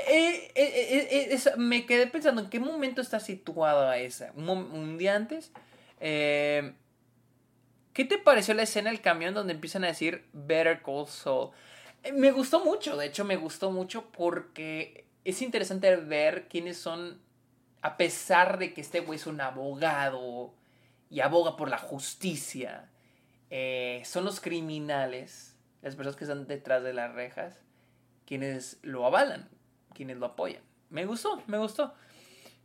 Eh, 0.09 0.51
eh, 0.55 1.29
eh, 1.31 1.39
me 1.59 1.85
quedé 1.85 2.07
pensando 2.07 2.41
en 2.41 2.49
qué 2.49 2.59
momento 2.59 3.03
está 3.03 3.21
situada 3.21 3.99
esa. 3.99 4.33
¿Un, 4.35 4.97
día 4.97 5.15
antes? 5.15 5.53
¿Qué 6.01 6.75
te 7.95 8.19
pareció 8.19 8.55
la 8.55 8.63
escena 8.63 8.91
del 8.91 9.03
camión 9.03 9.35
donde 9.35 9.53
empiezan 9.53 9.85
a 9.85 9.89
decir 9.89 10.25
Better 10.33 10.83
Call 10.83 11.07
Saul? 11.07 11.51
me 12.15 12.31
gustó 12.31 12.65
mucho, 12.65 12.97
de 12.97 13.07
hecho, 13.07 13.25
me 13.25 13.37
gustó 13.37 13.73
mucho 13.73 14.11
porque 14.13 15.07
es 15.25 15.43
interesante 15.43 15.95
ver 15.97 16.49
quiénes 16.49 16.79
son. 16.79 17.21
A 17.83 17.97
pesar 17.99 18.59
de 18.59 18.73
que 18.73 18.81
este 18.81 19.01
güey 19.01 19.17
es 19.17 19.27
un 19.27 19.41
abogado 19.41 20.55
y 21.11 21.21
aboga 21.21 21.57
por 21.57 21.69
la 21.69 21.79
justicia. 21.79 22.91
Eh, 23.51 24.03
son 24.05 24.25
los 24.25 24.41
criminales, 24.41 25.57
las 25.83 25.95
personas 25.95 26.17
que 26.17 26.25
están 26.25 26.47
detrás 26.47 26.83
de 26.83 26.93
las 26.93 27.15
rejas, 27.15 27.63
quienes 28.27 28.79
lo 28.83 29.07
avalan, 29.07 29.49
quienes 29.95 30.17
lo 30.17 30.27
apoyan. 30.27 30.63
Me 30.91 31.05
gustó, 31.07 31.43
me 31.47 31.59
gustó. 31.59 31.95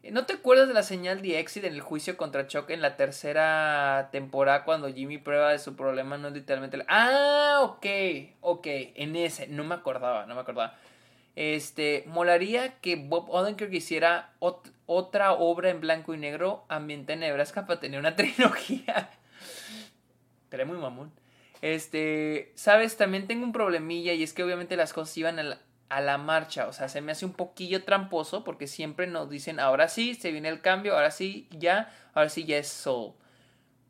Eh, 0.04 0.12
¿No 0.12 0.26
te 0.26 0.34
acuerdas 0.34 0.68
de 0.68 0.74
la 0.74 0.84
señal 0.84 1.22
de 1.22 1.40
exit 1.40 1.64
en 1.64 1.74
el 1.74 1.82
juicio 1.82 2.18
contra 2.18 2.48
Chuck 2.48 2.70
en 2.72 2.82
la 2.82 2.98
tercera 2.98 4.10
temporada 4.12 4.64
cuando 4.64 4.92
Jimmy 4.92 5.20
prueba 5.20 5.52
de 5.52 5.60
su 5.60 5.76
problema? 5.76 6.18
No 6.18 6.30
literalmente... 6.30 6.84
Ah, 6.88 7.60
ok, 7.62 7.86
ok, 8.42 8.68
en 8.96 9.16
ese, 9.16 9.48
no 9.48 9.64
me 9.64 9.76
acordaba, 9.76 10.26
no 10.26 10.34
me 10.34 10.42
acordaba. 10.42 10.76
Este, 11.36 12.04
molaría 12.08 12.80
que 12.80 12.96
Bob 12.98 13.30
Odenkirk 13.30 13.74
hiciera 13.74 14.34
otra 14.86 15.34
obra 15.34 15.70
en 15.70 15.80
blanco 15.80 16.14
y 16.14 16.18
negro 16.18 16.66
ambiente 16.68 17.14
en 17.14 17.22
Nebraska 17.22 17.66
para 17.66 17.80
tener 17.80 18.00
una 18.00 18.16
trilogía. 18.18 19.10
Pero 20.50 20.66
muy 20.66 20.78
mamón. 20.78 21.12
Este, 21.62 22.52
sabes, 22.56 22.98
también 22.98 23.28
tengo 23.28 23.46
un 23.46 23.54
problemilla 23.54 24.14
y 24.14 24.24
es 24.24 24.34
que 24.34 24.44
obviamente 24.44 24.76
las 24.76 24.94
cosas 24.94 25.16
iban 25.18 25.40
a 25.40 25.44
la, 25.44 25.60
a 25.90 26.02
la 26.02 26.18
marcha. 26.18 26.68
O 26.68 26.74
sea, 26.74 26.90
se 26.90 27.02
me 27.02 27.12
hace 27.12 27.26
un 27.26 27.34
poquillo 27.34 27.84
tramposo 27.84 28.44
porque 28.44 28.68
siempre 28.68 29.08
nos 29.08 29.30
dicen, 29.30 29.60
ahora 29.60 29.88
sí, 29.88 30.16
se 30.16 30.32
viene 30.32 30.50
el 30.50 30.62
cambio, 30.62 30.96
ahora 30.96 31.12
sí, 31.12 31.48
ya, 31.52 31.94
ahora 32.14 32.30
sí, 32.30 32.46
ya 32.46 32.58
es 32.58 32.68
Soul. 32.68 33.14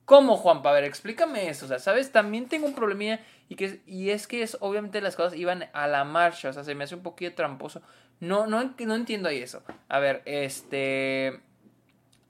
¿Cómo, 0.05 0.35
Juan? 0.35 0.61
A 0.65 0.71
ver, 0.73 0.83
explícame 0.83 1.49
eso. 1.49 1.65
O 1.65 1.67
sea, 1.69 1.79
¿sabes? 1.79 2.11
También 2.11 2.49
tengo 2.49 2.67
un 2.67 2.75
problemilla 2.75 3.21
y, 3.51 3.57
que, 3.57 3.81
y 3.85 4.11
es 4.11 4.27
que 4.27 4.43
es, 4.43 4.55
obviamente 4.61 5.01
las 5.01 5.17
cosas 5.17 5.37
iban 5.37 5.65
a 5.73 5.85
la 5.85 6.05
marcha. 6.05 6.47
O 6.47 6.53
sea, 6.53 6.63
se 6.63 6.73
me 6.73 6.85
hace 6.85 6.95
un 6.95 7.03
poquito 7.03 7.35
tramposo. 7.35 7.81
No, 8.21 8.47
no, 8.47 8.63
no 8.63 8.95
entiendo 8.95 9.27
ahí 9.27 9.39
eso. 9.39 9.61
A 9.89 9.99
ver, 9.99 10.21
este... 10.23 11.41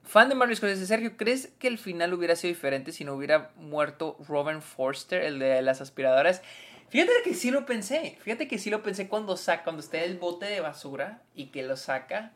Fan 0.02 0.28
de 0.28 0.34
Marvel 0.34 0.56
Scorsese, 0.56 0.84
Sergio, 0.84 1.16
¿crees 1.16 1.52
que 1.60 1.68
el 1.68 1.78
final 1.78 2.12
hubiera 2.12 2.34
sido 2.34 2.52
diferente 2.52 2.90
si 2.90 3.04
no 3.04 3.14
hubiera 3.14 3.52
muerto 3.54 4.16
Robin 4.26 4.60
Forster, 4.62 5.22
el 5.22 5.38
de 5.38 5.62
las 5.62 5.80
aspiradoras? 5.80 6.42
Fíjate 6.88 7.12
que 7.22 7.34
sí 7.34 7.52
lo 7.52 7.66
pensé. 7.66 8.18
Fíjate 8.20 8.48
que 8.48 8.58
sí 8.58 8.68
lo 8.68 8.82
pensé 8.82 9.06
cuando 9.06 9.36
saca, 9.36 9.62
cuando 9.62 9.80
está 9.80 10.02
el 10.02 10.18
bote 10.18 10.46
de 10.46 10.58
basura 10.58 11.22
y 11.36 11.50
que 11.50 11.62
lo 11.62 11.76
saca. 11.76 12.32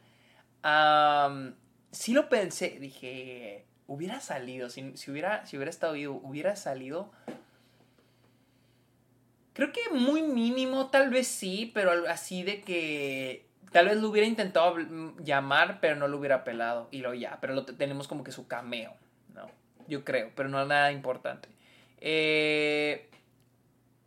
sí 1.91 2.13
lo 2.13 2.29
pensé. 2.29 2.79
Dije, 2.79 3.65
hubiera 3.89 4.21
salido, 4.21 4.71
si, 4.71 4.95
hubiera, 5.11 5.45
si 5.45 5.57
hubiera 5.57 5.71
estado 5.71 5.95
vivo, 5.95 6.21
hubiera 6.23 6.55
salido. 6.55 7.11
Creo 9.57 9.73
que 9.73 9.81
muy 9.91 10.21
mínimo, 10.21 10.91
tal 10.91 11.09
vez 11.09 11.27
sí, 11.27 11.71
pero 11.73 12.07
así 12.11 12.43
de 12.43 12.61
que 12.61 13.47
tal 13.73 13.87
vez 13.87 13.97
lo 13.97 14.11
hubiera 14.11 14.29
intentado 14.29 14.77
llamar, 15.25 15.79
pero 15.81 15.97
no 15.97 16.09
lo 16.09 16.19
hubiera 16.19 16.45
pelado. 16.45 16.89
Y 16.91 16.99
lo 16.99 17.15
ya, 17.15 17.39
pero 17.41 17.55
lo 17.55 17.65
tenemos 17.65 18.07
como 18.07 18.23
que 18.23 18.33
su 18.33 18.47
cameo, 18.47 18.93
¿no? 19.35 19.47
Yo 19.89 20.05
creo, 20.05 20.31
pero 20.37 20.51
no 20.51 20.63
nada 20.67 20.93
importante. 20.93 21.49
Eh, 22.03 23.09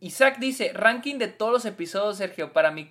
Isaac 0.02 0.38
dice, 0.38 0.72
ranking 0.72 1.16
de 1.16 1.30
todos 1.30 1.52
los 1.52 1.66
episodios, 1.66 2.18
Sergio, 2.18 2.54
para 2.54 2.70
mí, 2.70 2.88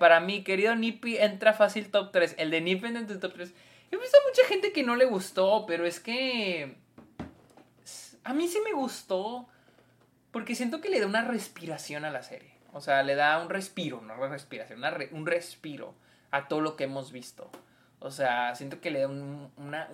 para 0.00 0.18
mi 0.18 0.42
querido 0.42 0.74
Nippy 0.74 1.16
entra 1.18 1.52
fácil 1.52 1.92
top 1.92 2.10
3. 2.10 2.34
El 2.38 2.50
de 2.50 2.60
Nippy 2.60 2.88
entra 2.88 3.02
en 3.14 3.20
top 3.20 3.34
3. 3.34 3.54
He 3.92 3.96
visto 3.96 4.18
mucha 4.28 4.48
gente 4.48 4.72
que 4.72 4.82
no 4.82 4.96
le 4.96 5.04
gustó, 5.04 5.64
pero 5.64 5.86
es 5.86 6.00
que... 6.00 6.74
A 8.24 8.34
mí 8.34 8.48
sí 8.48 8.58
me 8.64 8.72
gustó. 8.72 9.48
Porque 10.30 10.54
siento 10.54 10.80
que 10.80 10.90
le 10.90 11.00
da 11.00 11.06
una 11.06 11.22
respiración 11.22 12.04
a 12.04 12.10
la 12.10 12.22
serie. 12.22 12.52
O 12.72 12.80
sea, 12.80 13.02
le 13.02 13.14
da 13.14 13.40
un 13.42 13.48
respiro, 13.48 14.00
no 14.02 14.14
una 14.14 14.28
respiración, 14.28 14.82
un 15.12 15.26
respiro 15.26 15.94
a 16.30 16.48
todo 16.48 16.60
lo 16.60 16.76
que 16.76 16.84
hemos 16.84 17.12
visto. 17.12 17.50
O 18.00 18.10
sea, 18.10 18.54
siento 18.54 18.80
que 18.80 18.90
le 18.90 19.00
da 19.00 19.08
un, 19.08 19.50
una... 19.56 19.88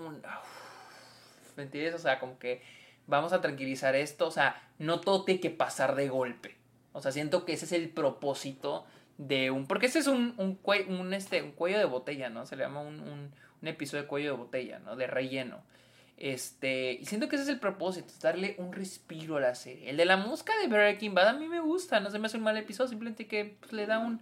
¿Me 1.57 1.63
entiendes? 1.63 1.95
O 1.95 1.99
sea, 1.99 2.19
como 2.19 2.39
que 2.39 2.63
vamos 3.07 3.33
a 3.33 3.41
tranquilizar 3.41 3.95
esto. 3.95 4.27
O 4.27 4.31
sea, 4.31 4.61
no 4.79 5.01
todo 5.01 5.25
tiene 5.25 5.41
que 5.41 5.51
pasar 5.51 5.95
de 5.95 6.09
golpe. 6.09 6.57
O 6.93 7.01
sea, 7.01 7.13
siento 7.13 7.45
que 7.45 7.53
ese 7.53 7.65
es 7.65 7.73
el 7.73 7.89
propósito 7.89 8.85
de 9.19 9.51
un... 9.51 9.67
Porque 9.67 9.87
ese 9.87 10.01
es 10.01 10.09
un, 10.09 10.35
un, 10.37 10.59
un, 10.89 11.15
este, 11.15 11.43
un 11.43 11.53
cuello 11.53 11.79
de 11.79 11.85
botella, 11.85 12.29
¿no? 12.29 12.45
Se 12.45 12.57
le 12.57 12.65
llama 12.65 12.81
un, 12.81 13.31
un 13.63 13.69
episodio 13.69 14.03
de 14.03 14.09
cuello 14.09 14.33
de 14.33 14.37
botella, 14.37 14.79
¿no? 14.81 14.97
De 14.97 15.07
relleno. 15.07 15.63
Este, 16.17 16.93
y 16.93 17.07
siento 17.07 17.29
que 17.29 17.37
ese 17.37 17.43
es 17.43 17.49
el 17.49 17.59
propósito, 17.59 18.13
darle 18.23 18.55
un 18.59 18.73
respiro 18.73 19.37
a 19.37 19.41
la 19.41 19.55
serie. 19.55 19.91
El 19.91 19.97
de 19.97 20.05
la 20.05 20.17
mosca 20.17 20.53
de 20.59 20.69
Breaking 20.69 21.15
Bad 21.15 21.29
a 21.29 21.33
mí 21.33 21.49
me 21.49 21.61
gusta, 21.61 22.01
no 22.01 22.11
se 22.11 22.19
me 22.19 22.27
hace 22.27 22.37
un 22.37 22.45
mal 22.45 22.57
episodio, 22.57 22.89
simplemente 22.89 23.27
que 23.27 23.57
pues, 23.59 23.73
le 23.73 23.87
da 23.87 23.99
un, 23.99 24.21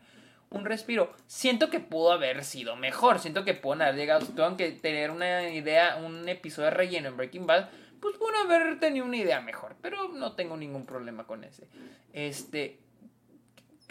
un 0.51 0.64
respiro. 0.64 1.12
Siento 1.26 1.68
que 1.68 1.80
pudo 1.80 2.12
haber 2.12 2.45
sido 2.45 2.76
mejor, 2.76 3.18
siento 3.18 3.45
que 3.45 3.55
pudo 3.55 3.74
haber 3.74 3.97
llegado, 3.97 4.26
tengo 4.26 4.57
que 4.57 4.72
tener 4.72 5.11
una 5.11 5.51
idea, 5.51 5.97
un 5.97 6.28
episodio 6.28 6.70
de 6.70 6.76
relleno 6.76 7.09
en 7.09 7.16
Breaking 7.16 7.47
Bad, 7.47 7.68
pues 8.01 8.18
bueno 8.18 8.38
haber 8.40 8.80
tenido 8.80 9.05
una 9.05 9.16
idea 9.18 9.40
mejor, 9.40 9.76
pero 9.80 10.09
no 10.09 10.32
tengo 10.32 10.57
ningún 10.57 10.86
problema 10.86 11.26
con 11.26 11.45
ese. 11.45 11.68
Este, 12.12 12.78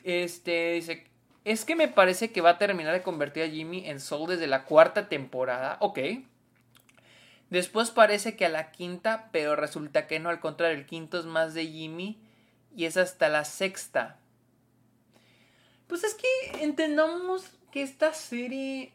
este, 0.04 0.74
dice, 0.74 1.08
es 1.46 1.66
que 1.66 1.76
me 1.76 1.88
parece 1.88 2.32
que 2.32 2.42
va 2.42 2.52
a 2.52 2.58
terminar 2.58 2.94
de 2.94 3.04
convertir 3.04 3.44
a 3.44 3.48
Jimmy 3.48 3.88
en 3.88 4.00
Soul 4.00 4.30
desde 4.30 4.48
la 4.48 4.66
cuarta 4.66 5.08
temporada, 5.08 5.78
ok. 5.80 6.00
Después 7.52 7.92
parece 7.92 8.38
que 8.38 8.46
a 8.46 8.50
la 8.50 8.72
quinta, 8.72 9.28
pero 9.34 9.58
resulta 9.58 10.08
que 10.08 10.20
no, 10.22 10.30
al 10.30 10.40
contrario, 10.40 10.78
el 10.78 10.86
quinto 10.86 11.20
es 11.20 11.26
más 11.26 11.54
de 11.54 11.68
Jimmy 11.68 12.18
y 12.74 12.86
es 12.86 12.96
hasta 12.96 13.28
la 13.28 13.44
sexta. 13.44 14.18
Pues 15.88 16.06
es 16.06 16.16
que 16.16 16.64
entendamos 16.64 17.44
que 17.74 17.84
esta 17.84 18.14
serie 18.14 18.94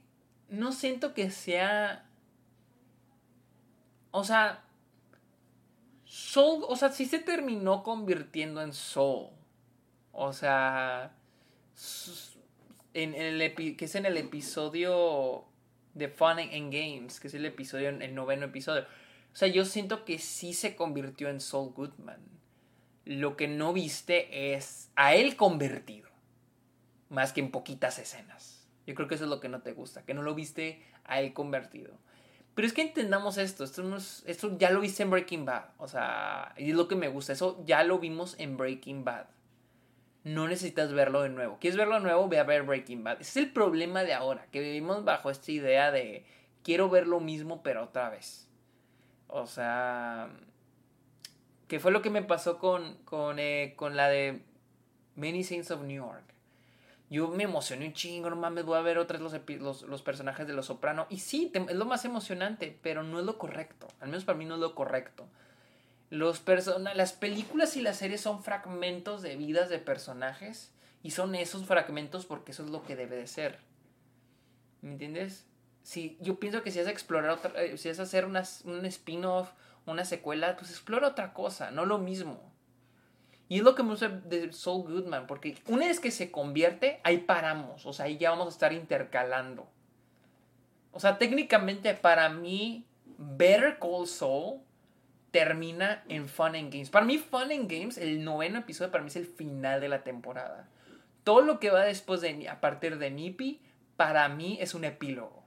no 0.48 0.72
siento 0.72 1.12
que 1.12 1.30
sea... 1.30 2.06
O 4.10 4.24
sea, 4.24 4.64
Soul, 6.06 6.64
o 6.66 6.76
sea, 6.76 6.90
sí 6.92 7.04
se 7.04 7.18
terminó 7.18 7.82
convirtiendo 7.82 8.62
en 8.62 8.72
Soul. 8.72 9.28
O 10.12 10.32
sea, 10.32 11.12
en, 12.94 13.14
el 13.14 13.54
que 13.76 13.84
es 13.84 13.94
en 13.96 14.06
el 14.06 14.16
episodio 14.16 15.44
de 15.96 16.08
Fun 16.08 16.38
and 16.38 16.72
Games, 16.72 17.18
que 17.18 17.28
es 17.28 17.34
el 17.34 17.46
episodio, 17.46 17.88
el 17.88 18.14
noveno 18.14 18.46
episodio. 18.46 18.82
O 18.82 19.36
sea, 19.36 19.48
yo 19.48 19.64
siento 19.64 20.04
que 20.04 20.18
sí 20.18 20.52
se 20.52 20.76
convirtió 20.76 21.28
en 21.28 21.40
Saul 21.40 21.72
Goodman. 21.72 22.20
Lo 23.04 23.36
que 23.36 23.48
no 23.48 23.72
viste 23.72 24.54
es 24.54 24.90
a 24.94 25.14
él 25.14 25.36
convertido, 25.36 26.10
más 27.08 27.32
que 27.32 27.40
en 27.40 27.50
poquitas 27.50 27.98
escenas. 27.98 28.68
Yo 28.86 28.94
creo 28.94 29.08
que 29.08 29.14
eso 29.14 29.24
es 29.24 29.30
lo 29.30 29.40
que 29.40 29.48
no 29.48 29.62
te 29.62 29.72
gusta, 29.72 30.04
que 30.04 30.14
no 30.14 30.22
lo 30.22 30.34
viste 30.34 30.82
a 31.04 31.20
él 31.20 31.32
convertido. 31.32 31.96
Pero 32.54 32.66
es 32.66 32.74
que 32.74 32.82
entendamos 32.82 33.38
esto, 33.38 33.64
esto, 33.64 33.82
no 33.82 33.96
esto 33.96 34.58
ya 34.58 34.70
lo 34.70 34.80
viste 34.80 35.02
en 35.02 35.10
Breaking 35.10 35.44
Bad, 35.44 35.64
o 35.76 35.88
sea, 35.88 36.54
y 36.56 36.70
es 36.70 36.76
lo 36.76 36.88
que 36.88 36.96
me 36.96 37.08
gusta, 37.08 37.34
eso 37.34 37.62
ya 37.66 37.84
lo 37.84 37.98
vimos 37.98 38.34
en 38.38 38.56
Breaking 38.56 39.04
Bad. 39.04 39.26
No 40.26 40.48
necesitas 40.48 40.92
verlo 40.92 41.22
de 41.22 41.28
nuevo. 41.28 41.56
¿Quieres 41.60 41.78
verlo 41.78 41.94
de 41.94 42.00
nuevo? 42.00 42.28
Ve 42.28 42.40
a 42.40 42.42
ver 42.42 42.64
Breaking 42.64 43.04
Bad. 43.04 43.20
Ese 43.20 43.38
es 43.38 43.46
el 43.46 43.52
problema 43.52 44.02
de 44.02 44.12
ahora, 44.12 44.48
que 44.50 44.58
vivimos 44.58 45.04
bajo 45.04 45.30
esta 45.30 45.52
idea 45.52 45.92
de 45.92 46.26
quiero 46.64 46.90
ver 46.90 47.06
lo 47.06 47.20
mismo 47.20 47.62
pero 47.62 47.84
otra 47.84 48.10
vez. 48.10 48.48
O 49.28 49.46
sea, 49.46 50.28
¿qué 51.68 51.78
fue 51.78 51.92
lo 51.92 52.02
que 52.02 52.10
me 52.10 52.22
pasó 52.22 52.58
con, 52.58 52.96
con, 53.04 53.38
eh, 53.38 53.74
con 53.76 53.94
la 53.94 54.08
de 54.08 54.42
Many 55.14 55.44
Saints 55.44 55.70
of 55.70 55.82
New 55.82 56.04
York? 56.04 56.24
Yo 57.08 57.28
me 57.28 57.44
emocioné 57.44 57.86
un 57.86 57.92
chingo, 57.92 58.28
no 58.28 58.34
mames, 58.34 58.64
voy 58.64 58.78
a 58.78 58.82
ver 58.82 58.98
otras 58.98 59.20
los, 59.20 59.32
los, 59.60 59.82
los 59.82 60.02
personajes 60.02 60.44
de 60.44 60.54
Los 60.54 60.66
Soprano. 60.66 61.06
Y 61.08 61.20
sí, 61.20 61.52
es 61.54 61.76
lo 61.76 61.84
más 61.84 62.04
emocionante, 62.04 62.76
pero 62.82 63.04
no 63.04 63.20
es 63.20 63.24
lo 63.24 63.38
correcto. 63.38 63.86
Al 64.00 64.08
menos 64.08 64.24
para 64.24 64.36
mí 64.36 64.44
no 64.44 64.54
es 64.54 64.60
lo 64.60 64.74
correcto. 64.74 65.28
Los 66.10 66.42
las 66.94 67.12
películas 67.12 67.76
y 67.76 67.82
las 67.82 67.96
series 67.96 68.20
son 68.20 68.42
fragmentos 68.42 69.22
de 69.22 69.36
vidas 69.36 69.68
de 69.68 69.78
personajes. 69.78 70.72
Y 71.02 71.10
son 71.12 71.34
esos 71.34 71.66
fragmentos 71.66 72.26
porque 72.26 72.52
eso 72.52 72.64
es 72.64 72.70
lo 72.70 72.82
que 72.82 72.96
debe 72.96 73.16
de 73.16 73.26
ser. 73.26 73.60
¿Me 74.82 74.92
entiendes? 74.92 75.46
Si, 75.82 76.16
yo 76.20 76.40
pienso 76.40 76.62
que 76.62 76.72
si 76.72 76.80
a 76.80 76.90
explorar 76.90 77.30
otra, 77.30 77.62
eh, 77.62 77.78
si 77.78 77.88
a 77.88 77.92
hacer 77.92 78.24
una, 78.24 78.42
un 78.64 78.84
spin-off, 78.86 79.50
una 79.86 80.04
secuela, 80.04 80.56
pues 80.56 80.70
explora 80.70 81.08
otra 81.08 81.32
cosa, 81.32 81.70
no 81.70 81.86
lo 81.86 81.98
mismo. 81.98 82.40
Y 83.48 83.58
es 83.58 83.62
lo 83.62 83.76
que 83.76 83.84
me 83.84 83.90
gusta 83.90 84.08
de 84.08 84.52
Soul 84.52 84.82
Goodman, 84.82 85.28
porque 85.28 85.56
una 85.68 85.86
vez 85.86 86.00
que 86.00 86.10
se 86.10 86.32
convierte, 86.32 87.00
ahí 87.04 87.18
paramos, 87.18 87.86
o 87.86 87.92
sea, 87.92 88.06
ahí 88.06 88.18
ya 88.18 88.30
vamos 88.30 88.46
a 88.48 88.50
estar 88.50 88.72
intercalando. 88.72 89.68
O 90.90 90.98
sea, 90.98 91.18
técnicamente 91.18 91.94
para 91.94 92.28
mí, 92.28 92.84
Better 93.18 93.78
Call 93.78 94.08
Saul 94.08 94.60
termina 95.30 96.04
en 96.08 96.28
Fun 96.28 96.54
and 96.54 96.72
Games. 96.72 96.90
Para 96.90 97.04
mí, 97.04 97.18
Fun 97.18 97.52
and 97.52 97.70
Games, 97.70 97.98
el 97.98 98.24
noveno 98.24 98.60
episodio, 98.60 98.90
para 98.90 99.02
mí 99.02 99.08
es 99.08 99.16
el 99.16 99.26
final 99.26 99.80
de 99.80 99.88
la 99.88 100.02
temporada. 100.02 100.68
Todo 101.24 101.40
lo 101.40 101.58
que 101.58 101.70
va 101.70 101.84
después 101.84 102.20
de, 102.20 102.48
a 102.48 102.60
partir 102.60 102.98
de 102.98 103.10
Nippy, 103.10 103.60
para 103.96 104.28
mí 104.28 104.58
es 104.60 104.74
un 104.74 104.84
epílogo. 104.84 105.44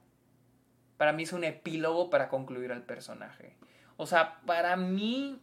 Para 0.96 1.12
mí 1.12 1.22
es 1.22 1.32
un 1.32 1.44
epílogo 1.44 2.10
para 2.10 2.28
concluir 2.28 2.72
al 2.72 2.82
personaje. 2.82 3.56
O 3.96 4.06
sea, 4.06 4.40
para 4.46 4.76
mí, 4.76 5.40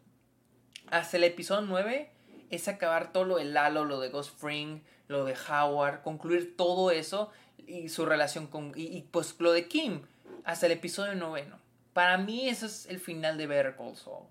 hasta 0.89 1.17
el 1.17 1.23
episodio 1.23 1.61
9 1.61 2.11
es 2.49 2.67
acabar 2.67 3.11
todo 3.11 3.23
lo 3.23 3.37
de 3.37 3.45
Lalo, 3.45 3.85
lo 3.85 3.99
de 3.99 4.09
Ghost 4.09 4.39
Fring, 4.39 4.81
lo 5.07 5.25
de 5.25 5.35
Howard, 5.49 6.01
concluir 6.01 6.55
todo 6.55 6.91
eso 6.91 7.31
y 7.57 7.89
su 7.89 8.05
relación 8.05 8.47
con. 8.47 8.71
Y, 8.75 9.01
pues 9.11 9.35
lo 9.39 9.51
de 9.51 9.67
Kim, 9.67 10.01
hasta 10.43 10.65
el 10.65 10.73
episodio 10.73 11.15
noveno. 11.15 11.59
Para 11.97 12.19
mí, 12.19 12.47
ese 12.47 12.67
es 12.67 12.85
el 12.85 12.99
final 12.99 13.39
de 13.39 13.47
Better 13.47 13.75
Call 13.75 13.95
Saul. 13.95 14.27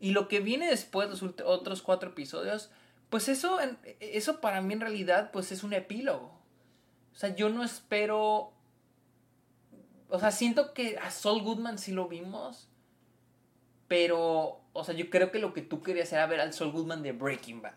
Y 0.00 0.12
lo 0.12 0.28
que 0.28 0.40
viene 0.40 0.66
después, 0.66 1.10
los 1.10 1.22
otros 1.22 1.82
cuatro 1.82 2.08
episodios, 2.08 2.70
pues 3.10 3.28
eso, 3.28 3.58
eso 4.00 4.40
para 4.40 4.62
mí 4.62 4.72
en 4.72 4.80
realidad, 4.80 5.30
pues 5.30 5.52
es 5.52 5.62
un 5.62 5.74
epílogo. 5.74 6.32
O 7.12 7.14
sea, 7.14 7.36
yo 7.36 7.50
no 7.50 7.64
espero. 7.64 8.54
O 10.08 10.18
sea, 10.18 10.30
siento 10.30 10.72
que 10.72 10.96
a 10.96 11.10
Saul 11.10 11.42
Goodman 11.42 11.76
sí 11.76 11.92
lo 11.92 12.08
vimos. 12.08 12.70
Pero 13.88 14.62
o 14.72 14.82
sea, 14.82 14.94
yo 14.94 15.10
creo 15.10 15.30
que 15.30 15.38
lo 15.38 15.52
que 15.52 15.60
tú 15.60 15.82
querías 15.82 16.10
era 16.14 16.24
ver 16.24 16.40
al 16.40 16.54
Saul 16.54 16.72
Goodman 16.72 17.02
de 17.02 17.12
Breaking 17.12 17.60
Bad. 17.60 17.74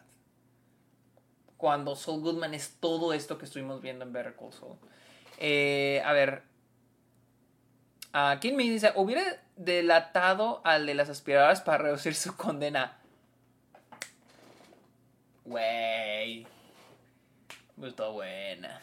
Cuando 1.58 1.98
Saul 1.98 2.22
Goodman 2.22 2.54
es 2.54 2.78
todo 2.80 3.12
esto 3.12 3.38
que 3.38 3.44
estuvimos 3.44 3.82
viendo 3.82 4.06
en 4.06 4.14
Better 4.14 4.38
Call 4.38 4.54
Saul. 4.54 4.78
Eh, 5.40 6.02
a 6.06 6.14
ver. 6.14 6.55
¿Quién 8.40 8.56
me 8.56 8.64
dice? 8.64 8.94
Hubiera 8.96 9.24
delatado 9.58 10.62
al 10.64 10.86
de 10.86 10.94
las 10.94 11.10
aspiradoras 11.10 11.62
para 11.62 11.80
reducir 11.80 12.16
su 12.16 12.38
condena. 12.38 12.98
Wey. 15.44 16.48
Está 17.84 18.08
buena. 18.08 18.80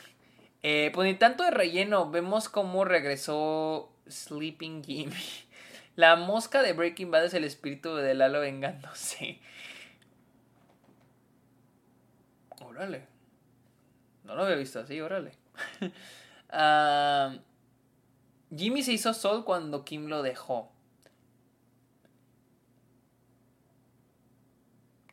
Eh, 0.62 0.90
pues 0.92 1.06
ni 1.08 1.14
tanto 1.14 1.44
de 1.44 1.50
relleno. 1.50 2.10
Vemos 2.10 2.50
cómo 2.50 2.84
regresó 2.84 3.90
Sleeping 4.06 4.84
Jimmy. 4.84 5.14
La 5.96 6.16
mosca 6.16 6.62
de 6.62 6.74
Breaking 6.74 7.10
Bad 7.10 7.24
es 7.24 7.34
el 7.34 7.44
espíritu 7.44 7.96
de 7.96 8.14
Lalo 8.14 8.40
vengándose. 8.40 9.40
Órale. 12.60 13.06
No 14.24 14.34
lo 14.34 14.44
había 14.44 14.56
visto 14.56 14.80
así, 14.80 15.00
órale. 15.00 15.32
Ah, 16.54 17.34
Jimmy 18.54 18.82
se 18.82 18.92
hizo 18.92 19.14
sol 19.14 19.44
cuando 19.44 19.84
Kim 19.84 20.06
lo 20.06 20.22
dejó. 20.22 20.72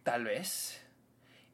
Tal 0.03 0.25
vez. 0.25 0.81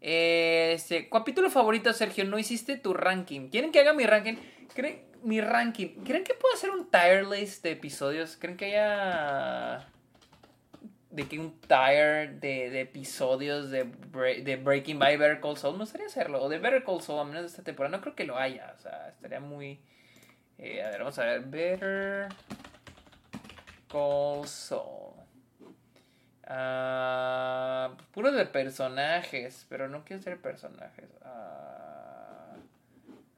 Este, 0.02 1.10
capítulo 1.10 1.50
favorito, 1.50 1.92
Sergio. 1.94 2.26
No 2.26 2.40
hiciste 2.40 2.78
tu 2.78 2.94
ranking. 2.94 3.50
¿Quieren 3.50 3.72
que 3.72 3.80
haga 3.80 3.94
mi 3.94 4.06
ranking? 4.06 4.36
¿Creen? 4.74 5.06
mi 5.26 5.42
ranking. 5.42 6.04
¿Creen 6.04 6.24
que 6.24 6.36
puedo 6.36 6.54
hacer 6.54 6.70
un 6.70 6.90
tire 6.90 7.24
list 7.24 7.64
de 7.64 7.72
episodios? 7.72 8.38
¿Creen 8.38 8.56
que 8.56 8.66
haya. 8.66 9.88
de 11.10 11.28
que 11.28 11.40
un 11.40 11.60
tire 11.62 12.28
de, 12.40 12.80
episodios 12.82 13.72
de, 13.72 13.86
de 13.86 14.56
Breaking 14.58 15.00
by 15.00 15.18
Better 15.18 15.42
Call 15.42 15.58
Saul? 15.58 15.74
Me 15.74 15.80
gustaría 15.80 16.06
hacerlo. 16.06 16.44
O 16.44 16.50
de 16.50 16.60
Better 16.60 16.84
Call 16.84 17.02
Saul, 17.02 17.20
a 17.20 17.24
menos 17.24 17.42
de 17.42 17.48
esta 17.48 17.64
temporada. 17.64 17.98
No 17.98 18.02
creo 18.04 18.16
que 18.16 18.26
lo 18.26 18.38
haya. 18.38 18.74
O 18.78 18.82
sea, 18.82 19.10
estaría 19.10 19.40
muy. 19.40 19.80
Eh, 20.58 20.82
a 20.82 20.90
ver, 20.90 21.00
vamos 21.00 21.20
a 21.20 21.26
ver. 21.26 21.42
Better 21.42 22.30
Call 23.90 24.48
Saul. 24.48 25.14
Uh, 26.48 27.96
puro 28.12 28.32
de 28.32 28.46
personajes, 28.46 29.66
pero 29.68 29.90
no 29.90 30.06
quiero 30.06 30.22
ser 30.22 30.40
personajes. 30.40 31.10
Uh, 31.22 32.56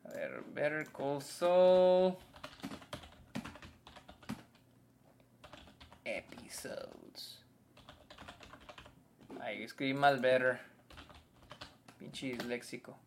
a 0.08 0.14
ver, 0.14 0.44
Better 0.54 0.86
Call 0.92 1.22
Saul. 1.22 2.18
Episodes. 6.04 7.42
Ay, 9.40 9.64
escribí 9.64 9.94
mal 9.94 10.20
Better. 10.20 10.60
Pinche 11.98 12.38
léxico. 12.46 12.98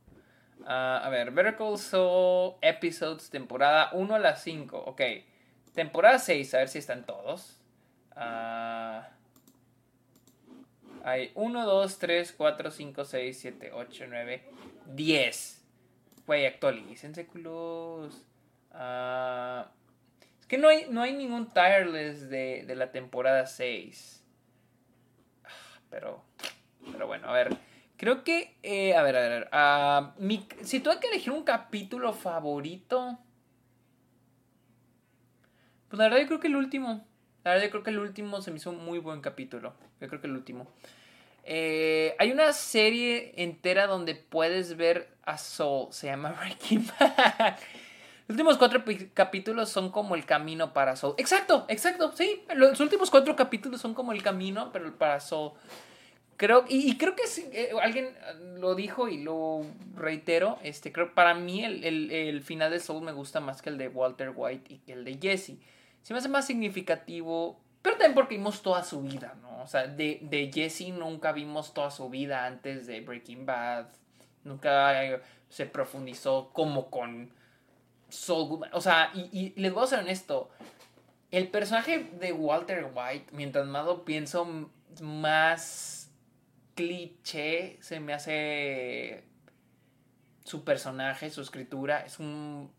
Uh, 0.62 1.00
a 1.02 1.08
ver, 1.10 1.30
Better 1.30 1.56
Call 1.56 1.78
Saul 1.78 2.56
Episodes, 2.60 3.30
temporada 3.30 3.90
1 3.92 4.14
a 4.14 4.18
las 4.18 4.42
5. 4.42 4.78
Ok. 4.78 5.00
Temporada 5.74 6.18
6, 6.18 6.54
a 6.54 6.58
ver 6.58 6.68
si 6.68 6.78
están 6.78 7.06
todos. 7.06 7.60
Uh, 8.16 9.02
hay 11.04 11.32
1, 11.34 11.66
2, 11.66 11.98
3, 11.98 12.32
4, 12.36 12.70
5, 12.70 13.04
6, 13.04 13.38
7, 13.40 13.72
8, 13.72 14.04
9, 14.08 14.44
10. 14.86 15.64
Güey, 16.26 16.46
actualícense, 16.46 17.26
culos. 17.26 18.26
Ah, 18.72 19.70
es 20.40 20.46
que 20.46 20.58
no 20.58 20.68
hay, 20.68 20.86
no 20.90 21.02
hay 21.02 21.12
ningún 21.12 21.52
tireless 21.52 22.28
de, 22.28 22.64
de 22.66 22.76
la 22.76 22.92
temporada 22.92 23.46
6. 23.46 24.22
Ah, 25.44 25.48
pero, 25.88 26.22
pero 26.92 27.06
bueno, 27.06 27.28
a 27.28 27.32
ver. 27.32 27.69
Creo 28.00 28.24
que, 28.24 28.56
eh, 28.62 28.94
a 28.94 29.02
ver, 29.02 29.14
a 29.14 29.20
ver, 29.20 29.48
a 29.52 30.14
ver. 30.16 30.38
si 30.62 30.80
tuve 30.80 30.98
que 31.00 31.08
elegir 31.08 31.34
un 31.34 31.42
capítulo 31.42 32.14
favorito, 32.14 33.18
pues 35.86 35.98
la 35.98 36.04
verdad 36.04 36.20
yo 36.20 36.26
creo 36.28 36.40
que 36.40 36.46
el 36.46 36.56
último. 36.56 37.06
La 37.44 37.50
verdad, 37.50 37.66
yo 37.66 37.70
creo 37.70 37.82
que 37.82 37.90
el 37.90 37.98
último 37.98 38.40
se 38.40 38.52
me 38.52 38.56
hizo 38.56 38.70
un 38.70 38.82
muy 38.82 38.98
buen 39.00 39.20
capítulo. 39.20 39.74
Yo 40.00 40.08
creo 40.08 40.18
que 40.18 40.28
el 40.28 40.32
último. 40.32 40.66
Eh, 41.44 42.16
hay 42.18 42.32
una 42.32 42.54
serie 42.54 43.34
entera 43.36 43.86
donde 43.86 44.14
puedes 44.14 44.78
ver 44.78 45.14
a 45.24 45.36
Soul. 45.36 45.92
Se 45.92 46.06
llama 46.06 46.30
Breaking. 46.40 46.86
Los 48.28 48.30
últimos 48.30 48.56
cuatro 48.56 48.82
capítulos 49.12 49.68
son 49.68 49.90
como 49.90 50.14
el 50.14 50.24
camino 50.24 50.72
para 50.72 50.96
Soul. 50.96 51.16
Exacto, 51.18 51.66
exacto, 51.68 52.12
sí. 52.16 52.46
Los 52.54 52.80
últimos 52.80 53.10
cuatro 53.10 53.36
capítulos 53.36 53.78
son 53.78 53.92
como 53.92 54.12
el 54.12 54.22
camino 54.22 54.70
pero 54.72 54.96
para 54.96 55.20
Soul. 55.20 55.52
Creo, 56.40 56.64
y, 56.70 56.96
creo 56.96 57.14
que 57.14 57.24
eh, 57.52 57.68
alguien 57.82 58.16
lo 58.54 58.74
dijo 58.74 59.08
y 59.08 59.22
lo 59.22 59.60
reitero. 59.94 60.58
Este, 60.62 60.90
creo 60.90 61.12
para 61.12 61.34
mí 61.34 61.62
el, 61.62 61.84
el, 61.84 62.40
final 62.40 62.70
de 62.70 62.80
Soul 62.80 63.04
me 63.04 63.12
gusta 63.12 63.40
más 63.40 63.60
que 63.60 63.68
el 63.68 63.76
de 63.76 63.88
Walter 63.88 64.32
White 64.34 64.72
y 64.72 64.78
que 64.78 64.94
el 64.94 65.04
de 65.04 65.18
Jesse. 65.20 65.58
Se 66.00 66.14
me 66.14 66.18
hace 66.18 66.30
más 66.30 66.46
significativo, 66.46 67.60
pero 67.82 67.96
también 67.96 68.14
porque 68.14 68.36
vimos 68.36 68.62
toda 68.62 68.82
su 68.84 69.02
vida, 69.02 69.36
¿no? 69.42 69.62
O 69.62 69.66
sea, 69.66 69.86
de, 69.86 70.20
de 70.22 70.50
Jesse 70.50 70.88
nunca 70.94 71.32
vimos 71.32 71.74
toda 71.74 71.90
su 71.90 72.08
vida 72.08 72.46
antes 72.46 72.86
de 72.86 73.02
Breaking 73.02 73.44
Bad. 73.44 73.88
Nunca 74.44 75.04
eh, 75.04 75.20
se 75.50 75.66
profundizó 75.66 76.48
como 76.54 76.88
con 76.88 77.30
Soul 78.08 78.48
Goodman. 78.48 78.70
O 78.72 78.80
sea, 78.80 79.12
y, 79.14 79.52
les 79.60 79.74
voy 79.74 79.84
a 79.84 79.88
ser 79.88 79.98
honesto. 79.98 80.48
El 81.32 81.48
personaje 81.48 82.08
de 82.18 82.32
Walter 82.32 82.90
White, 82.94 83.26
mientras 83.32 83.66
más 83.66 83.84
lo 83.84 84.06
pienso, 84.06 84.48
más 85.02 85.99
se 87.80 88.00
me 88.00 88.12
hace 88.12 89.24
su 90.44 90.64
personaje, 90.64 91.30
su 91.30 91.42
escritura. 91.42 92.00
Es 92.00 92.18
un, 92.18 92.70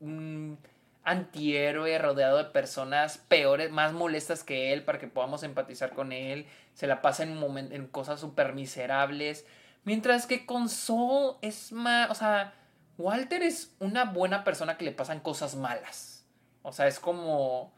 un 0.00 0.58
antihéroe 1.04 1.98
rodeado 1.98 2.38
de 2.38 2.44
personas 2.44 3.18
peores, 3.18 3.70
más 3.70 3.92
molestas 3.92 4.44
que 4.44 4.72
él 4.72 4.84
para 4.84 4.98
que 4.98 5.08
podamos 5.08 5.42
empatizar 5.42 5.94
con 5.94 6.12
él. 6.12 6.46
Se 6.74 6.86
la 6.86 7.02
pasa 7.02 7.22
en, 7.22 7.38
en 7.72 7.86
cosas 7.86 8.20
súper 8.20 8.54
miserables. 8.54 9.46
Mientras 9.84 10.26
que 10.26 10.44
con 10.44 10.68
Soul 10.68 11.36
es 11.40 11.72
más, 11.72 12.10
o 12.10 12.14
sea, 12.14 12.54
Walter 12.98 13.42
es 13.42 13.74
una 13.78 14.04
buena 14.04 14.44
persona 14.44 14.76
que 14.76 14.84
le 14.84 14.92
pasan 14.92 15.20
cosas 15.20 15.54
malas. 15.54 16.26
O 16.62 16.72
sea, 16.72 16.86
es 16.86 16.98
como 16.98 17.72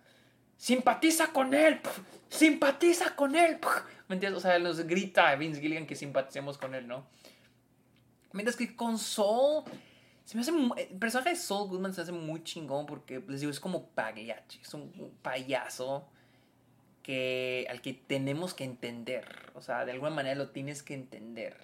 simpatiza 0.57 1.29
con 1.29 1.55
él, 1.55 1.81
simpatiza 2.29 3.15
con 3.15 3.37
él. 3.37 3.59
¿Me 4.11 4.17
entiendes? 4.17 4.39
O 4.39 4.41
sea, 4.41 4.59
nos 4.59 4.81
grita 4.89 5.29
a 5.29 5.37
Vince 5.37 5.61
Gilligan 5.61 5.87
que 5.87 5.95
simpaticemos 5.95 6.59
con 6.59 6.75
él, 6.75 6.89
¿no? 6.89 7.07
Mientras 8.33 8.57
que 8.57 8.75
con 8.75 8.99
Soul, 8.99 9.63
se 10.25 10.37
me 10.37 10.41
hace, 10.41 10.51
el 10.51 10.99
personaje 10.99 11.31
de 11.31 11.37
Soul 11.37 11.69
Goodman 11.69 11.95
se 11.95 12.01
hace 12.01 12.11
muy 12.11 12.43
chingón 12.43 12.87
porque, 12.87 13.23
les 13.29 13.39
digo, 13.39 13.53
es 13.53 13.61
como 13.61 13.87
Pagliacci, 13.91 14.63
es 14.63 14.75
un 14.75 15.15
payaso 15.23 16.09
que, 17.05 17.69
al 17.71 17.81
que 17.83 17.93
tenemos 17.93 18.53
que 18.53 18.65
entender. 18.65 19.53
O 19.55 19.63
sea, 19.63 19.85
de 19.85 19.93
alguna 19.93 20.11
manera 20.11 20.35
lo 20.35 20.49
tienes 20.49 20.83
que 20.83 20.95
entender. 20.95 21.57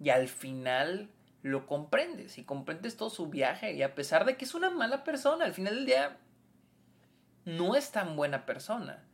Y 0.00 0.08
al 0.10 0.26
final 0.26 1.10
lo 1.42 1.68
comprendes 1.68 2.38
y 2.38 2.42
comprendes 2.42 2.96
todo 2.96 3.08
su 3.08 3.28
viaje. 3.28 3.72
Y 3.72 3.84
a 3.84 3.94
pesar 3.94 4.24
de 4.24 4.36
que 4.36 4.46
es 4.46 4.54
una 4.56 4.68
mala 4.68 5.04
persona, 5.04 5.44
al 5.44 5.54
final 5.54 5.76
del 5.76 5.86
día 5.86 6.18
no 7.44 7.76
es 7.76 7.92
tan 7.92 8.16
buena 8.16 8.46
persona. 8.46 9.04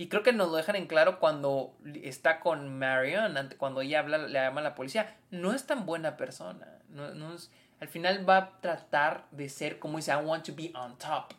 Y 0.00 0.08
creo 0.08 0.22
que 0.22 0.32
nos 0.32 0.48
lo 0.48 0.56
dejan 0.56 0.76
en 0.76 0.86
claro 0.86 1.20
cuando 1.20 1.76
está 2.02 2.40
con 2.40 2.78
Marion, 2.78 3.36
cuando 3.58 3.82
ella 3.82 3.98
habla, 3.98 4.16
le 4.16 4.32
llama 4.32 4.62
a 4.62 4.64
la 4.64 4.74
policía. 4.74 5.14
No 5.30 5.52
es 5.52 5.66
tan 5.66 5.84
buena 5.84 6.16
persona. 6.16 6.78
No, 6.88 7.34
es, 7.34 7.50
al 7.80 7.88
final 7.88 8.26
va 8.26 8.36
a 8.38 8.60
tratar 8.62 9.26
de 9.30 9.50
ser 9.50 9.78
como 9.78 9.98
dice, 9.98 10.12
I 10.12 10.24
want 10.24 10.46
to 10.46 10.54
be 10.54 10.72
on 10.74 10.96
top. 10.96 11.34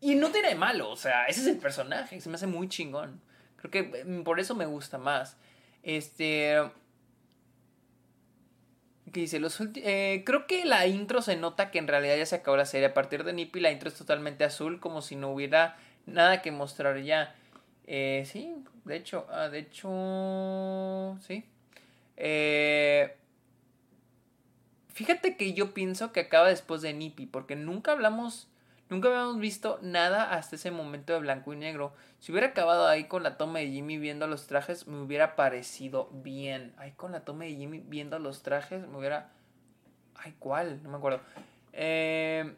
Y 0.00 0.14
no 0.14 0.30
tiene 0.30 0.54
malo, 0.54 0.88
o 0.88 0.96
sea, 0.96 1.24
ese 1.24 1.40
es 1.40 1.46
el 1.48 1.58
personaje, 1.58 2.20
se 2.20 2.28
me 2.28 2.36
hace 2.36 2.46
muy 2.46 2.68
chingón. 2.68 3.20
Creo 3.56 3.72
que 3.72 4.04
mm, 4.04 4.22
por 4.22 4.38
eso 4.38 4.54
me 4.54 4.66
gusta 4.66 4.98
más. 4.98 5.36
Este 5.82 6.60
dice, 9.06 9.40
los 9.40 9.60
eh, 9.60 10.22
creo 10.24 10.46
que 10.46 10.64
la 10.64 10.86
intro 10.86 11.22
se 11.22 11.34
nota 11.34 11.72
que 11.72 11.80
en 11.80 11.88
realidad 11.88 12.16
ya 12.16 12.26
se 12.26 12.36
acabó 12.36 12.56
la 12.56 12.66
serie. 12.66 12.86
A 12.86 12.94
partir 12.94 13.24
de 13.24 13.32
Nippy 13.32 13.58
la 13.58 13.72
intro 13.72 13.88
es 13.88 13.96
totalmente 13.96 14.44
azul, 14.44 14.78
como 14.78 15.02
si 15.02 15.16
no 15.16 15.30
hubiera 15.30 15.76
nada 16.06 16.42
que 16.42 16.50
mostrar 16.50 17.00
ya. 17.02 17.34
Eh, 17.86 18.24
sí, 18.26 18.54
de 18.84 18.96
hecho, 18.96 19.26
ah, 19.30 19.48
de 19.48 19.58
hecho, 19.60 21.18
sí. 21.26 21.44
Eh, 22.16 23.16
fíjate 24.88 25.36
que 25.36 25.52
yo 25.54 25.74
pienso 25.74 26.12
que 26.12 26.20
acaba 26.20 26.48
después 26.48 26.82
de 26.82 26.92
Nippy, 26.92 27.26
porque 27.26 27.56
nunca 27.56 27.92
hablamos 27.92 28.48
Nunca 28.90 29.08
habíamos 29.08 29.38
visto 29.38 29.78
nada 29.82 30.34
hasta 30.34 30.56
ese 30.56 30.70
momento 30.70 31.14
de 31.14 31.20
blanco 31.20 31.52
y 31.52 31.56
negro. 31.56 31.94
Si 32.20 32.32
hubiera 32.32 32.48
acabado 32.48 32.86
ahí 32.86 33.04
con 33.04 33.22
la 33.22 33.36
toma 33.38 33.60
de 33.60 33.68
Jimmy 33.68 33.98
viendo 33.98 34.26
los 34.26 34.46
trajes, 34.46 34.86
me 34.86 35.00
hubiera 35.00 35.36
parecido 35.36 36.10
bien. 36.12 36.74
Ahí 36.76 36.92
con 36.92 37.12
la 37.12 37.24
toma 37.24 37.44
de 37.44 37.56
Jimmy 37.56 37.80
viendo 37.80 38.18
los 38.18 38.42
trajes, 38.42 38.86
me 38.86 38.98
hubiera... 38.98 39.30
Ay, 40.14 40.34
¿cuál? 40.38 40.82
No 40.82 40.90
me 40.90 40.98
acuerdo. 40.98 41.20
Eh, 41.72 42.54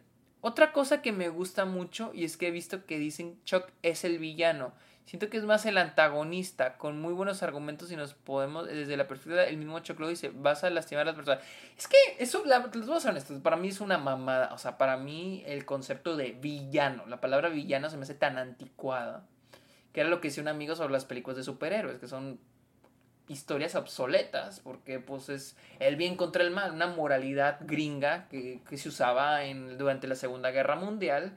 otra 0.47 0.71
cosa 0.71 1.03
que 1.03 1.11
me 1.11 1.29
gusta 1.29 1.65
mucho 1.65 2.13
y 2.15 2.25
es 2.25 2.37
que 2.37 2.47
he 2.47 2.51
visto 2.53 2.87
que 2.87 3.01
dicen 3.01 3.37
Chuck 3.43 3.65
es 3.83 4.05
el 4.05 4.21
villano. 4.21 4.73
Siento 5.05 5.29
que 5.29 5.39
es 5.39 5.43
más 5.43 5.67
el 5.67 5.77
antagonista, 5.77 6.79
con 6.79 7.01
muy 7.01 7.13
buenos 7.15 7.43
argumentos 7.43 7.91
y 7.91 7.97
nos 7.97 8.15
podemos, 8.15 8.69
desde 8.69 8.97
la 8.97 9.09
perspectiva, 9.09 9.43
el 9.43 9.57
mismo 9.57 9.81
Chuck 9.81 9.99
lo 9.99 10.07
dice, 10.07 10.31
vas 10.33 10.63
a 10.63 10.71
lastimar 10.71 11.03
a 11.03 11.07
las 11.07 11.17
personas. 11.17 11.41
Es 11.77 11.89
que 11.89 11.97
eso, 12.21 12.45
la, 12.45 12.61
les 12.73 12.87
voy 12.87 12.97
a 12.97 13.09
honestos, 13.09 13.41
para 13.41 13.57
mí 13.57 13.67
es 13.67 13.81
una 13.81 13.99
mamada. 13.99 14.55
O 14.55 14.59
sea, 14.59 14.79
para 14.79 14.97
mí 14.97 15.43
el 15.47 15.65
concepto 15.65 16.17
de 16.17 16.31
villano, 16.31 17.07
la 17.07 17.21
palabra 17.21 17.49
villano 17.49 17.91
se 17.91 17.97
me 17.97 18.05
hace 18.05 18.15
tan 18.15 18.39
anticuada, 18.39 19.27
que 19.93 20.03
era 20.03 20.09
lo 20.09 20.21
que 20.21 20.29
decía 20.29 20.45
un 20.45 20.49
amigo 20.49 20.77
sobre 20.77 20.93
las 20.93 21.07
películas 21.07 21.37
de 21.37 21.43
superhéroes, 21.43 21.99
que 21.99 22.07
son 22.07 22.39
historias 23.29 23.75
obsoletas, 23.75 24.61
porque 24.61 25.01
pues 25.01 25.29
es 25.29 25.57
el 25.79 25.97
bien 25.97 26.17
contra 26.17 26.43
el 26.43 26.51
mal, 26.51 26.73
una 26.73 26.87
moralidad 26.87 27.59
gringa 27.63 28.29
que, 28.29 28.61
que 28.69 28.79
se 28.79 28.89
usaba 28.89 29.45
en, 29.45 29.79
durante 29.79 30.07
la 30.07 30.15
Segunda 30.15 30.51
Guerra 30.51 30.77
Mundial 30.77 31.33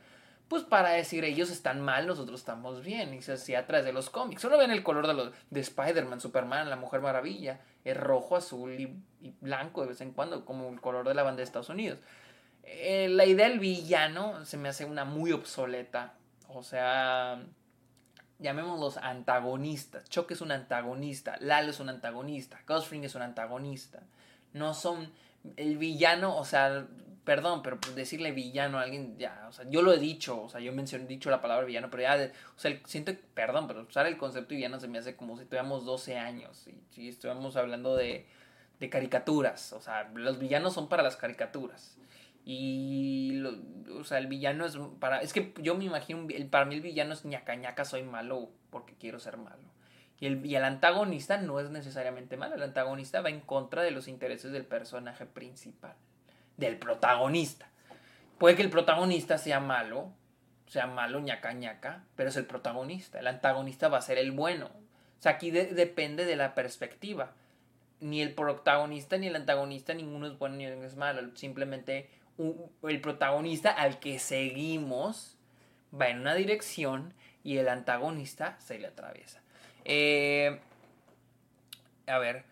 pues 0.49 0.63
para 0.63 0.89
decir 0.89 1.23
ellos 1.25 1.51
están 1.51 1.79
mal, 1.79 2.07
nosotros 2.07 2.39
estamos 2.39 2.83
bien. 2.83 3.13
Y 3.13 3.21
se 3.21 3.33
hacía 3.33 3.59
atrás 3.59 3.85
de 3.85 3.93
los 3.93 4.09
cómics. 4.09 4.41
Solo 4.41 4.57
ven 4.57 4.71
el 4.71 4.81
color 4.81 5.07
de, 5.07 5.13
los, 5.13 5.31
de 5.51 5.59
Spider-Man, 5.59 6.19
Superman, 6.19 6.71
la 6.71 6.75
Mujer 6.75 7.01
Maravilla. 7.01 7.61
Es 7.85 7.95
rojo, 7.95 8.35
azul 8.35 8.73
y, 8.73 9.33
blanco 9.41 9.81
de 9.81 9.89
vez 9.89 10.01
en 10.01 10.11
cuando, 10.11 10.43
como 10.45 10.69
el 10.69 10.81
color 10.81 11.07
de 11.07 11.13
la 11.13 11.21
banda 11.21 11.37
de 11.37 11.43
Estados 11.43 11.69
Unidos. 11.69 11.99
Eh, 12.63 13.07
la 13.09 13.25
idea 13.25 13.47
del 13.47 13.59
villano 13.59 14.43
se 14.43 14.57
me 14.57 14.69
hace 14.69 14.85
una 14.85 15.05
muy 15.05 15.31
obsoleta. 15.31 16.15
O 16.47 16.63
sea, 16.63 17.43
llamémoslos 18.39 18.97
antagonistas. 18.97 20.09
Chuck 20.09 20.31
es 20.31 20.41
un 20.41 20.51
antagonista, 20.51 21.37
Lalo 21.39 21.71
es 21.71 21.79
un 21.79 21.89
antagonista, 21.89 22.59
Gosfring 22.67 23.03
es 23.03 23.15
un 23.15 23.21
antagonista. 23.21 24.01
No 24.53 24.73
son 24.73 25.11
el 25.57 25.77
villano, 25.77 26.35
o 26.35 26.45
sea, 26.45 26.87
perdón, 27.23 27.61
pero 27.61 27.77
decirle 27.95 28.31
villano 28.31 28.79
a 28.79 28.83
alguien, 28.83 29.17
ya, 29.17 29.45
o 29.47 29.51
sea, 29.51 29.69
yo 29.69 29.81
lo 29.81 29.93
he 29.93 29.99
dicho, 29.99 30.41
o 30.41 30.49
sea, 30.49 30.59
yo 30.59 30.73
mencioné, 30.73 31.05
dicho 31.05 31.29
la 31.29 31.41
palabra 31.41 31.65
villano, 31.65 31.89
pero 31.91 32.03
ya, 32.03 32.31
o 32.55 32.59
sea, 32.59 32.75
siento, 32.85 33.13
perdón, 33.33 33.67
pero 33.67 33.83
usar 33.83 34.07
el 34.07 34.17
concepto 34.17 34.55
villano 34.55 34.79
se 34.79 34.87
me 34.87 34.97
hace 34.97 35.15
como 35.15 35.37
si 35.37 35.45
tuviéramos 35.45 35.85
12 35.85 36.17
años, 36.17 36.67
y 36.67 36.73
si 36.89 37.09
estuviéramos 37.09 37.55
hablando 37.55 37.95
de, 37.95 38.25
de 38.79 38.89
caricaturas, 38.89 39.73
o 39.73 39.81
sea, 39.81 40.09
los 40.15 40.39
villanos 40.39 40.73
son 40.73 40.89
para 40.89 41.03
las 41.03 41.17
caricaturas. 41.17 41.97
Y, 42.51 43.43
o 43.93 44.03
sea, 44.03 44.17
el 44.17 44.25
villano 44.25 44.65
es 44.65 44.75
para, 44.99 45.21
es 45.21 45.33
que 45.33 45.53
yo 45.61 45.75
me 45.75 45.85
imagino, 45.85 46.25
el, 46.29 46.47
para 46.47 46.65
mí 46.65 46.73
el 46.73 46.81
villano 46.81 47.13
es 47.13 47.23
ñaca 47.23 47.53
ñaca, 47.53 47.85
soy 47.85 48.01
malo 48.01 48.49
porque 48.71 48.95
quiero 48.95 49.19
ser 49.19 49.37
malo. 49.37 49.61
Y 50.19 50.25
el, 50.25 50.43
y 50.43 50.55
el 50.55 50.63
antagonista 50.63 51.37
no 51.37 51.59
es 51.59 51.69
necesariamente 51.69 52.37
malo, 52.37 52.55
el 52.55 52.63
antagonista 52.63 53.21
va 53.21 53.29
en 53.29 53.41
contra 53.41 53.83
de 53.83 53.91
los 53.91 54.07
intereses 54.07 54.51
del 54.51 54.65
personaje 54.65 55.27
principal 55.27 55.93
del 56.57 56.79
protagonista. 56.79 57.69
Puede 58.39 58.55
que 58.55 58.63
el 58.63 58.71
protagonista 58.71 59.37
sea 59.37 59.59
malo, 59.59 60.11
sea 60.65 60.87
malo, 60.87 61.19
ñaca 61.19 61.53
ñaca, 61.53 62.03
pero 62.15 62.29
es 62.29 62.35
el 62.35 62.47
protagonista. 62.47 63.19
El 63.19 63.27
antagonista 63.27 63.89
va 63.89 63.99
a 63.99 64.01
ser 64.01 64.17
el 64.17 64.31
bueno. 64.31 64.65
O 64.65 65.21
sea, 65.21 65.33
aquí 65.33 65.51
depende 65.51 66.25
de 66.25 66.35
la 66.35 66.55
perspectiva. 66.55 67.33
Ni 67.99 68.23
el 68.23 68.33
protagonista 68.33 69.17
ni 69.17 69.27
el 69.27 69.35
antagonista, 69.35 69.93
ninguno 69.93 70.25
es 70.25 70.39
bueno 70.39 70.55
ni 70.55 70.65
es 70.65 70.95
malo. 70.95 71.35
Simplemente 71.35 72.09
el 72.83 73.01
protagonista 73.01 73.71
al 73.71 73.99
que 73.99 74.19
seguimos 74.19 75.37
va 75.99 76.09
en 76.09 76.19
una 76.19 76.35
dirección 76.35 77.13
y 77.43 77.57
el 77.57 77.67
antagonista 77.69 78.57
se 78.59 78.79
le 78.79 78.87
atraviesa. 78.87 79.41
Eh, 79.85 80.59
a 82.07 82.17
ver. 82.17 82.45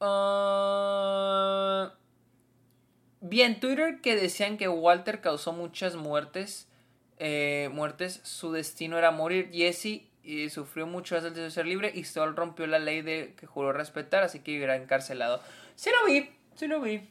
Uh, 0.00 1.90
Vi 3.26 3.40
en 3.40 3.58
Twitter 3.58 4.02
que 4.02 4.16
decían 4.16 4.58
que 4.58 4.68
Walter 4.68 5.22
causó 5.22 5.54
muchas 5.54 5.96
muertes. 5.96 6.68
Eh, 7.18 7.70
muertes, 7.72 8.20
su 8.22 8.52
destino 8.52 8.98
era 8.98 9.12
morir. 9.12 9.48
Jesse 9.50 10.02
eh, 10.24 10.50
sufrió 10.50 10.86
mucho 10.86 11.16
antes 11.16 11.34
de 11.34 11.50
ser 11.50 11.64
libre 11.64 11.90
y 11.94 12.04
Sol 12.04 12.36
rompió 12.36 12.66
la 12.66 12.78
ley 12.78 13.00
de 13.00 13.32
que 13.34 13.46
juró 13.46 13.72
respetar, 13.72 14.22
así 14.24 14.40
que 14.40 14.52
vivirá 14.52 14.76
encarcelado. 14.76 15.40
Sí 15.74 15.88
lo 15.98 16.06
vi, 16.06 16.28
sí 16.54 16.66
lo 16.66 16.82
vi. 16.82 17.08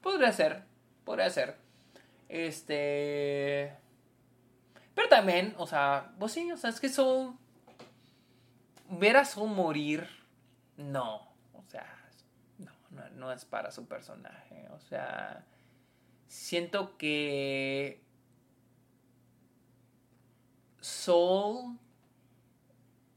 Podría 0.00 0.30
ser, 0.30 0.62
podría 1.06 1.30
ser. 1.30 1.56
Este. 2.28 3.74
Pero 4.94 5.08
también, 5.08 5.54
o 5.56 5.66
sea, 5.66 6.12
pues 6.18 6.32
sí, 6.32 6.52
o 6.52 6.58
sea, 6.58 6.68
es 6.68 6.80
que 6.80 6.90
Soul. 6.90 7.34
Ver 8.90 9.16
a 9.16 9.24
Soul 9.24 9.50
morir, 9.50 10.06
no. 10.76 11.34
O 11.54 11.62
sea, 11.66 11.86
no, 12.58 12.72
no, 12.90 13.08
no 13.10 13.32
es 13.32 13.44
para 13.46 13.70
su 13.70 13.86
personaje. 13.86 14.68
O 14.72 14.80
sea, 14.80 15.46
siento 16.26 16.98
que. 16.98 18.02
Soul, 20.80 21.78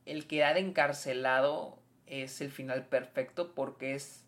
el 0.06 0.28
quedar 0.28 0.58
encarcelado 0.58 1.80
es 2.08 2.42
el 2.42 2.52
final 2.52 2.88
perfecto 2.88 3.54
porque 3.54 3.94
es 3.94 4.26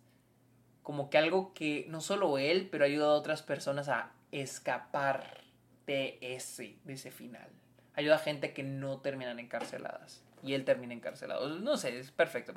como 0.84 1.10
que 1.10 1.18
algo 1.18 1.54
que 1.54 1.86
no 1.90 2.02
solo 2.02 2.38
él, 2.38 2.68
pero 2.72 2.86
ayuda 2.86 3.08
a 3.08 3.14
otras 3.14 3.42
personas 3.42 3.90
a 3.90 4.12
escapar 4.32 5.42
de 5.86 6.18
ese, 6.22 6.76
de 6.84 6.94
ese 6.94 7.12
final. 7.12 7.48
Ayuda 7.96 8.16
a 8.16 8.20
gente 8.20 8.54
que 8.54 8.64
no 8.64 9.00
terminan 9.00 9.40
encarceladas. 9.40 10.24
Y 10.44 10.54
él 10.54 10.66
termina 10.66 10.94
encarcelado. 10.94 11.48
No 11.60 11.78
sé, 11.78 12.00
es 12.00 12.12
perfecto. 12.12 12.54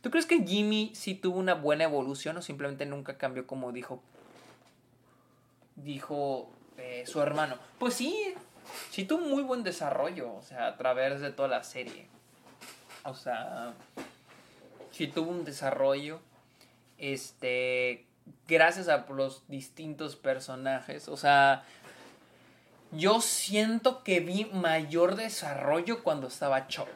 ¿Tú 0.00 0.10
crees 0.10 0.26
que 0.26 0.44
Jimmy 0.44 0.90
sí 0.94 1.14
tuvo 1.14 1.38
una 1.38 1.54
buena 1.54 1.84
evolución 1.84 2.36
o 2.36 2.42
simplemente 2.42 2.84
nunca 2.84 3.16
cambió 3.16 3.46
como 3.46 3.70
dijo 3.70 4.02
dijo 5.76 6.50
eh, 6.78 7.04
su 7.06 7.20
hermano? 7.20 7.56
Pues 7.78 7.94
sí, 7.94 8.34
sí 8.90 9.04
tuvo 9.04 9.20
muy 9.20 9.42
buen 9.42 9.62
desarrollo, 9.62 10.34
o 10.34 10.42
sea, 10.42 10.66
a 10.66 10.76
través 10.76 11.20
de 11.20 11.30
toda 11.30 11.48
la 11.48 11.62
serie. 11.62 12.08
O 13.04 13.14
sea, 13.14 13.74
sí 14.90 15.06
tuvo 15.06 15.30
un 15.30 15.44
desarrollo. 15.44 16.20
Este, 16.98 18.06
gracias 18.46 18.88
a 18.88 19.06
los 19.08 19.48
distintos 19.48 20.16
personajes. 20.16 21.08
O 21.08 21.16
sea, 21.16 21.64
yo 22.92 23.20
siento 23.20 24.02
que 24.02 24.20
vi 24.20 24.46
mayor 24.46 25.16
desarrollo 25.16 26.02
cuando 26.02 26.26
estaba 26.26 26.66
Chuck. 26.68 26.88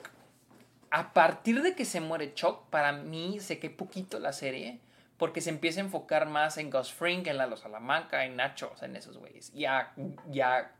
A 0.90 1.12
partir 1.14 1.62
de 1.62 1.74
que 1.74 1.84
se 1.84 2.00
muere 2.00 2.34
Chuck, 2.34 2.68
para 2.68 2.92
mí 2.92 3.40
se 3.40 3.58
que 3.58 3.70
poquito 3.70 4.18
la 4.18 4.32
serie. 4.32 4.80
Porque 5.16 5.40
se 5.40 5.50
empieza 5.50 5.80
a 5.80 5.84
enfocar 5.84 6.26
más 6.26 6.58
en 6.58 6.70
Gus 6.70 6.92
Fring, 6.92 7.26
en 7.28 7.38
Lalo 7.38 7.56
Salamanca, 7.56 8.24
en 8.24 8.36
Nacho, 8.36 8.72
o 8.74 8.76
sea, 8.76 8.88
en 8.88 8.96
esos 8.96 9.16
güeyes. 9.18 9.52
Ya, 9.52 9.92
ya, 10.30 10.72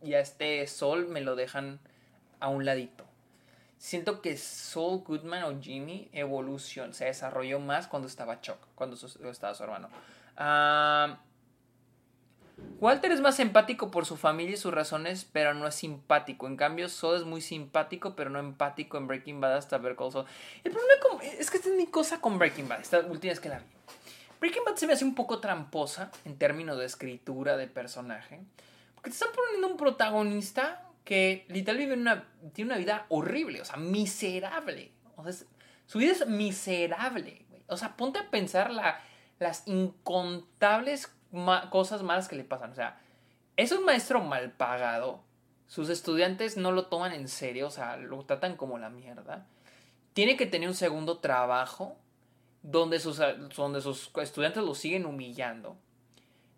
ya 0.00 0.18
este 0.18 0.66
Sol 0.66 1.08
me 1.08 1.20
lo 1.20 1.36
dejan 1.36 1.78
a 2.40 2.48
un 2.48 2.64
ladito. 2.64 3.04
Siento 3.78 4.22
que 4.22 4.36
Saul 4.36 5.02
Goodman 5.04 5.44
o 5.44 5.60
Jimmy 5.60 6.08
evolución, 6.12 6.94
se 6.94 7.04
desarrolló 7.04 7.60
más 7.60 7.86
cuando 7.86 8.08
estaba 8.08 8.40
Chuck, 8.40 8.58
cuando 8.74 8.96
estaba 8.96 9.54
su 9.54 9.62
hermano. 9.62 9.88
Walter 12.80 13.12
es 13.12 13.20
más 13.20 13.38
empático 13.38 13.90
por 13.90 14.06
su 14.06 14.16
familia 14.16 14.54
y 14.54 14.56
sus 14.56 14.72
razones, 14.72 15.26
pero 15.30 15.52
no 15.52 15.66
es 15.66 15.74
simpático. 15.74 16.46
En 16.46 16.56
cambio, 16.56 16.88
Sod 16.88 17.16
es 17.16 17.24
muy 17.24 17.42
simpático, 17.42 18.16
pero 18.16 18.30
no 18.30 18.38
empático 18.38 18.96
en 18.96 19.06
Breaking 19.06 19.40
Bad 19.40 19.56
hasta 19.56 19.76
ver 19.76 19.94
Call 19.94 20.26
El 20.64 20.72
problema 20.72 20.94
es 21.38 21.50
que 21.50 21.58
esta 21.58 21.68
es 21.68 21.76
mi 21.76 21.86
cosa 21.86 22.20
con 22.20 22.38
Breaking 22.38 22.68
Bad, 22.68 22.80
esta 22.80 23.00
última 23.00 23.32
vez 23.32 23.40
que 23.40 23.50
la 23.50 23.58
vi. 23.58 23.66
Breaking 24.40 24.64
Bad 24.64 24.76
se 24.76 24.86
me 24.86 24.94
hace 24.94 25.04
un 25.04 25.14
poco 25.14 25.38
tramposa 25.38 26.10
en 26.24 26.38
términos 26.38 26.78
de 26.78 26.86
escritura 26.86 27.58
de 27.58 27.66
personaje. 27.66 28.40
Porque 28.94 29.10
te 29.10 29.14
están 29.14 29.30
poniendo 29.34 29.68
un 29.68 29.76
protagonista 29.76 30.85
que 31.06 31.46
literalmente 31.48 31.94
vive 31.94 32.02
una, 32.02 32.28
tiene 32.52 32.72
una 32.72 32.78
vida 32.78 33.06
horrible, 33.08 33.62
o 33.62 33.64
sea, 33.64 33.76
miserable. 33.76 34.92
Su 35.86 35.98
vida 35.98 36.12
es 36.12 36.26
miserable. 36.26 37.46
O 37.68 37.76
sea, 37.76 37.96
ponte 37.96 38.18
a 38.18 38.28
pensar 38.28 38.72
la, 38.72 39.00
las 39.38 39.66
incontables 39.68 41.14
cosas 41.70 42.02
malas 42.02 42.26
que 42.26 42.34
le 42.34 42.42
pasan. 42.42 42.72
O 42.72 42.74
sea, 42.74 42.98
es 43.56 43.70
un 43.70 43.84
maestro 43.84 44.20
mal 44.20 44.50
pagado. 44.50 45.22
Sus 45.68 45.90
estudiantes 45.90 46.56
no 46.56 46.72
lo 46.72 46.86
toman 46.86 47.12
en 47.12 47.28
serio, 47.28 47.68
o 47.68 47.70
sea, 47.70 47.96
lo 47.96 48.24
tratan 48.24 48.56
como 48.56 48.76
la 48.76 48.90
mierda. 48.90 49.46
Tiene 50.12 50.36
que 50.36 50.46
tener 50.46 50.68
un 50.68 50.74
segundo 50.74 51.18
trabajo 51.18 51.96
donde 52.62 52.98
sus, 52.98 53.20
donde 53.56 53.80
sus 53.80 54.10
estudiantes 54.16 54.64
lo 54.64 54.74
siguen 54.74 55.06
humillando. 55.06 55.76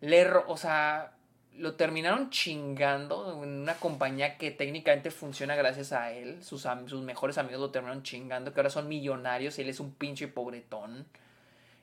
Le, 0.01 0.27
o 0.27 0.57
sea, 0.57 1.18
lo 1.59 1.75
terminaron 1.75 2.31
chingando 2.31 3.43
en 3.43 3.51
una 3.61 3.75
compañía 3.75 4.39
que 4.39 4.51
técnicamente 4.51 5.11
funciona 5.11 5.57
gracias 5.57 5.93
a 5.93 6.13
él. 6.13 6.43
Sus, 6.43 6.67
sus 6.87 7.03
mejores 7.03 7.37
amigos 7.39 7.61
lo 7.61 7.71
terminaron 7.71 8.03
chingando, 8.03 8.53
que 8.53 8.61
ahora 8.61 8.71
son 8.71 8.89
millonarios 8.89 9.59
y 9.59 9.63
él 9.63 9.69
es 9.69 9.81
un 9.81 9.93
pinche 9.93 10.29
pobretón. 10.29 11.07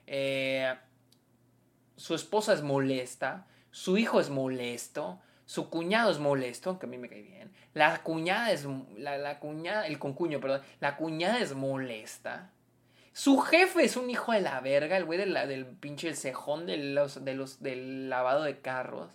Eh, 0.06 0.74
su 1.96 2.14
esposa 2.14 2.52
es 2.52 2.62
molesta, 2.62 3.46
su 3.70 3.98
hijo 3.98 4.20
es 4.20 4.30
molesto, 4.30 5.20
su 5.44 5.70
cuñado 5.70 6.10
es 6.10 6.18
molesto, 6.18 6.70
aunque 6.70 6.86
a 6.86 6.88
mí 6.88 6.98
me 6.98 7.08
cae 7.08 7.22
bien, 7.22 7.52
la 7.74 8.02
cuñada 8.02 8.50
es, 8.52 8.66
la, 8.96 9.38
cuñada, 9.38 9.86
el 9.86 9.98
concuño, 9.98 10.40
perdón, 10.40 10.62
la 10.80 10.96
cuñada 10.96 11.40
es 11.40 11.54
molesta, 11.54 12.50
su 13.12 13.38
jefe 13.38 13.84
es 13.84 13.96
un 13.96 14.10
hijo 14.10 14.32
de 14.32 14.42
la 14.42 14.60
verga, 14.60 14.96
el 14.96 15.06
güey 15.06 15.18
de 15.18 15.26
la, 15.26 15.46
del 15.46 15.64
pinche 15.64 16.14
cejón 16.14 16.66
de 16.66 16.76
los, 16.76 17.24
de 17.24 17.34
los, 17.34 17.62
del 17.62 18.10
lavado 18.10 18.42
de 18.42 18.60
carros, 18.60 19.10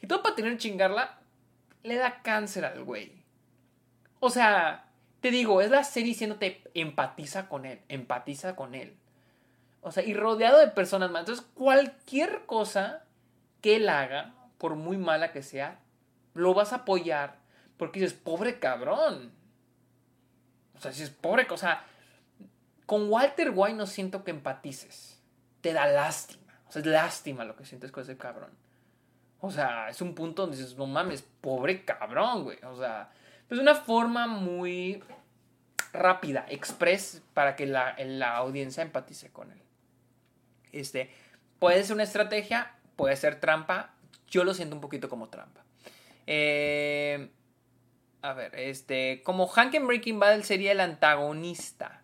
y 0.00 0.06
todo 0.06 0.22
para 0.22 0.34
tener 0.34 0.58
chingarla, 0.58 1.18
le 1.82 1.96
da 1.96 2.22
cáncer 2.22 2.64
al 2.64 2.84
güey. 2.84 3.12
O 4.20 4.30
sea, 4.30 4.86
te 5.20 5.30
digo, 5.30 5.60
es 5.60 5.70
la 5.70 5.84
serie 5.84 6.10
diciéndote 6.10 6.62
empatiza 6.74 7.48
con 7.48 7.66
él, 7.66 7.80
empatiza 7.88 8.56
con 8.56 8.74
él. 8.74 8.96
O 9.80 9.92
sea, 9.92 10.02
y 10.02 10.14
rodeado 10.14 10.58
de 10.58 10.68
personas 10.68 11.10
más. 11.10 11.20
Entonces, 11.20 11.46
cualquier 11.54 12.44
cosa 12.46 13.04
que 13.60 13.76
él 13.76 13.88
haga, 13.88 14.34
por 14.58 14.74
muy 14.74 14.98
mala 14.98 15.32
que 15.32 15.42
sea, 15.42 15.78
lo 16.34 16.54
vas 16.54 16.72
a 16.72 16.76
apoyar. 16.76 17.38
Porque 17.76 18.00
dices, 18.00 18.18
pobre 18.18 18.58
cabrón. 18.58 19.32
O 20.76 20.80
sea, 20.80 20.92
si 20.92 21.02
es 21.02 21.10
pobre, 21.10 21.46
o 21.50 21.56
sea, 21.56 21.84
con 22.84 23.08
Walter 23.08 23.52
White 23.54 23.76
no 23.76 23.86
siento 23.86 24.24
que 24.24 24.32
empatices. 24.32 25.20
Te 25.60 25.72
da 25.72 25.86
lástima. 25.86 26.60
O 26.68 26.72
sea, 26.72 26.80
es 26.80 26.86
lástima 26.86 27.44
lo 27.44 27.56
que 27.56 27.64
sientes 27.64 27.92
con 27.92 28.02
ese 28.02 28.16
cabrón. 28.16 28.50
O 29.40 29.50
sea, 29.50 29.88
es 29.90 30.00
un 30.00 30.14
punto 30.14 30.42
donde 30.42 30.56
dices, 30.56 30.76
no 30.76 30.86
mames, 30.86 31.22
pobre 31.40 31.84
cabrón, 31.84 32.44
güey. 32.44 32.58
O 32.64 32.76
sea, 32.76 33.10
es 33.50 33.58
una 33.58 33.74
forma 33.74 34.26
muy 34.26 35.02
rápida, 35.92 36.46
express, 36.48 37.22
para 37.34 37.56
que 37.56 37.66
la, 37.66 37.94
la 37.98 38.36
audiencia 38.36 38.82
empatice 38.82 39.30
con 39.30 39.52
él. 39.52 39.62
Este, 40.72 41.10
puede 41.58 41.82
ser 41.84 41.94
una 41.94 42.02
estrategia, 42.02 42.74
puede 42.96 43.16
ser 43.16 43.40
trampa. 43.40 43.94
Yo 44.28 44.44
lo 44.44 44.54
siento 44.54 44.74
un 44.74 44.80
poquito 44.80 45.08
como 45.08 45.28
trampa. 45.28 45.64
Eh, 46.26 47.30
a 48.22 48.32
ver, 48.32 48.54
este, 48.58 49.22
como 49.22 49.46
Hank 49.46 49.74
en 49.74 49.86
Breaking 49.86 50.18
Bad 50.18 50.42
sería 50.42 50.72
el 50.72 50.80
antagonista. 50.80 52.02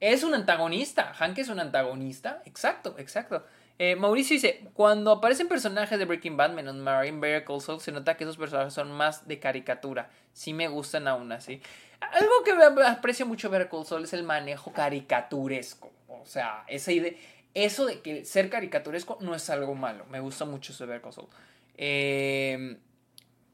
Es 0.00 0.24
un 0.24 0.34
antagonista. 0.34 1.12
Hank 1.14 1.38
es 1.38 1.48
un 1.48 1.60
antagonista. 1.60 2.42
Exacto, 2.44 2.96
exacto. 2.98 3.46
Eh, 3.82 3.96
Mauricio 3.96 4.34
dice, 4.34 4.60
cuando 4.74 5.10
aparecen 5.10 5.48
personajes 5.48 5.98
de 5.98 6.04
Breaking 6.04 6.36
Bad 6.36 6.52
menos 6.52 6.74
Marine 6.74 7.18
Bear 7.18 7.46
Call 7.46 7.62
se 7.80 7.90
nota 7.92 8.14
que 8.14 8.24
esos 8.24 8.36
personajes 8.36 8.74
son 8.74 8.92
más 8.92 9.26
de 9.26 9.38
caricatura. 9.38 10.10
Sí 10.34 10.52
me 10.52 10.68
gustan 10.68 11.08
aún 11.08 11.32
así. 11.32 11.62
Algo 11.98 12.44
que 12.44 12.52
me 12.52 12.84
aprecio 12.84 13.24
mucho 13.24 13.48
de 13.48 13.56
Better 13.56 13.70
Call 13.70 14.04
es 14.04 14.12
el 14.12 14.22
manejo 14.22 14.70
caricaturesco. 14.74 15.90
O 16.08 16.26
sea, 16.26 16.64
esa 16.68 16.92
idea, 16.92 17.12
eso 17.54 17.86
de 17.86 18.02
que 18.02 18.26
ser 18.26 18.50
caricaturesco 18.50 19.16
no 19.22 19.34
es 19.34 19.48
algo 19.48 19.74
malo. 19.74 20.04
Me 20.10 20.20
gusta 20.20 20.44
mucho 20.44 20.74
ese 20.74 20.84
ver 20.84 21.00
Eh, 21.78 22.76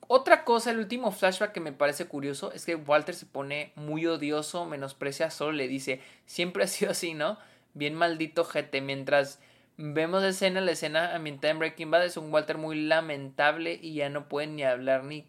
otra 0.09 0.43
cosa, 0.43 0.73
el 0.73 0.81
último 0.81 1.13
flashback 1.13 1.53
que 1.53 1.61
me 1.61 1.71
parece 1.71 2.07
curioso 2.07 2.51
es 2.51 2.67
que 2.67 2.75
Walter 2.75 3.15
se 3.15 3.27
pone 3.27 3.71
muy 3.77 4.05
odioso, 4.07 4.67
menosprecia 4.67 5.27
a 5.27 5.31
Sol, 5.31 5.57
le 5.57 5.69
dice, 5.69 6.01
siempre 6.25 6.65
ha 6.65 6.67
sido 6.67 6.91
así, 6.91 7.15
¿no? 7.15 7.39
Bien 7.75 7.95
maldito 7.95 8.45
gente. 8.45 8.81
Mientras 8.81 9.39
vemos 9.77 10.23
escena, 10.25 10.61
la 10.61 10.73
escena 10.73 11.15
ambientada 11.15 11.53
en 11.53 11.59
Breaking 11.59 11.91
Bad 11.91 12.05
es 12.05 12.17
un 12.17 12.33
Walter 12.33 12.59
muy 12.59 12.83
lamentable 12.83 13.79
y 13.81 13.95
ya 13.95 14.09
no 14.09 14.29
puede 14.29 14.47
ni 14.47 14.63
hablar 14.63 15.05
ni 15.05 15.27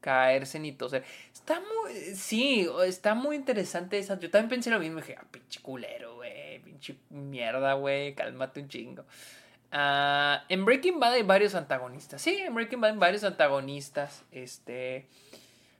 caerse 0.00 0.58
ni 0.58 0.72
toser. 0.72 1.04
Está 1.32 1.60
muy, 1.60 1.92
sí, 2.14 2.68
está 2.84 3.14
muy 3.14 3.36
interesante 3.36 3.98
esa. 3.98 4.18
Yo 4.18 4.30
también 4.30 4.48
pensé 4.48 4.70
lo 4.70 4.78
mismo, 4.78 5.00
dije, 5.00 5.16
ah, 5.18 5.24
pinche 5.30 5.60
culero, 5.60 6.16
güey, 6.16 6.60
pinche 6.60 6.96
mierda, 7.10 7.74
güey, 7.74 8.14
cálmate 8.14 8.60
un 8.60 8.68
chingo. 8.68 9.04
Ah, 9.72 10.44
en 10.48 10.64
Breaking 10.64 10.98
Bad 10.98 11.12
hay 11.12 11.22
varios 11.22 11.54
antagonistas. 11.54 12.20
Sí, 12.20 12.36
en 12.36 12.54
Breaking 12.54 12.80
Bad 12.80 12.92
hay 12.92 12.98
varios 12.98 13.24
antagonistas. 13.24 14.24
Este. 14.32 15.06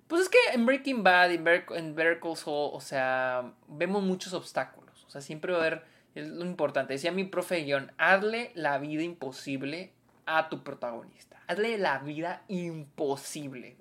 Pues 0.07 0.23
es 0.23 0.29
que 0.29 0.39
en 0.53 0.67
Breaking 0.67 1.03
Bad, 1.03 1.33
en, 1.33 1.45
Better, 1.45 2.21
Call 2.21 2.35
o 2.45 2.81
sea, 2.81 3.53
vemos 3.69 4.03
muchos 4.03 4.33
obstáculos. 4.33 5.05
O 5.07 5.11
sea, 5.11 5.21
siempre 5.21 5.53
va 5.53 5.59
a 5.59 5.61
haber. 5.63 5.85
Es 6.21 6.29
lo 6.29 6.45
importante. 6.45 6.95
Decía 6.95 7.13
mi 7.13 7.25
profe 7.25 7.67
John, 7.69 7.93
hazle 7.99 8.53
la 8.55 8.79
vida 8.79 9.03
imposible 9.03 9.93
a 10.27 10.49
tu 10.49 10.63
protagonista. 10.63 11.43
Hazle 11.47 11.79
la 11.79 11.99
vida 11.99 12.43
imposible. 12.49 13.77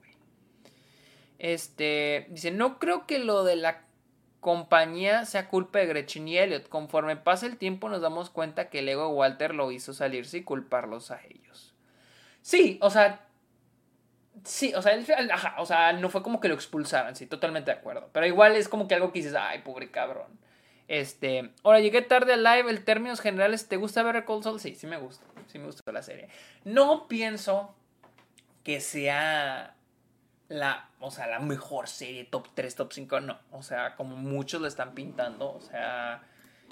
Este, 1.37 2.27
dice, 2.29 2.51
no 2.51 2.79
creo 2.79 3.07
que 3.07 3.19
lo 3.19 3.43
de 3.43 3.55
la 3.55 3.83
compañía 4.39 5.25
sea 5.25 5.47
culpa 5.47 5.79
de 5.79 5.85
Gretchen 5.85 6.27
y 6.27 6.37
Elliot. 6.37 6.67
Conforme 6.67 7.15
pasa 7.15 7.45
el 7.45 7.57
tiempo 7.57 7.89
nos 7.89 8.01
damos 8.01 8.29
cuenta 8.29 8.69
que 8.69 8.79
el 8.79 8.89
ego 8.89 9.07
de 9.07 9.13
Walter 9.13 9.55
lo 9.55 9.71
hizo 9.71 9.93
salirse 9.93 10.39
y 10.39 10.43
culparlos 10.43 11.11
a 11.11 11.21
ellos. 11.25 11.73
Sí, 12.41 12.77
o 12.81 12.89
sea, 12.89 13.25
Sí, 14.43 14.73
o 14.73 14.81
sea, 14.81 14.93
él, 14.93 15.05
o 15.57 15.65
sea, 15.65 15.93
no 15.93 16.09
fue 16.09 16.23
como 16.23 16.39
que 16.39 16.47
lo 16.47 16.55
expulsaran, 16.55 17.15
sí, 17.15 17.25
totalmente 17.25 17.71
de 17.71 17.77
acuerdo. 17.77 18.09
Pero 18.13 18.25
igual 18.25 18.55
es 18.55 18.69
como 18.69 18.87
que 18.87 18.95
algo 18.95 19.11
que 19.11 19.19
dices, 19.19 19.35
ay, 19.35 19.59
pobre 19.59 19.91
cabrón. 19.91 20.39
Este, 20.89 21.51
ahora 21.63 21.81
llegué 21.81 22.01
tarde 22.01 22.33
al 22.33 22.43
live, 22.43 22.71
en 22.71 22.83
términos 22.83 23.21
generales, 23.21 23.67
¿te 23.67 23.77
gusta 23.77 24.01
ver 24.01 24.25
Cold 24.25 24.43
Soul? 24.43 24.59
Sí, 24.59 24.73
sí 24.73 24.87
me 24.87 24.97
gusta, 24.97 25.23
sí 25.45 25.59
me 25.59 25.67
gusta 25.67 25.91
la 25.91 26.01
serie. 26.01 26.29
No 26.65 27.07
pienso 27.07 27.75
que 28.63 28.81
sea 28.81 29.75
la, 30.47 30.89
o 30.99 31.11
sea, 31.11 31.27
la 31.27 31.39
mejor 31.39 31.87
serie, 31.87 32.25
top 32.25 32.47
3, 32.55 32.73
top 32.73 32.91
5, 32.91 33.19
no. 33.19 33.39
O 33.51 33.61
sea, 33.61 33.95
como 33.95 34.15
muchos 34.15 34.61
lo 34.61 34.67
están 34.67 34.95
pintando, 34.95 35.53
o 35.53 35.61
sea, 35.61 36.23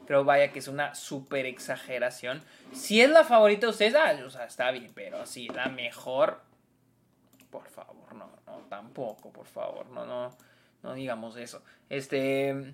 creo 0.07 0.23
vaya 0.23 0.51
que 0.51 0.57
es 0.57 0.67
una 0.67 0.95
súper 0.95 1.45
exageración. 1.45 2.41
Si 2.73 2.99
es 2.99 3.11
la 3.11 3.23
favorita 3.23 3.67
de 3.67 3.71
ustedes, 3.71 3.93
ah, 3.93 4.17
o 4.25 4.31
sea, 4.31 4.45
está 4.45 4.71
bien, 4.71 4.91
pero 4.95 5.27
si 5.27 5.47
la 5.47 5.67
mejor, 5.67 6.41
por 7.51 7.69
favor, 7.69 8.15
no, 8.15 8.31
no, 8.47 8.57
tampoco, 8.67 9.31
por 9.31 9.45
favor, 9.45 9.85
no, 9.91 10.07
no, 10.07 10.35
no 10.81 10.93
digamos 10.95 11.37
eso. 11.37 11.61
Este... 11.87 12.73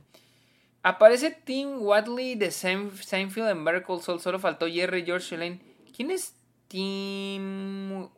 Aparece 0.85 1.31
Tim 1.31 1.81
Wadley 1.81 2.35
de 2.35 2.51
Seinfeld 2.51 3.49
en 3.49 3.63
Better 3.63 3.85
Soul. 4.01 4.19
Solo 4.19 4.37
faltó 4.37 4.67
Jerry 4.67 5.05
George 5.05 5.37
Lane. 5.37 5.61
¿Quién 5.95 6.11
es 6.11 6.35
Tim 6.67 8.09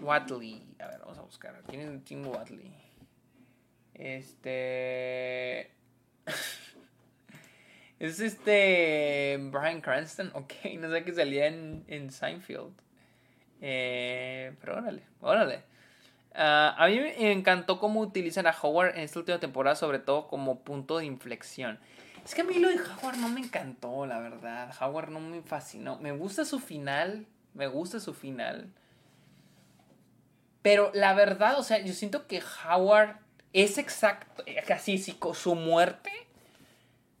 Wadley? 0.00 0.64
A 0.78 0.86
ver, 0.86 1.00
vamos 1.00 1.18
a 1.18 1.22
buscar. 1.22 1.62
¿Quién 1.68 1.82
es 1.82 2.04
Tim 2.04 2.26
Wadley? 2.26 2.72
Este. 3.92 5.70
es 7.98 8.20
este. 8.20 9.38
Brian 9.52 9.82
Cranston. 9.82 10.32
Ok, 10.34 10.54
no 10.78 10.90
sé 10.90 11.04
qué 11.04 11.12
salía 11.12 11.48
en, 11.48 11.84
en 11.86 12.10
Seinfeld. 12.10 12.72
Eh, 13.60 14.56
pero 14.58 14.78
órale, 14.78 15.02
órale. 15.20 15.64
Ah, 16.34 16.74
a 16.78 16.86
mí 16.86 16.98
me 16.98 17.32
encantó 17.32 17.78
cómo 17.78 18.00
utilizan 18.00 18.46
a 18.46 18.54
Howard 18.62 18.96
en 18.96 19.02
esta 19.02 19.18
última 19.18 19.40
temporada, 19.40 19.76
sobre 19.76 19.98
todo 19.98 20.28
como 20.28 20.60
punto 20.60 20.98
de 20.98 21.04
inflexión. 21.04 21.78
Es 22.24 22.34
que 22.34 22.42
a 22.42 22.44
mí 22.44 22.54
lo 22.58 22.68
de 22.68 22.76
Howard 22.76 23.16
no 23.16 23.28
me 23.28 23.40
encantó, 23.40 24.06
la 24.06 24.18
verdad. 24.18 24.72
Howard 24.80 25.10
no 25.10 25.20
me 25.20 25.42
fascinó. 25.42 25.98
Me 25.98 26.12
gusta 26.12 26.44
su 26.44 26.58
final, 26.58 27.26
me 27.54 27.66
gusta 27.66 28.00
su 28.00 28.14
final. 28.14 28.72
Pero 30.62 30.90
la 30.94 31.14
verdad, 31.14 31.58
o 31.58 31.62
sea, 31.62 31.78
yo 31.78 31.94
siento 31.94 32.26
que 32.26 32.42
Howard 32.64 33.16
es 33.52 33.78
exacto, 33.78 34.44
casi 34.66 34.98
su 34.98 35.54
muerte 35.54 36.10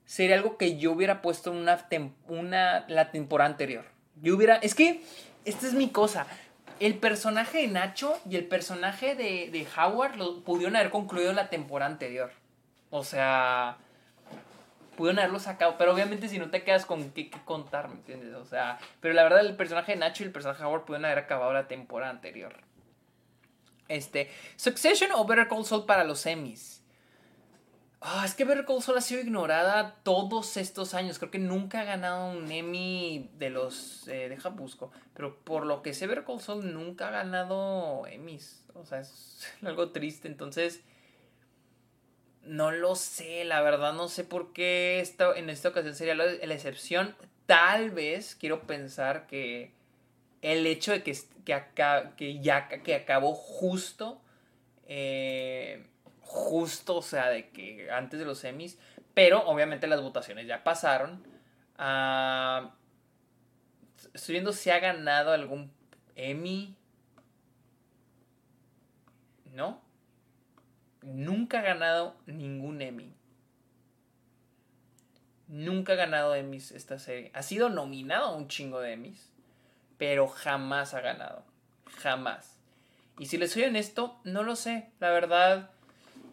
sería 0.04 0.36
algo 0.36 0.56
que 0.58 0.78
yo 0.78 0.92
hubiera 0.92 1.22
puesto 1.22 1.50
en 1.50 1.58
una, 1.58 1.86
una 2.28 2.84
la 2.88 3.10
temporada 3.10 3.50
anterior. 3.50 3.84
Yo 4.20 4.36
hubiera, 4.36 4.56
es 4.56 4.74
que 4.74 5.02
esta 5.44 5.66
es 5.66 5.72
mi 5.72 5.88
cosa 5.88 6.26
el 6.80 6.96
personaje 6.96 7.58
de 7.58 7.68
Nacho 7.68 8.18
y 8.28 8.36
el 8.36 8.46
personaje 8.46 9.14
de, 9.14 9.66
Howard 9.76 10.16
lo 10.16 10.40
pudieron 10.40 10.76
haber 10.76 10.90
concluido 10.90 11.32
la 11.32 11.50
temporada 11.50 11.90
anterior. 11.90 12.32
O 12.88 13.04
sea, 13.04 13.76
pudieron 15.00 15.20
haberlo 15.20 15.38
sacado. 15.38 15.76
Pero 15.78 15.94
obviamente 15.94 16.28
si 16.28 16.38
no 16.38 16.50
te 16.50 16.62
quedas 16.62 16.84
con 16.84 17.12
qué, 17.12 17.30
contar, 17.46 17.88
¿me 17.88 17.94
entiendes? 17.94 18.34
O 18.34 18.44
sea, 18.44 18.78
pero 19.00 19.14
la 19.14 19.22
verdad 19.22 19.40
el 19.40 19.56
personaje 19.56 19.92
de 19.92 19.98
Nacho 19.98 20.22
y 20.22 20.26
el 20.26 20.32
personaje 20.32 20.62
de 20.62 20.68
Howard 20.68 20.84
pudieron 20.84 21.06
haber 21.06 21.20
acabado 21.20 21.54
la 21.54 21.68
temporada 21.68 22.10
anterior. 22.10 22.54
Este, 23.88 24.30
Succession 24.56 25.10
o 25.12 25.24
Better 25.24 25.48
Call 25.48 25.64
Saul 25.64 25.86
para 25.86 26.04
los 26.04 26.20
semis. 26.20 26.84
Ah, 28.02 28.24
es 28.26 28.34
que 28.34 28.44
Better 28.44 28.66
Call 28.66 28.82
Saul 28.82 28.98
ha 28.98 29.00
sido 29.00 29.22
ignorada 29.22 29.94
todos 30.02 30.58
estos 30.58 30.92
años. 30.92 31.18
Creo 31.18 31.30
que 31.30 31.38
nunca 31.38 31.80
ha 31.80 31.84
ganado 31.84 32.32
un 32.32 32.52
Emmy 32.52 33.30
de 33.38 33.48
los. 33.48 34.06
Eh, 34.06 34.28
deja 34.28 34.50
busco. 34.50 34.92
Pero 35.14 35.38
por 35.44 35.64
lo 35.64 35.80
que 35.80 35.94
sé, 35.94 36.08
Better 36.08 36.24
Call 36.24 36.40
Saul 36.40 36.74
nunca 36.74 37.08
ha 37.08 37.10
ganado 37.10 38.06
Emmys. 38.06 38.66
O 38.74 38.84
sea, 38.84 39.00
es 39.00 39.50
algo 39.64 39.92
triste. 39.92 40.28
Entonces. 40.28 40.82
No 42.50 42.72
lo 42.72 42.96
sé, 42.96 43.44
la 43.44 43.62
verdad 43.62 43.92
no 43.92 44.08
sé 44.08 44.24
por 44.24 44.52
qué 44.52 44.98
esta, 45.00 45.36
en 45.36 45.50
esta 45.50 45.68
ocasión 45.68 45.94
sería 45.94 46.16
la, 46.16 46.24
excepción. 46.54 47.14
Tal 47.46 47.90
vez 47.90 48.34
quiero 48.34 48.62
pensar 48.66 49.28
que 49.28 49.72
el 50.42 50.66
hecho 50.66 50.90
de 50.90 51.02
que, 51.04 51.16
que, 51.44 51.62
que 52.16 52.40
ya 52.40 52.68
que 52.68 52.94
acabó 52.94 53.34
justo 53.34 54.20
eh, 54.92 55.86
justo, 56.22 56.96
o 56.96 57.02
sea, 57.02 57.28
de 57.28 57.50
que 57.50 57.88
antes 57.92 58.18
de 58.18 58.26
los 58.26 58.38
semis, 58.38 58.76
pero 59.14 59.46
obviamente 59.46 59.86
las 59.86 60.02
votaciones 60.02 60.48
ya 60.48 60.64
pasaron. 60.64 61.24
Ah, 61.78 62.74
estoy 64.12 64.32
viendo 64.32 64.52
si 64.52 64.70
ha 64.70 64.80
ganado 64.80 65.30
algún 65.32 65.70
Emmy. 66.16 66.74
¿No? 69.52 69.80
Nunca 71.02 71.60
ha 71.60 71.62
ganado 71.62 72.16
ningún 72.26 72.82
Emmy. 72.82 73.14
Nunca 75.48 75.94
ha 75.94 75.96
ganado 75.96 76.34
Emmys 76.34 76.70
esta 76.70 76.98
serie. 76.98 77.30
Ha 77.34 77.42
sido 77.42 77.70
nominado 77.70 78.26
a 78.26 78.36
un 78.36 78.48
chingo 78.48 78.80
de 78.80 78.92
Emmys, 78.92 79.30
pero 79.98 80.28
jamás 80.28 80.94
ha 80.94 81.00
ganado. 81.00 81.44
Jamás. 81.98 82.56
Y 83.18 83.26
si 83.26 83.36
les 83.36 83.52
soy 83.52 83.64
honesto, 83.64 84.20
no 84.24 84.42
lo 84.42 84.54
sé. 84.54 84.90
La 85.00 85.10
verdad, 85.10 85.70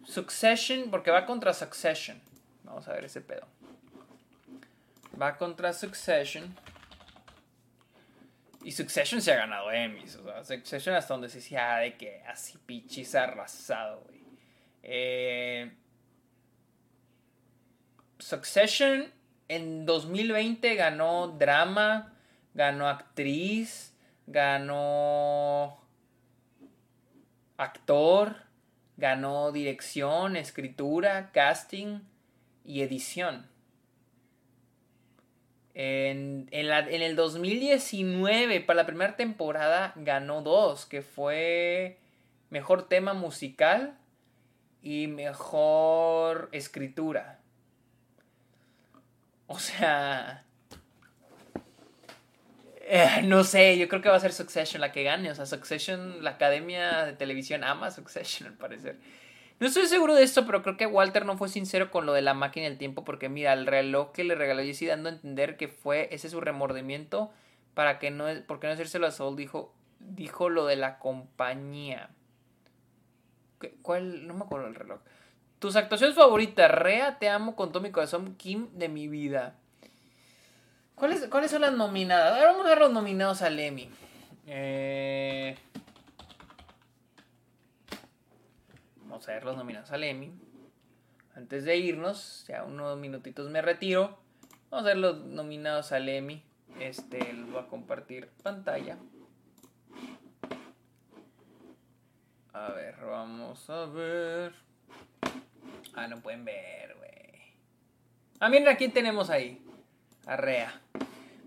Succession, 0.05 0.89
porque 0.91 1.11
va 1.11 1.25
contra 1.25 1.53
Succession. 1.53 2.21
Vamos 2.63 2.87
a 2.87 2.93
ver 2.93 3.05
ese 3.05 3.21
pedo. 3.21 3.47
Va 5.19 5.35
contra 5.37 5.73
Succession. 5.73 6.55
Y 8.63 8.71
Succession 8.71 9.21
se 9.21 9.31
ha 9.31 9.35
ganado 9.35 9.71
Emmys. 9.71 10.15
O 10.17 10.23
sea, 10.23 10.43
Succession 10.43 10.95
hasta 10.95 11.13
donde 11.13 11.29
se 11.29 11.37
decía 11.37 11.75
ah, 11.75 11.79
de 11.79 11.97
que 11.97 12.21
así 12.27 12.57
pichis 12.65 13.15
arrasado, 13.15 14.01
güey. 14.05 14.16
Eh, 14.83 15.71
Succession 18.19 19.11
en 19.47 19.85
2020 19.85 20.75
ganó 20.75 21.27
drama, 21.27 22.13
ganó 22.53 22.87
actriz, 22.87 23.93
ganó 24.27 25.79
actor 27.57 28.47
Ganó 28.97 29.51
dirección, 29.51 30.35
escritura, 30.35 31.29
casting 31.31 31.99
y 32.65 32.81
edición. 32.81 33.45
En, 35.75 36.49
el 36.51 37.15
2019, 37.15 38.61
para 38.61 38.77
la 38.77 38.87
primera 38.87 39.15
temporada, 39.15 39.93
ganó 39.97 40.41
dos, 40.41 40.87
que 40.87 41.03
fue 41.03 41.99
mejor 42.49 42.89
tema 42.89 43.13
musical 43.13 43.95
y 44.87 45.07
mejor 45.07 46.47
escritura. 46.53 47.41
O 49.47 49.59
sea, 49.59 50.45
eh, 52.79 53.21
no 53.25 53.43
sé, 53.43 53.77
yo 53.77 53.89
creo 53.89 54.01
que 54.01 54.07
va 54.07 54.15
a 54.15 54.21
ser 54.21 54.31
Succession 54.31 54.79
la 54.79 54.93
que 54.93 55.03
gane. 55.03 55.29
O 55.29 55.35
sea, 55.35 55.45
Succession, 55.45 56.23
la 56.23 56.31
academia 56.31 57.03
de 57.03 57.11
televisión 57.11 57.65
ama 57.65 57.91
Succession 57.91 58.47
al 58.47 58.55
parecer. 58.55 58.97
No 59.59 59.67
estoy 59.67 59.87
seguro 59.87 60.15
de 60.15 60.23
esto, 60.23 60.45
pero 60.45 60.63
creo 60.63 60.77
que 60.77 60.85
Walter 60.85 61.25
no 61.25 61.37
fue 61.37 61.49
sincero 61.49 61.91
con 61.91 62.05
lo 62.05 62.13
de 62.13 62.21
la 62.21 62.33
máquina 62.33 62.69
del 62.69 62.77
tiempo. 62.77 63.03
Porque 63.03 63.27
mira, 63.27 63.51
el 63.51 63.65
reloj 63.67 64.13
que 64.13 64.23
le 64.23 64.35
regaló 64.35 64.63
Jesse 64.63 64.87
dando 64.87 65.09
a 65.09 65.11
entender 65.11 65.57
que 65.57 65.67
fue 65.67 66.07
ese 66.13 66.29
su 66.29 66.39
remordimiento. 66.39 67.29
Para 67.73 67.99
que 67.99 68.09
no, 68.09 68.25
porque 68.47 68.67
no 68.67 68.73
hacérselo 68.73 69.05
a 69.05 69.11
Soul, 69.11 69.35
dijo, 69.35 69.75
dijo 69.99 70.47
lo 70.47 70.65
de 70.65 70.77
la 70.77 70.97
compañía. 70.97 72.09
¿Cuál? 73.81 74.27
No 74.27 74.33
me 74.33 74.43
acuerdo 74.43 74.65
del 74.65 74.75
reloj. 74.75 74.99
Tus 75.59 75.75
actuaciones 75.75 76.15
favoritas. 76.15 76.69
Rea, 76.69 77.17
te 77.19 77.29
amo 77.29 77.55
con 77.55 77.71
todo 77.71 77.81
mi 77.81 77.91
corazón. 77.91 78.35
Kim 78.35 78.69
de 78.73 78.89
mi 78.89 79.07
vida. 79.07 79.55
¿Cuáles, 80.95 81.27
¿Cuáles 81.27 81.51
son 81.51 81.61
las 81.61 81.73
nominadas? 81.73 82.33
Ahora 82.33 82.51
vamos 82.51 82.65
a 82.65 82.69
ver 82.69 82.79
los 82.79 82.91
nominados 82.91 83.41
al 83.41 83.59
Emmy. 83.59 83.89
Eh, 84.47 85.55
vamos 89.01 89.27
a 89.29 89.33
ver 89.33 89.43
los 89.43 89.57
nominados 89.57 89.91
al 89.91 90.03
Emmy. 90.03 90.31
Antes 91.35 91.65
de 91.65 91.77
irnos, 91.77 92.45
ya 92.47 92.63
unos 92.63 92.97
minutitos 92.97 93.49
me 93.51 93.61
retiro. 93.61 94.17
Vamos 94.71 94.85
a 94.85 94.89
ver 94.89 94.97
los 94.97 95.23
nominados 95.23 95.91
al 95.91 96.09
Emmy. 96.09 96.43
Este, 96.79 97.31
lo 97.33 97.47
voy 97.47 97.63
a 97.63 97.67
compartir 97.67 98.29
pantalla. 98.41 98.97
A 102.57 102.71
ver, 102.71 102.95
vamos 103.05 103.69
a 103.69 103.85
ver. 103.85 104.51
Ah, 105.93 106.07
no 106.07 106.19
pueden 106.21 106.43
ver, 106.43 106.95
güey. 106.97 107.53
Ah, 108.39 108.49
miren 108.49 108.67
a 108.67 108.77
quién 108.77 108.91
tenemos 108.91 109.29
ahí. 109.29 109.61
Arrea. 110.25 110.81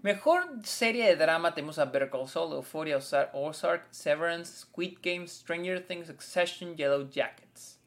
Mejor 0.03 0.65
serie 0.65 1.07
de 1.07 1.17
drama 1.17 1.53
tenemos 1.53 1.81
a 1.81 1.87
Better 1.87 2.11
Call 2.11 2.29
Saul, 2.29 2.53
Euphoria, 2.53 2.99
Ozark, 3.33 3.89
Severance, 3.91 4.61
Squid 4.61 4.99
Game, 5.03 5.27
Stranger 5.27 5.85
Things, 5.85 6.07
Succession, 6.07 6.77
Yellow 6.77 7.11
Jackets. 7.11 7.81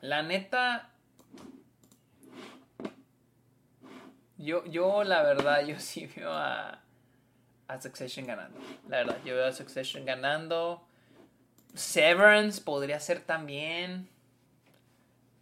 La 0.00 0.22
neta, 0.22 0.90
yo, 4.36 4.64
yo 4.64 5.04
la 5.04 5.22
verdad, 5.22 5.64
yo 5.64 5.78
sí 5.78 6.06
veo 6.06 6.32
a, 6.32 6.82
a 7.68 7.80
Succession 7.80 8.26
ganando. 8.26 8.58
La 8.88 8.98
verdad, 8.98 9.18
yo 9.24 9.34
veo 9.34 9.46
a 9.46 9.52
Succession 9.52 10.04
ganando. 10.04 10.82
Severance 11.74 12.60
podría 12.60 12.98
ser 12.98 13.20
también. 13.20 14.08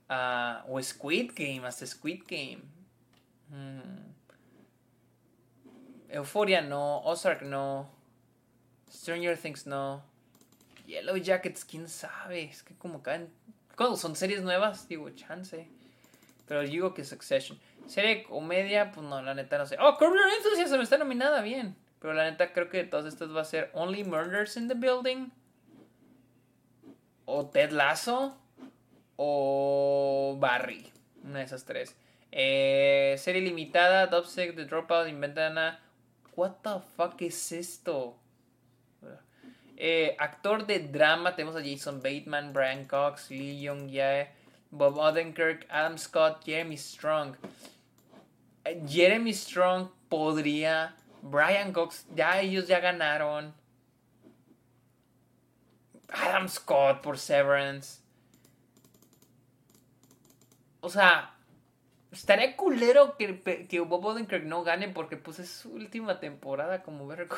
Ah, 0.09 0.65
o 0.69 0.83
Squid 0.83 1.33
Game, 1.35 1.67
hasta 1.67 1.87
Squid 1.87 2.23
Game. 2.29 2.63
Hmm. 3.49 4.13
Euphoria 6.11 6.61
no. 6.61 7.03
Ozark 7.05 7.43
no. 7.43 7.89
Stranger 8.91 9.39
Things 9.39 9.67
no. 9.67 10.03
Yellow 10.87 11.17
Jackets, 11.17 11.65
quién 11.65 11.89
sabe. 11.89 12.45
Es 12.45 12.63
que 12.63 12.75
como 12.75 13.03
caen. 13.03 13.33
Cuando 13.77 13.97
son 13.97 14.17
series 14.17 14.43
nuevas, 14.43 14.89
digo, 14.89 15.09
chance. 15.11 15.69
Pero 16.47 16.63
digo 16.63 16.93
que 16.93 17.05
Succession. 17.05 17.59
Serie 17.87 18.25
comedia, 18.25 18.91
pues 18.91 19.07
no, 19.07 19.23
la 19.23 19.35
neta 19.35 19.59
no 19.59 19.67
sé. 19.67 19.77
Oh, 19.81 19.97
Curb 19.97 20.15
Enthusiasm 20.39 20.81
está 20.81 20.99
nominada, 20.99 21.41
bien. 21.41 21.77
Pero 22.01 22.15
la 22.15 22.31
neta 22.31 22.53
creo 22.53 22.69
que 22.69 22.79
de 22.79 22.85
todas 22.85 23.07
estas 23.07 23.35
va 23.35 23.41
a 23.41 23.45
ser 23.45 23.71
Only 23.73 24.05
Murders 24.05 24.57
in 24.57 24.69
the 24.69 24.75
Building. 24.75 25.31
O 27.25 27.47
Ted 27.47 27.73
Lasso. 27.73 28.37
O 29.17 30.37
Barry. 30.39 30.93
Una 31.25 31.39
de 31.39 31.45
esas 31.45 31.65
tres. 31.65 31.97
Eh, 32.31 33.17
serie 33.19 33.41
limitada, 33.41 34.07
Dubsec, 34.07 34.55
The 34.55 34.65
Dropout, 34.67 35.09
Inventana. 35.09 35.81
What 36.37 36.57
the 36.63 36.81
fuck 36.97 37.21
es 37.23 37.53
esto? 37.53 38.19
Eh, 39.79 40.17
actor 40.19 40.67
de 40.67 40.79
drama, 40.81 41.37
tenemos 41.37 41.55
a 41.57 41.63
Jason 41.63 42.01
Bateman, 42.01 42.53
Brian 42.53 42.87
Cox, 42.87 43.31
Lee 43.31 43.61
Young 43.61 43.89
Jae, 43.91 44.29
Bob 44.71 44.97
Odenkirk, 44.97 45.67
Adam 45.69 45.99
Scott, 45.99 46.45
Jeremy 46.45 46.77
Strong. 46.77 47.37
Eh, 48.65 48.83
Jeremy 48.87 49.33
Strong 49.33 49.91
podría. 50.09 50.95
Brian 51.31 51.73
Cox, 51.73 52.07
ya 52.15 52.41
ellos 52.41 52.67
ya 52.67 52.81
ganaron. 52.81 53.55
Adam 56.09 56.49
Scott 56.49 57.03
por 57.03 57.19
Severance. 57.19 58.01
O 60.81 60.89
sea, 60.89 61.37
Estaría 62.17 62.57
culero 62.57 63.17
que, 63.19 63.67
que 63.69 63.81
Bob 63.81 64.07
Odenkirk 64.07 64.45
no 64.45 64.63
gane 64.65 64.89
porque 64.89 65.19
pues 65.19 65.39
es 65.39 65.51
su 65.51 65.73
última 65.73 66.19
temporada 66.19 66.83
como 66.83 67.07
Better 67.07 67.29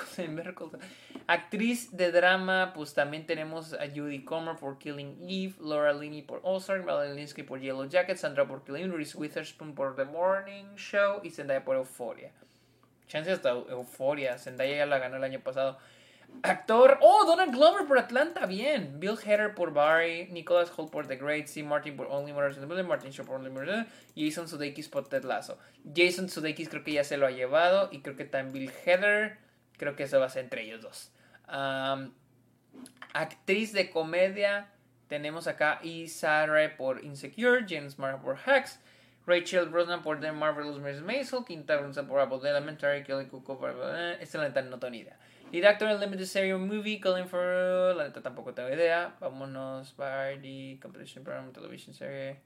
Actriz 1.26 1.96
de 1.96 2.12
drama, 2.12 2.72
pues 2.74 2.94
también 2.94 3.26
tenemos 3.26 3.72
a 3.72 3.88
Judy 3.88 4.24
Comer 4.24 4.54
por 4.54 4.78
Killing 4.78 5.18
Eve, 5.22 5.54
Laura 5.60 5.92
Linney 5.92 6.22
por 6.22 6.40
Ozark, 6.44 6.84
Valerie 6.84 7.44
por 7.44 7.58
Yellow 7.58 7.88
Jacket, 7.88 8.18
Sandra 8.18 8.46
por 8.46 8.62
Killing, 8.62 8.92
Reese 8.92 9.18
Witherspoon 9.18 9.74
por 9.74 9.96
The 9.96 10.04
Morning 10.04 10.76
Show 10.76 11.22
y 11.24 11.30
Zendaya 11.30 11.64
por 11.64 11.74
Euphoria. 11.74 12.30
Chance 13.08 13.32
hasta 13.32 13.50
Euphoria, 13.50 14.38
Zendaya 14.38 14.76
ya 14.76 14.86
la 14.86 14.98
ganó 14.98 15.16
el 15.16 15.24
año 15.24 15.40
pasado. 15.40 15.78
Actor. 16.42 16.98
Oh, 17.00 17.24
Donald 17.26 17.52
Glover 17.52 17.86
por 17.86 17.98
Atlanta. 17.98 18.46
Bien. 18.46 19.00
Bill 19.00 19.16
Hader 19.16 19.54
por 19.54 19.72
Barry. 19.72 20.28
Nicholas 20.30 20.70
Holt 20.76 20.90
por 20.90 21.06
The 21.06 21.16
Great. 21.16 21.46
C. 21.46 21.62
Martin 21.62 21.96
por 21.96 22.06
Only 22.06 22.32
Murders 22.32 22.56
in 22.56 22.60
the 22.60 22.66
Building. 22.66 22.86
Martin 22.86 23.10
Shaw 23.10 23.24
por 23.24 23.36
Only 23.36 23.50
Murders. 23.50 23.86
Jason 24.14 24.46
Sudeikis 24.46 24.88
por 24.88 25.08
Ted 25.08 25.24
Lasso. 25.24 25.58
Jason 25.94 26.28
Sudeikis 26.28 26.68
creo 26.68 26.84
que 26.84 26.92
ya 26.92 27.04
se 27.04 27.16
lo 27.16 27.26
ha 27.26 27.30
llevado. 27.30 27.88
Y 27.90 28.02
creo 28.02 28.14
que 28.14 28.24
también 28.24 28.52
Bill 28.52 28.72
Hader. 28.84 29.38
Creo 29.78 29.96
que 29.96 30.04
eso 30.04 30.20
va 30.20 30.26
a 30.26 30.30
ser 30.30 30.44
entre 30.44 30.62
ellos 30.62 30.82
dos. 30.82 31.12
actriz 33.14 33.72
de 33.72 33.90
comedia. 33.90 34.68
Tenemos 35.08 35.46
acá 35.48 35.80
Isara 35.82 36.76
por 36.76 37.02
Insecure. 37.04 37.64
James 37.68 37.98
Mark 37.98 38.22
por 38.22 38.36
Hacks. 38.36 38.78
Rachel 39.28 39.66
Brosnan 39.66 40.02
por 40.02 40.20
The 40.20 40.32
Marvelous 40.32 40.78
Mrs. 40.78 41.02
Maisel. 41.02 41.44
Quinta 41.44 41.76
Brunson 41.76 42.06
por 42.06 42.18
Apple 42.18 42.38
Elementary. 42.48 43.04
Kelly 43.04 43.26
Cuoco 43.26 43.58
por... 43.58 43.70
Esta 44.20 44.38
la 44.38 44.48
no 44.48 44.78
tengo 44.78 44.90
ni 44.90 45.00
idea. 45.00 45.18
In 45.50 45.62
limited 45.62 46.26
series 46.26 46.58
movie, 46.58 46.98
Colin 46.98 47.26
Farrell. 47.26 47.96
La 47.96 48.04
neta 48.04 48.22
tampoco 48.22 48.54
tengo 48.54 48.70
idea. 48.70 49.14
Vámonos. 49.20 49.94
Bardi, 49.96 50.78
competition 50.80 51.24
program, 51.24 51.52
television 51.52 51.94
serie. 51.94 52.36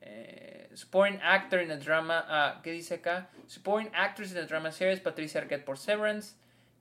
Eh, 0.00 0.68
supporting 0.74 1.20
actor 1.22 1.60
in 1.60 1.70
a 1.70 1.76
drama. 1.76 2.24
Ah, 2.28 2.60
¿qué 2.62 2.72
dice 2.72 2.94
acá? 2.94 3.28
Supporting 3.46 3.90
actors 3.94 4.32
in 4.32 4.38
a 4.38 4.46
drama 4.46 4.72
series. 4.72 5.00
Patricia 5.00 5.40
Arquette 5.40 5.64
por 5.64 5.76
Severance. 5.76 6.34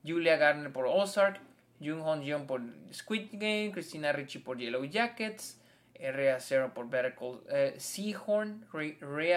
Julia 0.04 0.38
Garner 0.38 0.72
por 0.72 0.88
Ozark. 0.88 1.40
Jung 1.80 2.02
Hon 2.02 2.24
Jeon 2.24 2.48
por 2.48 2.62
Squid 2.92 3.30
Game. 3.34 3.72
Christina 3.72 4.12
Ricci 4.12 4.40
por 4.40 4.58
Yellow 4.58 4.84
Jackets. 4.84 5.61
Rhea 6.02 6.40
Zero 6.40 6.74
por 6.74 6.86
Better 6.86 7.14
Call 7.14 7.44
eh, 7.50 7.76
Seahorn. 7.78 8.66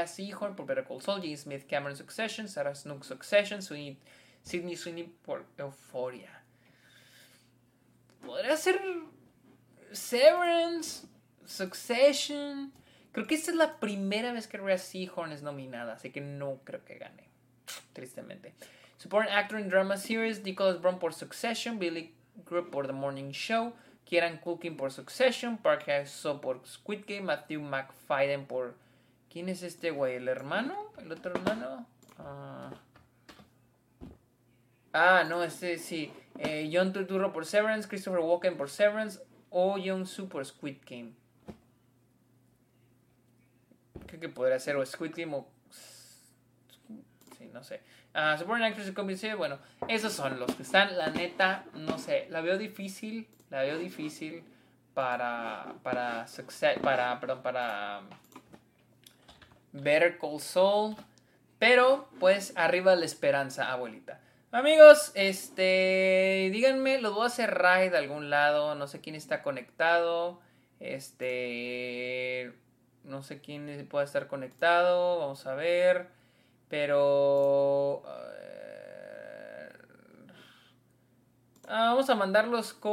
Seahorn 0.07 0.57
por 0.57 0.67
Better 0.67 0.85
Call 0.85 1.03
Saul. 1.03 1.37
Smith 1.37 1.67
Cameron 1.69 1.97
Succession. 1.97 2.49
Sarah 2.49 2.75
Snook 2.75 3.05
Succession. 3.05 3.61
Sweet 3.61 3.99
Sidney 4.45 4.77
Sweeney 4.77 5.05
por 5.25 5.45
Euphoria. 5.59 6.31
Podría 8.25 8.57
ser 8.57 8.81
Severance, 9.93 11.07
Succession. 11.47 12.73
Creo 13.13 13.27
que 13.27 13.35
esta 13.35 13.51
es 13.51 13.57
la 13.57 13.79
primera 13.79 14.33
vez 14.33 14.47
que 14.47 14.59
Rhea 14.59 14.79
Seahorn 14.79 15.33
es 15.33 15.43
nominada, 15.43 15.95
así 15.95 16.11
que 16.11 16.21
no 16.21 16.61
creo 16.65 16.85
que 16.85 16.99
gane. 16.99 17.29
Tristemente. 17.93 18.55
Supporting 18.99 19.33
Actor 19.33 19.61
in 19.61 19.69
Drama 19.69 19.97
Series, 19.97 20.43
Nicholas 20.43 20.81
Brown 20.81 20.99
por 20.99 21.15
Succession, 21.15 21.79
Billy 21.79 22.15
Group 22.45 22.71
por 22.71 22.87
The 22.87 22.93
Morning 22.93 23.31
Show, 23.33 23.75
Kieran 24.05 24.39
Culkin 24.39 24.77
por 24.77 24.93
Succession, 24.93 25.59
Park 25.59 25.89
hae 25.89 26.05
por 26.41 26.67
Squid 26.67 27.05
Game, 27.07 27.23
Matthew 27.23 27.61
McFadden 27.61 28.47
por... 28.47 28.75
¿Quién 29.31 29.49
es 29.49 29.63
este 29.63 29.91
güey? 29.91 30.17
¿El 30.17 30.29
hermano? 30.29 30.93
¿El 30.99 31.11
otro 31.11 31.35
hermano? 31.35 31.87
Ah... 32.19 32.71
Ah, 34.97 35.25
no, 35.29 35.43
este 35.43 35.77
sí. 35.79 36.13
Eh, 36.39 36.71
John 36.73 36.93
Turturro 36.93 37.33
por 37.33 37.47
Severance, 37.47 37.89
Christopher 37.89 38.21
Walken 38.21 38.57
por 38.57 38.71
Severance 38.71 39.21
o 39.51 39.77
John 39.85 40.07
Su 40.07 40.29
por 40.29 40.47
Squid 40.47 40.77
Game. 40.89 41.13
Creo 44.07 44.21
que 44.21 44.29
podría 44.29 44.61
ser 44.61 44.77
o 44.77 44.87
Squid 44.87 45.13
Game 45.17 45.35
o... 45.35 45.49
Sí, 47.37 47.51
no 47.53 47.65
sé. 47.65 47.81
Ah, 48.15 48.37
Supporting 48.39 48.65
Actress 48.65 48.89
y 48.89 48.93
Comedy 48.93 49.33
bueno, 49.33 49.59
esos 49.89 50.13
son 50.13 50.39
los 50.39 50.55
que 50.55 50.63
están. 50.63 50.97
La 50.97 51.11
neta, 51.11 51.65
no 51.75 51.99
sé, 51.99 52.29
la 52.31 52.41
veo 52.41 52.57
difícil, 52.57 53.27
la 53.55 53.63
veo 53.63 53.79
difícil 53.79 54.43
para, 54.95 55.77
para, 55.85 56.27
success, 56.27 56.77
para, 56.81 57.21
perdón, 57.21 57.41
para 57.43 58.01
Better 59.71 60.19
Call 60.19 60.41
Saul. 60.41 60.97
Pero, 61.61 62.09
pues, 62.19 62.53
arriba 62.57 62.97
la 62.97 63.05
esperanza, 63.05 63.71
abuelita. 63.71 64.21
Amigos, 64.51 65.13
este, 65.15 66.51
díganme, 66.53 67.01
los 67.01 67.15
voy 67.15 67.23
a 67.23 67.27
hacer 67.27 67.55
raid 67.55 67.93
de 67.93 67.99
algún 67.99 68.29
lado, 68.29 68.75
no 68.75 68.89
sé 68.89 69.01
quién 69.01 69.15
está 69.15 69.43
conectado, 69.43 70.41
este, 70.81 72.53
no 73.05 73.23
sé 73.23 73.41
quién 73.41 73.87
puede 73.89 74.05
estar 74.05 74.27
conectado, 74.27 75.21
vamos 75.21 75.47
a 75.47 75.55
ver, 75.55 76.09
pero, 76.69 78.03
ah, 81.69 81.91
vamos 81.91 82.11
a 82.11 82.15
mandarlos 82.15 82.73
con 82.73 82.93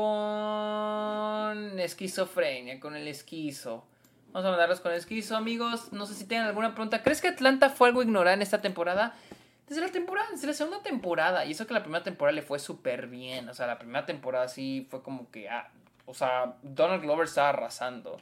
esquizofrenia, 1.80 2.80
con 2.80 2.96
el 2.96 3.08
esquizo. 3.08 3.86
Vamos 4.32 4.48
a 4.48 4.52
mandarlos 4.52 4.80
con 4.80 4.92
el 4.92 4.98
esquizo, 4.98 5.36
amigos. 5.36 5.92
No 5.92 6.06
sé 6.06 6.14
si 6.14 6.26
tienen 6.26 6.48
alguna 6.48 6.74
pregunta. 6.74 7.04
¿Crees 7.04 7.22
que 7.22 7.28
Atlanta 7.28 7.70
fue 7.70 7.90
algo 7.90 8.02
ignorado 8.02 8.36
en 8.36 8.42
esta 8.42 8.62
temporada? 8.62 9.16
desde 9.72 9.84
la 9.84 9.92
temporada, 9.94 10.28
desde 10.32 10.48
la 10.48 10.54
segunda 10.54 10.84
temporada. 10.84 11.46
Y 11.46 11.52
eso 11.52 11.66
que 11.66 11.74
la 11.74 11.82
primera 11.82 12.04
temporada 12.04 12.36
le 12.36 12.42
fue 12.42 12.60
súper 12.60 13.08
bien. 13.08 13.48
O 13.48 13.54
sea, 13.54 13.68
la 13.68 13.80
primera 13.80 14.06
temporada 14.06 14.50
sí 14.50 14.86
fue 14.90 15.02
como 15.02 15.32
que, 15.32 15.48
ah, 15.48 15.72
o 16.06 16.14
sea, 16.14 16.58
Donald 16.62 17.02
Glover 17.02 17.26
estaba 17.26 17.50
arrasando. 17.50 18.20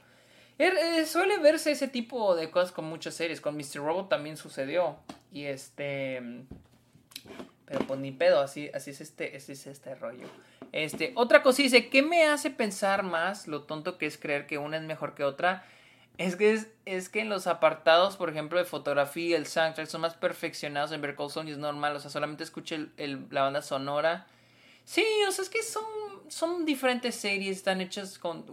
Er, 0.60 0.76
eh, 0.78 1.08
suele 1.08 1.40
verse 1.40 1.72
ese 1.72 1.88
tipo 1.88 2.36
de 2.36 2.52
cosas 2.52 2.72
con 2.72 2.86
muchas 2.86 3.16
series. 3.16 3.42
Con 3.42 3.58
Mr. 3.58 3.78
Robot 3.78 4.10
también 4.10 4.38
sucedió. 4.38 4.98
Y 5.32 5.46
este... 5.46 6.22
Pero 7.70 7.86
pues 7.86 8.00
ni 8.00 8.12
pedo, 8.12 8.42
así, 8.42 8.72
así, 8.74 8.90
es 8.90 9.00
este, 9.00 9.38
así 9.38 9.52
es 9.52 9.68
este 9.68 9.94
rollo. 9.94 10.26
Este, 10.72 11.12
otra 11.16 11.44
cosa 11.44 11.62
dice, 11.62 11.88
¿qué 11.90 12.02
me 12.02 12.26
hace 12.26 12.50
pensar 12.50 13.04
más 13.04 13.48
lo 13.48 13.62
tonto 13.62 14.00
que 14.00 14.08
es 14.08 14.18
creer 14.18 14.48
que 14.48 14.58
una 14.58 14.78
es 14.78 14.84
mejor 14.84 15.14
que 15.14 15.24
otra? 15.24 15.64
Es 16.18 16.36
que, 16.36 16.60
es, 16.86 17.10
que 17.10 17.22
en 17.22 17.30
los 17.30 17.46
apartados, 17.46 18.18
por 18.18 18.32
ejemplo, 18.32 18.58
de 18.58 18.66
fotografía, 18.66 19.38
el 19.38 19.46
soundtrack 19.46 19.88
son 19.88 20.02
más 20.02 20.16
perfeccionados 20.16 20.92
en 20.92 21.02
Berkeley 21.02 21.30
y 21.46 21.52
es 21.52 21.60
normal. 21.60 21.96
O 21.96 22.00
sea, 22.00 22.10
solamente 22.10 22.44
escuche 22.44 22.88
el, 22.98 23.28
la 23.30 23.44
banda 23.44 23.62
sonora. 23.62 24.26
Sí, 24.84 25.06
o 25.28 25.32
sea, 25.32 25.44
es 25.44 25.50
que 25.50 25.62
son, 25.62 25.84
son 26.28 26.66
diferentes 26.66 27.14
series, 27.14 27.58
están 27.58 27.82
hechas 27.82 28.18
con, 28.18 28.44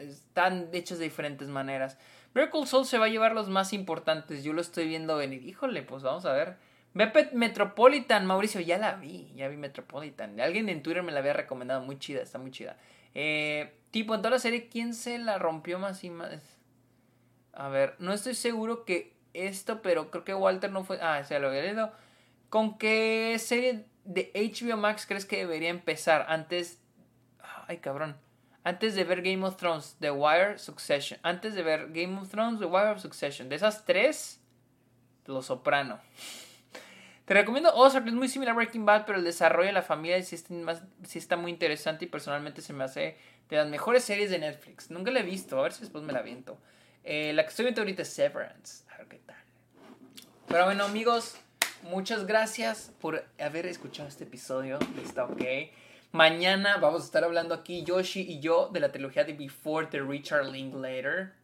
están 0.00 0.68
hechas 0.74 0.98
de 0.98 1.04
diferentes 1.04 1.48
maneras. 1.48 1.96
Berkeley 2.34 2.66
Soul 2.66 2.84
se 2.84 2.98
va 2.98 3.06
a 3.06 3.08
llevar 3.08 3.32
los 3.32 3.48
más 3.48 3.72
importantes. 3.72 4.44
Yo 4.44 4.52
lo 4.52 4.60
estoy 4.60 4.86
viendo 4.86 5.16
venir. 5.16 5.42
Híjole, 5.42 5.82
pues 5.82 6.02
vamos 6.02 6.26
a 6.26 6.34
ver. 6.34 6.68
Ve 6.94 7.30
Metropolitan, 7.32 8.26
Mauricio, 8.26 8.60
ya 8.60 8.78
la 8.78 8.94
vi, 8.94 9.32
ya 9.34 9.48
vi 9.48 9.56
Metropolitan. 9.56 10.40
Alguien 10.40 10.68
en 10.68 10.82
Twitter 10.82 11.02
me 11.02 11.12
la 11.12 11.20
había 11.20 11.32
recomendado, 11.32 11.82
muy 11.82 11.98
chida, 11.98 12.22
está 12.22 12.38
muy 12.38 12.50
chida. 12.50 12.76
Eh, 13.14 13.72
tipo, 13.90 14.14
en 14.14 14.22
toda 14.22 14.32
la 14.32 14.38
serie, 14.38 14.68
¿quién 14.68 14.94
se 14.94 15.18
la 15.18 15.38
rompió 15.38 15.78
más 15.78 16.02
y 16.04 16.10
más? 16.10 16.40
A 17.52 17.68
ver, 17.68 17.94
no 17.98 18.12
estoy 18.12 18.34
seguro 18.34 18.84
que 18.84 19.14
esto, 19.34 19.82
pero 19.82 20.10
creo 20.10 20.24
que 20.24 20.34
Walter 20.34 20.70
no 20.70 20.84
fue. 20.84 20.98
Ah, 21.00 21.22
se 21.24 21.38
lo 21.38 21.48
había 21.48 21.62
leído. 21.62 21.92
¿Con 22.48 22.78
qué 22.78 23.36
serie 23.38 23.86
de 24.04 24.32
HBO 24.34 24.76
Max 24.76 25.06
crees 25.06 25.26
que 25.26 25.38
debería 25.38 25.68
empezar 25.68 26.26
antes... 26.28 26.80
Ay, 27.66 27.78
cabrón. 27.78 28.16
Antes 28.64 28.94
de 28.94 29.04
ver 29.04 29.22
Game 29.22 29.44
of 29.44 29.56
Thrones, 29.56 29.96
The 30.00 30.10
Wire, 30.10 30.58
Succession. 30.58 31.20
Antes 31.22 31.54
de 31.54 31.62
ver 31.62 31.92
Game 31.92 32.18
of 32.18 32.30
Thrones, 32.30 32.58
The 32.58 32.66
Wire, 32.66 32.98
Succession. 32.98 33.48
De 33.48 33.56
esas 33.56 33.84
tres, 33.84 34.40
Los 35.26 35.46
Soprano. 35.46 36.00
Te 37.28 37.34
recomiendo 37.34 37.70
Ozark, 37.74 38.06
es 38.06 38.14
muy 38.14 38.26
similar 38.26 38.54
a 38.54 38.56
Breaking 38.56 38.86
Bad, 38.86 39.04
pero 39.04 39.18
el 39.18 39.24
desarrollo 39.24 39.66
de 39.66 39.74
la 39.74 39.82
familia 39.82 40.22
sí 40.22 40.34
está, 40.34 41.36
muy 41.36 41.50
interesante 41.52 42.06
y 42.06 42.08
personalmente 42.08 42.62
se 42.62 42.72
me 42.72 42.84
hace 42.84 43.18
de 43.50 43.56
las 43.56 43.68
mejores 43.68 44.02
series 44.02 44.30
de 44.30 44.38
Netflix. 44.38 44.90
Nunca 44.90 45.10
la 45.10 45.20
he 45.20 45.24
visto, 45.24 45.58
a 45.58 45.62
ver 45.64 45.74
si 45.74 45.82
después 45.82 46.02
me 46.04 46.14
la 46.14 46.22
viento. 46.22 46.56
Eh, 47.04 47.34
la 47.34 47.42
que 47.42 47.50
estoy 47.50 47.66
viendo 47.66 47.82
ahorita 47.82 48.00
es 48.00 48.08
Severance. 48.08 48.84
A 48.90 48.96
ver 48.96 49.08
qué 49.08 49.18
tal. 49.18 49.36
Pero 50.46 50.64
bueno, 50.64 50.84
amigos, 50.84 51.36
muchas 51.82 52.26
gracias 52.26 52.92
por 52.98 53.22
haber 53.38 53.66
escuchado 53.66 54.08
este 54.08 54.24
episodio 54.24 54.78
Está 55.04 55.26
OK. 55.26 55.44
Mañana 56.12 56.78
vamos 56.78 57.02
a 57.02 57.04
estar 57.04 57.24
hablando 57.24 57.54
aquí, 57.54 57.84
Yoshi 57.84 58.22
y 58.22 58.40
yo, 58.40 58.70
de 58.72 58.80
la 58.80 58.90
trilogía 58.90 59.24
de 59.24 59.34
Before 59.34 59.86
the 59.88 60.00
Richard 60.00 60.46
Linklater. 60.46 61.34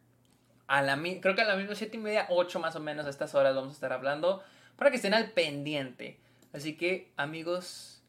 A 0.67 0.81
creo 1.21 1.35
que 1.35 1.41
a 1.43 1.45
la 1.45 1.55
misma 1.55 1.75
7 1.75 1.95
y 1.95 1.99
media, 1.99 2.25
8 2.31 2.59
más 2.59 2.75
o 2.75 2.79
menos 2.79 3.05
a 3.05 3.11
estas 3.11 3.35
horas 3.35 3.53
vamos 3.53 3.69
a 3.69 3.75
estar 3.75 3.93
hablando 3.93 4.41
para 4.77 4.89
que 4.89 4.97
estén 4.97 5.13
al 5.13 5.31
pendiente. 5.31 6.17
Así 6.53 6.75
que, 6.77 7.11
amigos, 7.17 8.01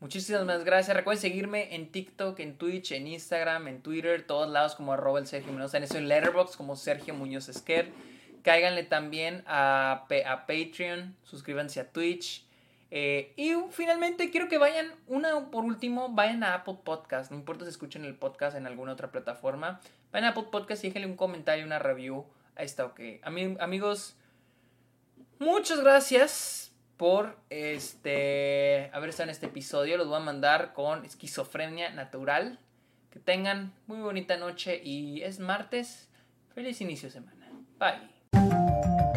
muchísimas 0.00 0.64
gracias. 0.64 0.96
Recuerden 0.96 1.20
seguirme 1.20 1.74
en 1.74 1.90
TikTok, 1.90 2.38
en 2.40 2.56
Twitch, 2.56 2.92
en 2.92 3.06
Instagram, 3.06 3.68
en 3.68 3.82
Twitter, 3.82 4.22
todos 4.26 4.48
lados 4.48 4.74
como 4.74 4.92
arroba 4.92 5.24
Sergio 5.26 5.52
Muñoz. 5.52 5.74
En 5.74 5.82
eso 5.82 5.98
en 5.98 6.08
Letterboxd 6.08 6.56
como 6.56 6.76
Sergio 6.76 7.14
Muñoz 7.14 7.48
Esquer. 7.48 7.90
Cáiganle 8.42 8.84
también 8.84 9.42
a, 9.46 10.06
a 10.26 10.46
Patreon, 10.46 11.16
suscríbanse 11.24 11.80
a 11.80 11.90
Twitch. 11.90 12.44
Eh, 12.90 13.34
y 13.36 13.52
finalmente 13.70 14.30
quiero 14.30 14.48
que 14.48 14.56
vayan, 14.56 14.94
una 15.08 15.50
por 15.50 15.64
último, 15.64 16.08
vayan 16.10 16.42
a 16.44 16.54
Apple 16.54 16.78
Podcast. 16.84 17.30
No 17.30 17.36
importa 17.36 17.64
si 17.64 17.70
escuchen 17.70 18.04
el 18.04 18.14
podcast 18.14 18.56
en 18.56 18.66
alguna 18.66 18.92
otra 18.92 19.10
plataforma. 19.10 19.80
Vayan 20.12 20.28
a 20.28 20.30
Apple 20.30 20.46
Podcast 20.50 20.84
y 20.84 20.88
déjenle 20.88 21.08
un 21.08 21.16
comentario, 21.16 21.66
una 21.66 21.78
review. 21.78 22.24
Ahí 22.56 22.64
está, 22.64 22.86
ok. 22.86 23.00
amigos, 23.60 24.16
Muchas 25.38 25.80
gracias 25.80 26.72
por 26.96 27.36
este 27.48 28.90
haber 28.92 29.10
estado 29.10 29.28
en 29.28 29.30
este 29.30 29.46
episodio. 29.46 29.96
Los 29.96 30.08
voy 30.08 30.16
a 30.16 30.20
mandar 30.20 30.72
con 30.72 31.04
esquizofrenia 31.04 31.90
natural. 31.90 32.58
Que 33.10 33.20
tengan 33.20 33.72
muy 33.86 34.00
bonita 34.00 34.36
noche 34.36 34.80
y 34.84 35.22
es 35.22 35.38
martes. 35.38 36.08
Feliz 36.54 36.80
inicio 36.80 37.08
de 37.08 37.12
semana. 37.12 37.48
Bye. 37.78 39.07